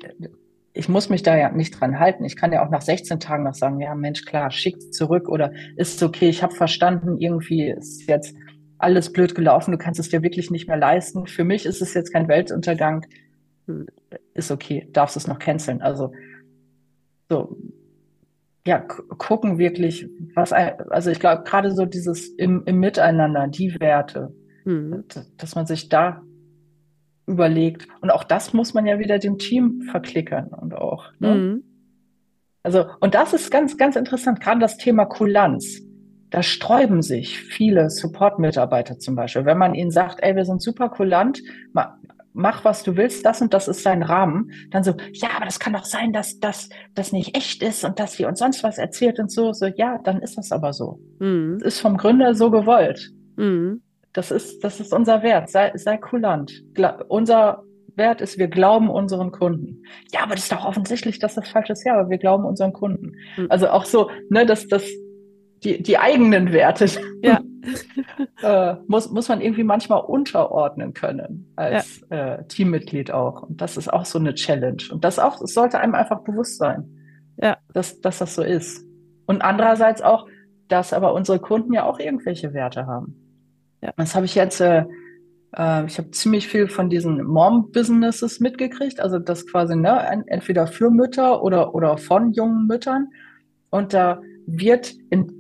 ich 0.73 0.87
muss 0.87 1.09
mich 1.09 1.23
da 1.23 1.35
ja 1.37 1.51
nicht 1.51 1.79
dran 1.79 1.99
halten. 1.99 2.23
Ich 2.25 2.35
kann 2.35 2.53
ja 2.53 2.65
auch 2.65 2.69
nach 2.69 2.81
16 2.81 3.19
Tagen 3.19 3.43
noch 3.43 3.55
sagen, 3.55 3.79
ja 3.79 3.95
Mensch, 3.95 4.25
klar, 4.25 4.51
schickt 4.51 4.93
zurück 4.93 5.27
oder 5.27 5.51
ist 5.75 6.01
okay, 6.03 6.29
ich 6.29 6.43
habe 6.43 6.53
verstanden, 6.53 7.17
irgendwie 7.17 7.69
ist 7.69 8.07
jetzt 8.07 8.35
alles 8.77 9.11
blöd 9.11 9.35
gelaufen, 9.35 9.71
du 9.71 9.77
kannst 9.77 9.99
es 9.99 10.09
dir 10.09 10.23
wirklich 10.23 10.51
nicht 10.51 10.67
mehr 10.67 10.77
leisten. 10.77 11.27
Für 11.27 11.43
mich 11.43 11.65
ist 11.65 11.81
es 11.81 11.93
jetzt 11.93 12.13
kein 12.13 12.27
Weltuntergang. 12.27 13.05
Hm, 13.67 13.87
ist 14.33 14.51
okay, 14.51 14.87
darfst 14.93 15.17
es 15.17 15.27
noch 15.27 15.39
canceln. 15.39 15.81
Also 15.81 16.13
so, 17.29 17.57
ja, 18.65 18.79
gucken 18.79 19.57
wirklich, 19.57 20.07
was, 20.35 20.53
also 20.53 21.11
ich 21.11 21.19
glaube, 21.19 21.43
gerade 21.43 21.71
so 21.71 21.85
dieses 21.85 22.27
im, 22.29 22.63
im 22.65 22.79
Miteinander, 22.79 23.47
die 23.47 23.79
Werte, 23.79 24.33
mhm. 24.65 25.03
dass 25.37 25.55
man 25.55 25.65
sich 25.65 25.89
da 25.89 26.21
überlegt. 27.29 27.87
Und 28.01 28.11
auch 28.11 28.23
das 28.23 28.53
muss 28.53 28.73
man 28.73 28.85
ja 28.85 28.99
wieder 28.99 29.19
dem 29.19 29.37
Team 29.37 29.83
verklickern 29.89 30.47
und 30.47 30.73
auch. 30.73 31.05
Ne? 31.19 31.35
Mhm. 31.35 31.63
Also, 32.63 32.85
und 32.99 33.15
das 33.15 33.33
ist 33.33 33.51
ganz, 33.51 33.77
ganz 33.77 33.95
interessant, 33.95 34.41
gerade 34.41 34.59
das 34.59 34.77
Thema 34.77 35.05
Kulanz. 35.05 35.81
Da 36.29 36.43
sträuben 36.43 37.01
sich 37.01 37.39
viele 37.39 37.89
Support-Mitarbeiter 37.89 38.99
zum 38.99 39.15
Beispiel. 39.15 39.45
Wenn 39.45 39.57
man 39.57 39.73
ihnen 39.73 39.91
sagt, 39.91 40.19
ey, 40.21 40.35
wir 40.35 40.45
sind 40.45 40.61
super 40.61 40.89
kulant, 40.89 41.41
mach, 42.33 42.63
was 42.63 42.83
du 42.83 42.97
willst, 42.97 43.25
das 43.25 43.41
und 43.41 43.53
das 43.53 43.67
ist 43.67 43.85
dein 43.85 44.03
Rahmen, 44.03 44.51
dann 44.69 44.83
so, 44.83 44.93
ja, 45.13 45.29
aber 45.35 45.45
das 45.45 45.59
kann 45.59 45.73
doch 45.73 45.85
sein, 45.85 46.13
dass 46.13 46.39
das 46.39 46.69
das 46.93 47.11
nicht 47.11 47.35
echt 47.35 47.63
ist 47.63 47.83
und 47.83 47.99
dass 47.99 48.19
wir 48.19 48.27
uns 48.27 48.39
sonst 48.39 48.63
was 48.63 48.77
erzählt 48.77 49.19
und 49.19 49.31
so, 49.31 49.53
so, 49.53 49.65
ja, 49.65 49.97
dann 50.03 50.21
ist 50.21 50.37
das 50.37 50.51
aber 50.51 50.73
so. 50.73 50.99
Mhm. 51.19 51.57
Das 51.59 51.75
ist 51.75 51.79
vom 51.79 51.97
Gründer 51.97 52.35
so 52.35 52.51
gewollt. 52.51 53.11
Mhm. 53.37 53.81
Das 54.13 54.31
ist, 54.31 54.63
das 54.63 54.79
ist 54.79 54.93
unser 54.93 55.21
Wert. 55.23 55.49
Sei, 55.49 55.71
sei 55.75 55.97
kulant. 55.97 56.63
Gla 56.73 57.03
unser 57.07 57.63
Wert 57.95 58.21
ist, 58.21 58.37
wir 58.39 58.47
glauben 58.47 58.89
unseren 58.89 59.31
Kunden. 59.31 59.83
Ja, 60.11 60.23
aber 60.23 60.35
das 60.35 60.43
ist 60.43 60.51
doch 60.51 60.65
offensichtlich, 60.65 61.19
dass 61.19 61.35
das 61.35 61.47
falsch 61.47 61.69
ist. 61.69 61.85
Ja, 61.85 61.99
aber 61.99 62.09
wir 62.09 62.17
glauben 62.17 62.45
unseren 62.45 62.73
Kunden. 62.73 63.13
Mhm. 63.37 63.47
Also 63.49 63.69
auch 63.69 63.85
so, 63.85 64.09
ne, 64.29 64.45
dass 64.45 64.67
das, 64.67 64.83
die, 65.63 65.83
die 65.83 65.97
eigenen 65.99 66.51
Werte 66.51 66.87
ja. 67.21 67.41
äh, 68.41 68.75
muss, 68.87 69.11
muss 69.11 69.29
man 69.29 69.41
irgendwie 69.41 69.63
manchmal 69.63 70.01
unterordnen 70.01 70.93
können 70.93 71.51
als 71.55 72.01
ja. 72.09 72.35
äh, 72.35 72.47
Teammitglied 72.47 73.11
auch. 73.11 73.43
Und 73.43 73.61
das 73.61 73.77
ist 73.77 73.91
auch 73.91 74.05
so 74.05 74.17
eine 74.17 74.33
Challenge. 74.33 74.83
Und 74.91 75.03
das 75.03 75.19
auch, 75.19 75.39
das 75.39 75.53
sollte 75.53 75.79
einem 75.79 75.93
einfach 75.93 76.23
bewusst 76.23 76.57
sein, 76.57 76.89
ja. 77.37 77.57
dass, 77.73 78.01
dass 78.01 78.19
das 78.19 78.33
so 78.33 78.41
ist. 78.41 78.85
Und 79.27 79.43
andererseits 79.43 80.01
auch, 80.01 80.27
dass 80.67 80.93
aber 80.93 81.13
unsere 81.13 81.39
Kunden 81.39 81.73
ja 81.73 81.83
auch 81.83 81.99
irgendwelche 81.99 82.53
Werte 82.53 82.87
haben. 82.87 83.28
Ja. 83.81 83.93
Das 83.97 84.15
habe 84.15 84.25
ich 84.25 84.35
jetzt, 84.35 84.59
äh, 84.61 84.85
äh, 85.55 85.85
ich 85.85 85.97
habe 85.97 86.11
ziemlich 86.11 86.47
viel 86.47 86.67
von 86.67 86.89
diesen 86.89 87.23
Mom-Businesses 87.23 88.39
mitgekriegt, 88.39 88.99
also 88.99 89.19
das 89.19 89.47
quasi 89.47 89.75
ne, 89.75 90.23
entweder 90.27 90.67
für 90.67 90.89
Mütter 90.89 91.43
oder, 91.43 91.73
oder 91.73 91.97
von 91.97 92.31
jungen 92.33 92.67
Müttern. 92.67 93.09
Und 93.69 93.93
da 93.93 94.21
wird 94.45 94.93
in 95.09 95.39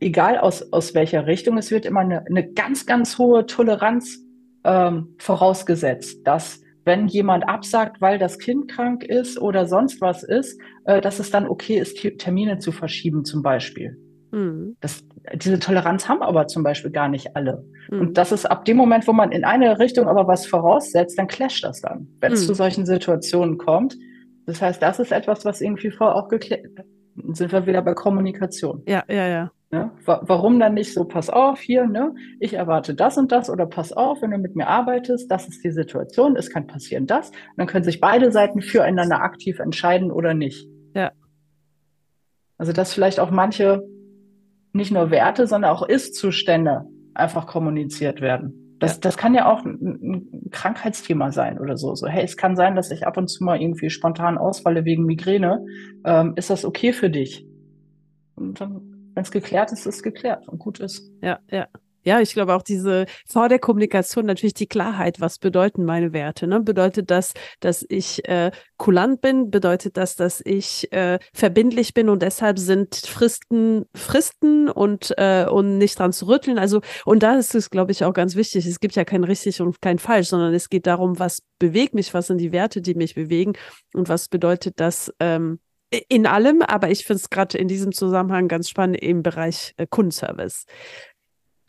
egal 0.00 0.38
aus, 0.38 0.72
aus 0.72 0.94
welcher 0.94 1.26
Richtung, 1.26 1.58
es 1.58 1.70
wird 1.70 1.84
immer 1.86 2.00
eine, 2.00 2.26
eine 2.26 2.50
ganz, 2.52 2.86
ganz 2.86 3.18
hohe 3.18 3.46
Toleranz 3.46 4.18
ähm, 4.64 5.14
vorausgesetzt, 5.18 6.26
dass 6.26 6.60
wenn 6.84 7.08
jemand 7.08 7.48
absagt, 7.48 8.00
weil 8.00 8.18
das 8.18 8.38
Kind 8.38 8.70
krank 8.70 9.04
ist 9.04 9.38
oder 9.38 9.66
sonst 9.66 10.00
was 10.00 10.22
ist, 10.22 10.58
äh, 10.84 11.00
dass 11.00 11.18
es 11.18 11.30
dann 11.30 11.46
okay 11.46 11.78
ist, 11.78 11.98
Termine 12.18 12.58
zu 12.58 12.72
verschieben 12.72 13.24
zum 13.24 13.42
Beispiel. 13.42 13.96
Mhm. 14.32 14.76
Das, 14.80 15.04
diese 15.34 15.58
Toleranz 15.58 16.08
haben 16.08 16.22
aber 16.22 16.46
zum 16.46 16.62
Beispiel 16.62 16.90
gar 16.90 17.08
nicht 17.08 17.36
alle. 17.36 17.64
Mhm. 17.90 18.00
Und 18.00 18.18
das 18.18 18.32
ist 18.32 18.46
ab 18.46 18.64
dem 18.64 18.76
Moment, 18.76 19.06
wo 19.06 19.12
man 19.12 19.32
in 19.32 19.44
eine 19.44 19.78
Richtung 19.78 20.08
aber 20.08 20.26
was 20.26 20.46
voraussetzt, 20.46 21.18
dann 21.18 21.26
clasht 21.26 21.64
das 21.64 21.80
dann, 21.80 22.08
wenn 22.20 22.32
es 22.32 22.42
mhm. 22.42 22.46
zu 22.46 22.54
solchen 22.54 22.86
Situationen 22.86 23.58
kommt. 23.58 23.96
Das 24.46 24.62
heißt, 24.62 24.82
das 24.82 24.98
ist 24.98 25.12
etwas, 25.12 25.44
was 25.44 25.60
irgendwie 25.60 25.90
vorher 25.90 26.16
auch 26.16 26.28
geklärt 26.28 26.66
sind 27.32 27.52
wir 27.52 27.66
wieder 27.66 27.82
bei 27.82 27.94
Kommunikation. 27.94 28.82
Ja, 28.86 29.04
ja, 29.08 29.26
ja. 29.26 29.50
Ne? 29.70 29.90
Warum 30.04 30.58
dann 30.58 30.74
nicht 30.74 30.92
so, 30.92 31.04
pass 31.04 31.30
auf, 31.30 31.60
hier, 31.60 31.86
ne? 31.86 32.12
ich 32.40 32.54
erwarte 32.54 32.94
das 32.94 33.16
und 33.18 33.30
das 33.30 33.48
oder 33.48 33.66
pass 33.66 33.92
auf, 33.92 34.20
wenn 34.20 34.32
du 34.32 34.38
mit 34.38 34.56
mir 34.56 34.66
arbeitest, 34.66 35.30
das 35.30 35.46
ist 35.46 35.62
die 35.62 35.70
Situation, 35.70 36.34
es 36.34 36.50
kann 36.50 36.66
passieren 36.66 37.06
das. 37.06 37.30
Und 37.30 37.36
dann 37.56 37.66
können 37.68 37.84
sich 37.84 38.00
beide 38.00 38.32
Seiten 38.32 38.62
füreinander 38.62 39.22
aktiv 39.22 39.60
entscheiden 39.60 40.10
oder 40.10 40.34
nicht. 40.34 40.66
Ja. 40.94 41.12
Also 42.58 42.72
dass 42.72 42.92
vielleicht 42.92 43.20
auch 43.20 43.30
manche 43.30 43.84
nicht 44.72 44.92
nur 44.92 45.10
Werte, 45.10 45.46
sondern 45.46 45.70
auch 45.70 45.82
Ist-Zustände 45.82 46.86
einfach 47.14 47.46
kommuniziert 47.46 48.20
werden. 48.20 48.76
Das, 48.78 48.94
ja. 48.94 48.98
das 49.02 49.16
kann 49.16 49.34
ja 49.34 49.50
auch 49.50 49.64
ein, 49.64 49.98
ein, 50.02 50.50
Krankheitsthema 50.50 51.32
sein 51.32 51.58
oder 51.58 51.76
so. 51.76 51.94
So, 51.94 52.06
hey, 52.06 52.24
es 52.24 52.36
kann 52.36 52.56
sein, 52.56 52.76
dass 52.76 52.90
ich 52.90 53.06
ab 53.06 53.16
und 53.16 53.28
zu 53.28 53.44
mal 53.44 53.60
irgendwie 53.60 53.90
spontan 53.90 54.38
ausfalle 54.38 54.84
wegen 54.84 55.04
Migräne. 55.04 55.64
Ähm, 56.04 56.32
ist 56.36 56.50
das 56.50 56.64
okay 56.64 56.92
für 56.92 57.10
dich? 57.10 57.46
Und 58.36 58.60
dann 58.60 58.90
wenn 59.14 59.24
es 59.24 59.30
geklärt 59.30 59.72
ist, 59.72 59.80
ist 59.80 59.96
es 59.96 60.02
geklärt 60.02 60.48
und 60.48 60.58
gut 60.58 60.80
ist. 60.80 61.10
Ja, 61.20 61.40
ja. 61.50 61.66
Ja, 62.02 62.20
ich 62.20 62.32
glaube 62.32 62.54
auch 62.54 62.62
diese 62.62 63.06
vor 63.26 63.48
der 63.48 63.58
Kommunikation 63.58 64.24
natürlich 64.24 64.54
die 64.54 64.66
Klarheit, 64.66 65.20
was 65.20 65.38
bedeuten 65.38 65.84
meine 65.84 66.12
Werte? 66.12 66.46
Ne? 66.46 66.60
Bedeutet 66.60 67.10
das, 67.10 67.34
dass 67.60 67.84
ich 67.88 68.26
äh, 68.28 68.50
kulant 68.78 69.20
bin? 69.20 69.50
Bedeutet 69.50 69.96
das, 69.96 70.16
dass 70.16 70.40
ich 70.44 70.90
äh, 70.92 71.18
verbindlich 71.34 71.92
bin 71.92 72.08
und 72.08 72.22
deshalb 72.22 72.58
sind 72.58 72.94
Fristen 72.96 73.84
Fristen 73.94 74.68
und 74.70 75.12
äh, 75.18 75.46
und 75.50 75.78
nicht 75.78 75.98
dran 75.98 76.12
zu 76.12 76.26
rütteln? 76.26 76.58
Also 76.58 76.80
und 77.04 77.22
da 77.22 77.36
ist 77.36 77.54
es, 77.54 77.70
glaube 77.70 77.92
ich, 77.92 78.04
auch 78.04 78.14
ganz 78.14 78.34
wichtig. 78.34 78.66
Es 78.66 78.80
gibt 78.80 78.96
ja 78.96 79.04
kein 79.04 79.24
richtig 79.24 79.60
und 79.60 79.82
kein 79.82 79.98
falsch, 79.98 80.28
sondern 80.28 80.54
es 80.54 80.70
geht 80.70 80.86
darum, 80.86 81.18
was 81.18 81.42
bewegt 81.58 81.94
mich, 81.94 82.14
was 82.14 82.28
sind 82.28 82.38
die 82.38 82.52
Werte, 82.52 82.80
die 82.80 82.94
mich 82.94 83.14
bewegen 83.14 83.52
und 83.94 84.08
was 84.08 84.28
bedeutet 84.28 84.80
das 84.80 85.12
ähm, 85.20 85.58
in 85.90 86.26
allem, 86.26 86.62
aber 86.62 86.90
ich 86.90 87.04
finde 87.04 87.20
es 87.20 87.30
gerade 87.30 87.58
in 87.58 87.66
diesem 87.66 87.92
Zusammenhang 87.92 88.46
ganz 88.46 88.68
spannend 88.68 89.00
im 89.02 89.22
Bereich 89.22 89.74
äh, 89.76 89.86
Kundenservice. 89.88 90.66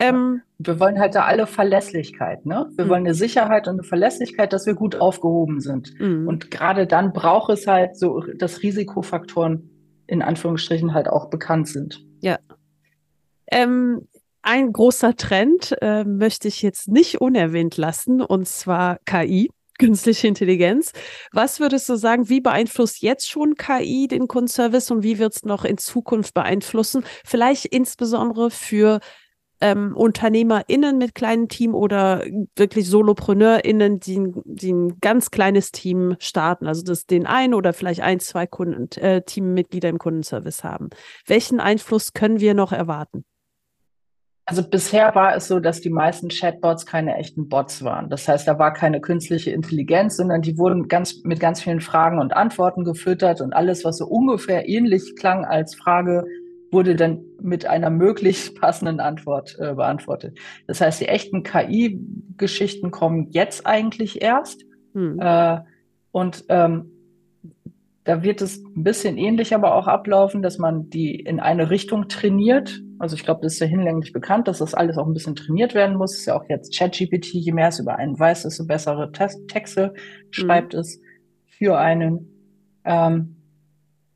Ähm, 0.02 0.42
wir 0.58 0.80
wollen 0.80 0.98
halt 0.98 1.14
da 1.14 1.24
alle 1.24 1.46
Verlässlichkeit, 1.46 2.46
ne? 2.46 2.70
Wir 2.76 2.84
mhm. 2.84 2.88
wollen 2.88 3.04
eine 3.04 3.14
Sicherheit 3.14 3.68
und 3.68 3.74
eine 3.74 3.82
Verlässlichkeit, 3.84 4.52
dass 4.52 4.66
wir 4.66 4.74
gut 4.74 4.96
aufgehoben 5.00 5.60
sind. 5.60 5.98
Mhm. 6.00 6.26
Und 6.26 6.50
gerade 6.50 6.86
dann 6.86 7.12
braucht 7.12 7.50
es 7.50 7.66
halt 7.66 7.96
so, 7.96 8.20
dass 8.20 8.62
Risikofaktoren 8.62 9.70
in 10.06 10.22
Anführungsstrichen 10.22 10.92
halt 10.94 11.08
auch 11.08 11.30
bekannt 11.30 11.68
sind. 11.68 12.04
Ja. 12.20 12.38
Ähm, 13.50 14.08
ein 14.42 14.72
großer 14.72 15.16
Trend 15.16 15.76
äh, 15.80 16.04
möchte 16.04 16.48
ich 16.48 16.62
jetzt 16.62 16.88
nicht 16.88 17.20
unerwähnt 17.20 17.76
lassen, 17.76 18.20
und 18.20 18.48
zwar 18.48 18.98
KI 19.04 19.50
künstliche 19.78 20.28
Intelligenz. 20.28 20.92
Was 21.32 21.58
würdest 21.58 21.88
du 21.88 21.96
sagen, 21.96 22.28
wie 22.28 22.40
beeinflusst 22.40 23.02
jetzt 23.02 23.28
schon 23.28 23.54
KI 23.54 24.06
den 24.06 24.28
Kundenservice 24.28 24.90
und 24.90 25.02
wie 25.02 25.18
wird 25.18 25.34
es 25.34 25.44
noch 25.44 25.64
in 25.64 25.78
Zukunft 25.78 26.34
beeinflussen? 26.34 27.04
Vielleicht 27.24 27.66
insbesondere 27.66 28.50
für 28.50 29.00
ähm, 29.62 29.96
UnternehmerInnen 29.96 30.98
mit 30.98 31.14
kleinem 31.14 31.48
Team 31.48 31.74
oder 31.74 32.24
wirklich 32.56 32.88
SolopreneurInnen, 32.88 34.00
die, 34.00 34.32
die 34.44 34.72
ein 34.72 35.00
ganz 35.00 35.30
kleines 35.30 35.70
Team 35.70 36.16
starten, 36.18 36.66
also 36.66 36.82
das 36.82 37.06
den 37.06 37.26
ein 37.26 37.54
oder 37.54 37.72
vielleicht 37.72 38.02
ein, 38.02 38.20
zwei 38.20 38.46
Kunden, 38.46 38.90
äh, 39.00 39.22
Teammitglieder 39.22 39.88
im 39.88 39.98
Kundenservice 39.98 40.64
haben. 40.64 40.90
Welchen 41.26 41.60
Einfluss 41.60 42.12
können 42.12 42.40
wir 42.40 42.54
noch 42.54 42.72
erwarten? 42.72 43.24
Also 44.44 44.68
bisher 44.68 45.14
war 45.14 45.36
es 45.36 45.46
so, 45.46 45.60
dass 45.60 45.80
die 45.80 45.90
meisten 45.90 46.28
Chatbots 46.28 46.84
keine 46.84 47.16
echten 47.16 47.48
Bots 47.48 47.84
waren. 47.84 48.10
Das 48.10 48.26
heißt, 48.26 48.48
da 48.48 48.58
war 48.58 48.72
keine 48.72 49.00
künstliche 49.00 49.52
Intelligenz, 49.52 50.16
sondern 50.16 50.42
die 50.42 50.58
wurden 50.58 50.88
ganz, 50.88 51.22
mit 51.22 51.38
ganz 51.38 51.62
vielen 51.62 51.80
Fragen 51.80 52.18
und 52.18 52.34
Antworten 52.34 52.82
gefüttert 52.82 53.40
und 53.40 53.52
alles, 53.52 53.84
was 53.84 53.98
so 53.98 54.06
ungefähr 54.06 54.68
ähnlich 54.68 55.14
klang 55.16 55.44
als 55.44 55.76
Frage, 55.76 56.24
wurde 56.72 56.96
dann 56.96 57.20
mit 57.40 57.66
einer 57.66 57.90
möglichst 57.90 58.58
passenden 58.58 58.98
Antwort 58.98 59.56
äh, 59.60 59.74
beantwortet. 59.74 60.38
Das 60.66 60.80
heißt, 60.80 61.00
die 61.00 61.08
echten 61.08 61.42
KI-Geschichten 61.42 62.90
kommen 62.90 63.28
jetzt 63.30 63.66
eigentlich 63.66 64.22
erst. 64.22 64.64
Hm. 64.94 65.20
Äh, 65.20 65.60
und 66.12 66.44
ähm, 66.48 66.90
da 68.04 68.22
wird 68.22 68.42
es 68.42 68.64
ein 68.64 68.82
bisschen 68.82 69.16
ähnlich 69.16 69.54
aber 69.54 69.74
auch 69.74 69.86
ablaufen, 69.86 70.42
dass 70.42 70.58
man 70.58 70.90
die 70.90 71.14
in 71.14 71.40
eine 71.40 71.70
Richtung 71.70 72.08
trainiert. 72.08 72.82
Also 72.98 73.14
ich 73.16 73.24
glaube, 73.24 73.40
das 73.42 73.54
ist 73.54 73.60
ja 73.60 73.66
hinlänglich 73.66 74.12
bekannt, 74.12 74.48
dass 74.48 74.58
das 74.58 74.74
alles 74.74 74.98
auch 74.98 75.06
ein 75.06 75.14
bisschen 75.14 75.36
trainiert 75.36 75.74
werden 75.74 75.96
muss. 75.96 76.16
ist 76.16 76.26
ja 76.26 76.36
auch 76.36 76.48
jetzt 76.48 76.76
ChatGPT, 76.76 77.34
je 77.34 77.52
mehr 77.52 77.68
es 77.68 77.78
über 77.78 77.96
einen 77.96 78.18
weiß, 78.18 78.42
desto 78.42 78.66
bessere 78.66 79.12
Texte 79.12 79.94
schreibt 80.30 80.72
mhm. 80.72 80.80
es 80.80 81.00
für 81.46 81.78
einen. 81.78 82.28
Ähm, 82.84 83.36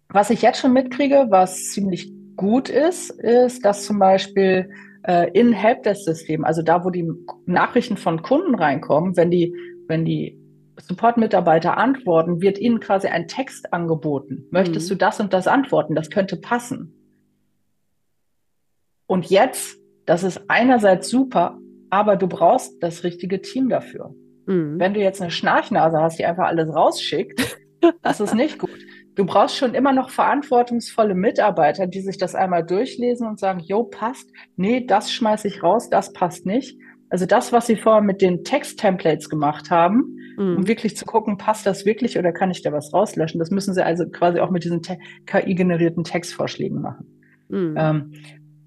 was 0.08 0.30
ich 0.30 0.42
jetzt 0.42 0.60
schon 0.60 0.72
mitkriege, 0.72 1.26
was 1.30 1.70
ziemlich 1.70 2.15
gut 2.36 2.68
ist, 2.68 3.10
ist, 3.10 3.64
dass 3.64 3.84
zum 3.84 3.98
Beispiel 3.98 4.70
äh, 5.02 5.30
in 5.32 5.52
Helpdesk-System, 5.52 6.44
also 6.44 6.62
da, 6.62 6.84
wo 6.84 6.90
die 6.90 7.08
Nachrichten 7.46 7.96
von 7.96 8.22
Kunden 8.22 8.54
reinkommen, 8.54 9.16
wenn 9.16 9.30
die, 9.30 9.54
wenn 9.88 10.04
die 10.04 10.38
Support-Mitarbeiter 10.78 11.76
antworten, 11.76 12.42
wird 12.42 12.58
ihnen 12.58 12.80
quasi 12.80 13.08
ein 13.08 13.28
Text 13.28 13.72
angeboten. 13.72 14.46
Möchtest 14.50 14.88
mhm. 14.88 14.94
du 14.94 14.98
das 14.98 15.20
und 15.20 15.32
das 15.32 15.46
antworten? 15.46 15.94
Das 15.94 16.10
könnte 16.10 16.36
passen. 16.36 16.92
Und 19.06 19.30
jetzt, 19.30 19.78
das 20.04 20.22
ist 20.22 20.42
einerseits 20.48 21.08
super, 21.08 21.58
aber 21.90 22.16
du 22.16 22.26
brauchst 22.26 22.82
das 22.82 23.04
richtige 23.04 23.40
Team 23.40 23.68
dafür. 23.68 24.14
Mhm. 24.46 24.78
Wenn 24.78 24.94
du 24.94 25.00
jetzt 25.00 25.22
eine 25.22 25.30
Schnarchnase 25.30 25.98
hast, 25.98 26.18
die 26.18 26.26
einfach 26.26 26.46
alles 26.46 26.74
rausschickt, 26.74 27.58
das 28.02 28.20
ist 28.20 28.34
nicht 28.34 28.58
gut. 28.58 28.78
Du 29.16 29.24
brauchst 29.24 29.56
schon 29.56 29.74
immer 29.74 29.92
noch 29.92 30.10
verantwortungsvolle 30.10 31.14
Mitarbeiter, 31.14 31.86
die 31.86 32.02
sich 32.02 32.18
das 32.18 32.34
einmal 32.34 32.64
durchlesen 32.64 33.26
und 33.26 33.40
sagen, 33.40 33.60
jo, 33.60 33.84
passt, 33.84 34.30
nee, 34.56 34.84
das 34.86 35.10
schmeiße 35.10 35.48
ich 35.48 35.62
raus, 35.62 35.88
das 35.88 36.12
passt 36.12 36.44
nicht. 36.44 36.78
Also 37.08 37.24
das, 37.24 37.52
was 37.52 37.66
sie 37.66 37.76
vorher 37.76 38.02
mit 38.02 38.20
den 38.20 38.44
Text-Templates 38.44 39.30
gemacht 39.30 39.70
haben, 39.70 40.18
mhm. 40.36 40.56
um 40.58 40.68
wirklich 40.68 40.96
zu 40.96 41.06
gucken, 41.06 41.38
passt 41.38 41.64
das 41.66 41.86
wirklich 41.86 42.18
oder 42.18 42.32
kann 42.32 42.50
ich 42.50 42.60
da 42.62 42.72
was 42.72 42.92
rauslöschen? 42.92 43.38
Das 43.38 43.50
müssen 43.50 43.72
sie 43.72 43.84
also 43.84 44.06
quasi 44.06 44.38
auch 44.40 44.50
mit 44.50 44.64
diesen 44.64 44.82
KI-generierten 45.24 46.04
Textvorschlägen 46.04 46.82
machen. 46.82 47.06
Mhm. 47.48 47.74
Ähm, 47.78 48.12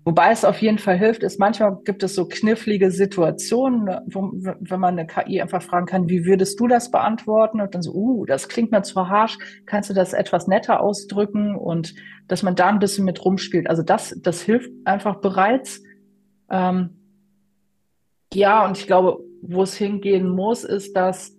wobei 0.06 0.32
es 0.32 0.46
auf 0.46 0.62
jeden 0.62 0.78
Fall 0.78 0.98
hilft, 0.98 1.24
ist 1.24 1.40
manchmal 1.40 1.78
gibt 1.84 2.04
es 2.04 2.16
so 2.16 2.28
knifflige 2.28 2.92
Situationen, 2.92 3.86
ne, 3.86 4.02
wo, 4.08 4.32
wenn 4.34 4.80
man 4.80 4.98
eine 4.98 5.08
KI 5.08 5.42
einfach 5.42 5.62
fragen 5.62 5.86
kann, 5.86 6.10
wie 6.10 6.26
würdest 6.26 6.60
du 6.60 6.68
das 6.68 6.92
beantworten? 6.92 7.62
Und 7.62 7.76
dann 7.76 7.82
so, 7.82 7.94
uh, 7.94 8.26
das 8.26 8.48
klingt 8.48 8.72
mir 8.72 8.82
zu 8.82 9.08
harsch, 9.08 9.38
kannst 9.66 9.90
du 9.90 9.94
das 9.94 10.14
etwas 10.14 10.48
netter 10.48 10.82
ausdrücken? 10.82 11.56
Und 11.56 11.94
dass 12.30 12.44
man 12.44 12.56
da 12.56 12.68
ein 12.68 12.80
bisschen 12.80 13.06
mit 13.06 13.26
rumspielt. 13.26 13.68
Also 13.70 13.84
das, 13.84 14.16
das 14.22 14.42
hilft 14.42 14.72
einfach 14.86 15.20
bereits. 15.20 15.82
Ähm, 16.50 17.00
ja, 18.34 18.66
und 18.66 18.78
ich 18.78 18.88
glaube, 18.88 19.20
wo 19.42 19.64
es 19.64 19.76
hingehen 19.76 20.30
muss, 20.30 20.64
ist, 20.64 20.96
dass 20.96 21.36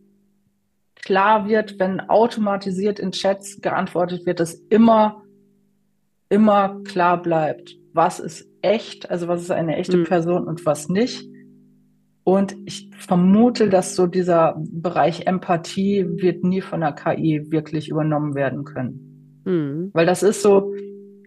klar 0.96 1.48
wird, 1.48 1.78
wenn 1.78 2.00
automatisiert 2.00 2.98
in 2.98 3.12
Chats 3.12 3.60
geantwortet 3.60 4.26
wird, 4.26 4.40
dass 4.40 4.54
immer, 4.54 5.22
immer 6.28 6.82
klar 6.82 7.22
bleibt, 7.22 7.76
was 7.92 8.20
ist 8.20 8.48
echt, 8.62 9.10
also 9.10 9.28
was 9.28 9.42
ist 9.42 9.50
eine 9.50 9.76
echte 9.76 9.98
mhm. 9.98 10.04
Person 10.04 10.46
und 10.46 10.64
was 10.66 10.88
nicht. 10.88 11.28
Und 12.24 12.56
ich 12.64 12.90
vermute, 12.96 13.68
dass 13.68 13.96
so 13.96 14.06
dieser 14.06 14.62
Bereich 14.70 15.26
Empathie 15.26 16.06
wird 16.06 16.44
nie 16.44 16.60
von 16.60 16.80
der 16.80 16.92
KI 16.92 17.50
wirklich 17.50 17.88
übernommen 17.88 18.34
werden 18.34 18.64
können. 18.64 19.42
Mhm. 19.44 19.90
Weil 19.92 20.06
das 20.06 20.22
ist 20.22 20.42
so, 20.42 20.72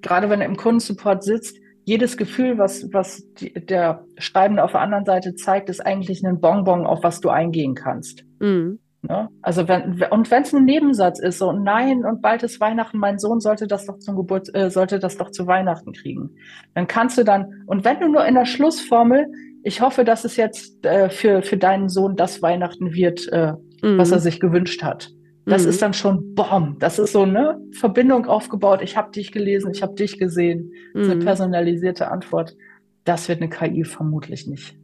gerade 0.02 0.30
wenn 0.30 0.42
er 0.42 0.48
im 0.48 0.56
Kundensupport 0.56 1.24
sitzt, 1.24 1.58
jedes 1.86 2.16
Gefühl, 2.16 2.58
was, 2.58 2.88
was 2.94 3.24
die, 3.34 3.54
der 3.54 4.06
Schreibende 4.18 4.64
auf 4.64 4.72
der 4.72 4.82
anderen 4.82 5.06
Seite 5.06 5.36
zeigt, 5.36 5.70
ist 5.70 5.86
eigentlich 5.86 6.24
ein 6.24 6.40
Bonbon, 6.40 6.86
auf 6.86 7.04
was 7.04 7.20
du 7.20 7.30
eingehen 7.30 7.76
kannst. 7.76 8.24
Mhm. 8.40 8.80
Ne? 9.04 9.28
Also 9.42 9.68
wenn, 9.68 10.02
und 10.12 10.32
wenn 10.32 10.44
es 10.44 10.54
ein 10.54 10.64
Nebensatz 10.64 11.20
ist, 11.20 11.38
so 11.38 11.52
nein, 11.52 12.06
und 12.06 12.22
bald 12.22 12.42
ist 12.44 12.62
Weihnachten, 12.62 12.98
mein 12.98 13.20
Sohn 13.20 13.42
sollte 13.42 13.68
das 13.68 13.86
doch 13.86 14.00
zum 14.00 14.16
Geburt, 14.16 14.54
äh, 14.56 14.70
sollte 14.70 14.98
das 14.98 15.18
doch 15.18 15.30
zu 15.30 15.46
Weihnachten 15.46 15.92
kriegen. 15.92 16.32
Dann 16.74 16.88
kannst 16.88 17.18
du 17.18 17.26
dann, 17.26 17.64
und 17.68 17.84
wenn 17.84 18.00
du 18.00 18.08
nur 18.08 18.26
in 18.26 18.36
der 18.36 18.46
Schlussformel, 18.46 19.28
ich 19.64 19.82
hoffe, 19.82 20.06
dass 20.06 20.24
es 20.24 20.38
jetzt 20.38 20.86
äh, 20.86 21.10
für, 21.10 21.42
für 21.42 21.58
deinen 21.58 21.90
Sohn 21.90 22.16
das 22.16 22.42
Weihnachten 22.42 22.94
wird, 22.94 23.28
äh, 23.32 23.54
mhm. 23.82 23.98
was 23.98 24.12
er 24.12 24.20
sich 24.20 24.40
gewünscht 24.40 24.84
hat. 24.84 25.10
Das 25.46 25.64
mhm. 25.64 25.70
ist 25.70 25.82
dann 25.82 25.94
schon 25.94 26.34
Bom. 26.34 26.78
Das 26.80 26.98
ist 26.98 27.12
so 27.12 27.24
eine 27.24 27.60
Verbindung 27.74 28.26
aufgebaut. 28.26 28.82
Ich 28.82 28.96
habe 28.96 29.12
dich 29.12 29.34
gelesen, 29.34 29.72
ich 29.74 29.82
habe 29.84 29.96
dich 29.96 30.18
gesehen. 30.18 30.72
Mhm. 30.94 31.00
Diese 31.00 31.16
personalisierte 31.18 32.10
Antwort. 32.10 32.56
Das 33.04 33.28
wird 33.28 33.42
eine 33.42 33.50
KI 33.50 33.84
vermutlich 33.84 34.48
nicht 34.48 34.78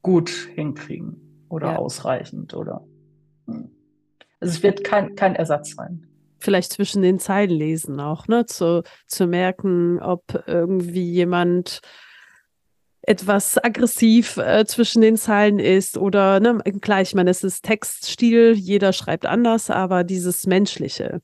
gut 0.00 0.30
hinkriegen 0.30 1.46
oder 1.48 1.72
ja. 1.72 1.76
ausreichend 1.76 2.54
oder. 2.54 2.86
Also 3.46 3.62
es 4.40 4.62
wird 4.62 4.84
kein, 4.84 5.14
kein 5.16 5.34
Ersatz 5.34 5.74
sein. 5.74 6.06
Vielleicht 6.38 6.72
zwischen 6.72 7.02
den 7.02 7.18
Zeilen 7.18 7.50
lesen 7.50 8.00
auch, 8.00 8.28
ne? 8.28 8.44
Zu, 8.44 8.82
zu 9.06 9.26
merken, 9.26 10.00
ob 10.00 10.44
irgendwie 10.46 11.10
jemand 11.10 11.80
etwas 13.06 13.62
aggressiv 13.62 14.36
äh, 14.36 14.64
zwischen 14.66 15.02
den 15.02 15.16
Zeilen 15.16 15.58
ist 15.58 15.98
oder 15.98 16.40
ne, 16.40 16.58
klar, 16.80 17.02
ich 17.02 17.14
meine, 17.14 17.30
es 17.30 17.44
ist 17.44 17.64
Textstil, 17.64 18.52
jeder 18.52 18.92
schreibt 18.92 19.26
anders, 19.26 19.70
aber 19.70 20.04
dieses 20.04 20.46
Menschliche. 20.46 21.20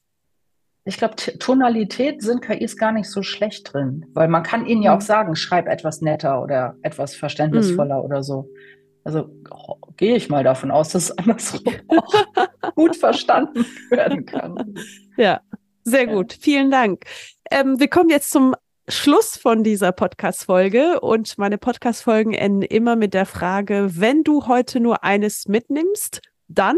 Ich 0.84 0.96
glaube, 0.96 1.16
Tonalität 1.16 2.22
sind 2.22 2.42
KIs 2.42 2.76
gar 2.76 2.92
nicht 2.92 3.08
so 3.08 3.22
schlecht 3.22 3.72
drin, 3.72 4.06
weil 4.12 4.28
man 4.28 4.42
kann 4.42 4.66
ihnen 4.66 4.82
ja 4.82 4.92
auch 4.92 5.00
mhm. 5.00 5.04
sagen, 5.04 5.36
schreib 5.36 5.68
etwas 5.68 6.00
netter 6.00 6.42
oder 6.42 6.76
etwas 6.82 7.14
verständnisvoller 7.14 7.98
mhm. 7.98 8.04
oder 8.04 8.22
so. 8.22 8.48
Also 9.05 9.30
oh, 9.51 9.76
gehe 9.96 10.16
ich 10.16 10.28
mal 10.28 10.44
davon 10.44 10.70
aus, 10.70 10.90
dass 10.90 11.05
es 11.05 11.18
andersrum 11.18 11.62
auch 11.88 12.74
gut 12.74 12.96
verstanden 12.96 13.64
werden 13.90 14.26
kann. 14.26 14.74
Ja, 15.16 15.40
sehr 15.84 16.07
gut. 16.07 16.36
Vielen 16.38 16.70
Dank. 16.70 17.05
Ähm, 17.51 17.80
wir 17.80 17.88
kommen 17.88 18.11
jetzt 18.11 18.30
zum 18.30 18.55
Schluss 18.88 19.36
von 19.36 19.62
dieser 19.62 19.92
Podcast-Folge 19.92 21.01
und 21.01 21.38
meine 21.38 21.59
Podcast-Folgen 21.59 22.34
enden 22.34 22.62
immer 22.62 22.96
mit 22.96 23.14
der 23.14 23.26
Frage, 23.26 23.88
wenn 23.92 24.24
du 24.24 24.46
heute 24.46 24.80
nur 24.80 25.05
eines 25.05 25.46
mitnimmst, 25.46 26.22
dann? 26.48 26.76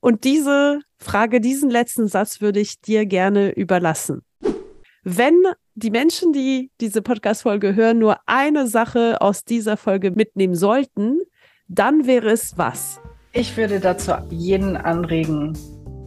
Und 0.00 0.24
diese 0.24 0.80
Frage, 0.98 1.40
diesen 1.40 1.70
letzten 1.70 2.08
Satz 2.08 2.40
würde 2.40 2.60
ich 2.60 2.80
dir 2.80 3.04
gerne 3.06 3.50
überlassen. 3.50 4.22
Wenn 5.02 5.42
die 5.74 5.90
Menschen, 5.90 6.32
die 6.32 6.70
diese 6.80 7.02
Podcast-Folge 7.02 7.74
hören, 7.74 7.98
nur 7.98 8.18
eine 8.26 8.66
Sache 8.66 9.20
aus 9.20 9.44
dieser 9.44 9.76
Folge 9.76 10.10
mitnehmen 10.10 10.54
sollten, 10.54 11.20
dann 11.68 12.06
wäre 12.06 12.30
es 12.30 12.56
was? 12.56 13.00
Ich 13.32 13.56
würde 13.56 13.80
dazu 13.80 14.12
jeden 14.30 14.76
anregen, 14.76 15.52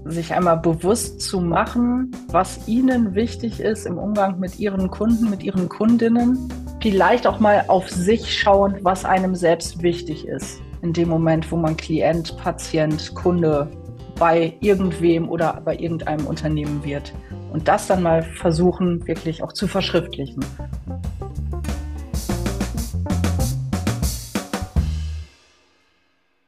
sich 0.05 0.33
einmal 0.33 0.57
bewusst 0.57 1.21
zu 1.21 1.41
machen, 1.41 2.11
was 2.29 2.67
ihnen 2.67 3.13
wichtig 3.13 3.59
ist 3.59 3.85
im 3.85 3.97
Umgang 3.97 4.39
mit 4.39 4.57
ihren 4.59 4.89
Kunden, 4.89 5.29
mit 5.29 5.43
ihren 5.43 5.69
Kundinnen. 5.69 6.51
Vielleicht 6.81 7.27
auch 7.27 7.39
mal 7.39 7.65
auf 7.67 7.89
sich 7.89 8.33
schauend, 8.39 8.83
was 8.83 9.05
einem 9.05 9.35
selbst 9.35 9.83
wichtig 9.83 10.27
ist. 10.27 10.61
In 10.81 10.93
dem 10.93 11.09
Moment, 11.09 11.51
wo 11.51 11.57
man 11.57 11.75
Klient, 11.75 12.35
Patient, 12.37 13.13
Kunde 13.13 13.69
bei 14.17 14.55
irgendwem 14.61 15.29
oder 15.29 15.61
bei 15.63 15.75
irgendeinem 15.75 16.25
Unternehmen 16.25 16.83
wird. 16.83 17.13
Und 17.51 17.67
das 17.67 17.87
dann 17.87 18.01
mal 18.01 18.23
versuchen, 18.23 19.05
wirklich 19.07 19.43
auch 19.43 19.53
zu 19.53 19.67
verschriftlichen. 19.67 20.43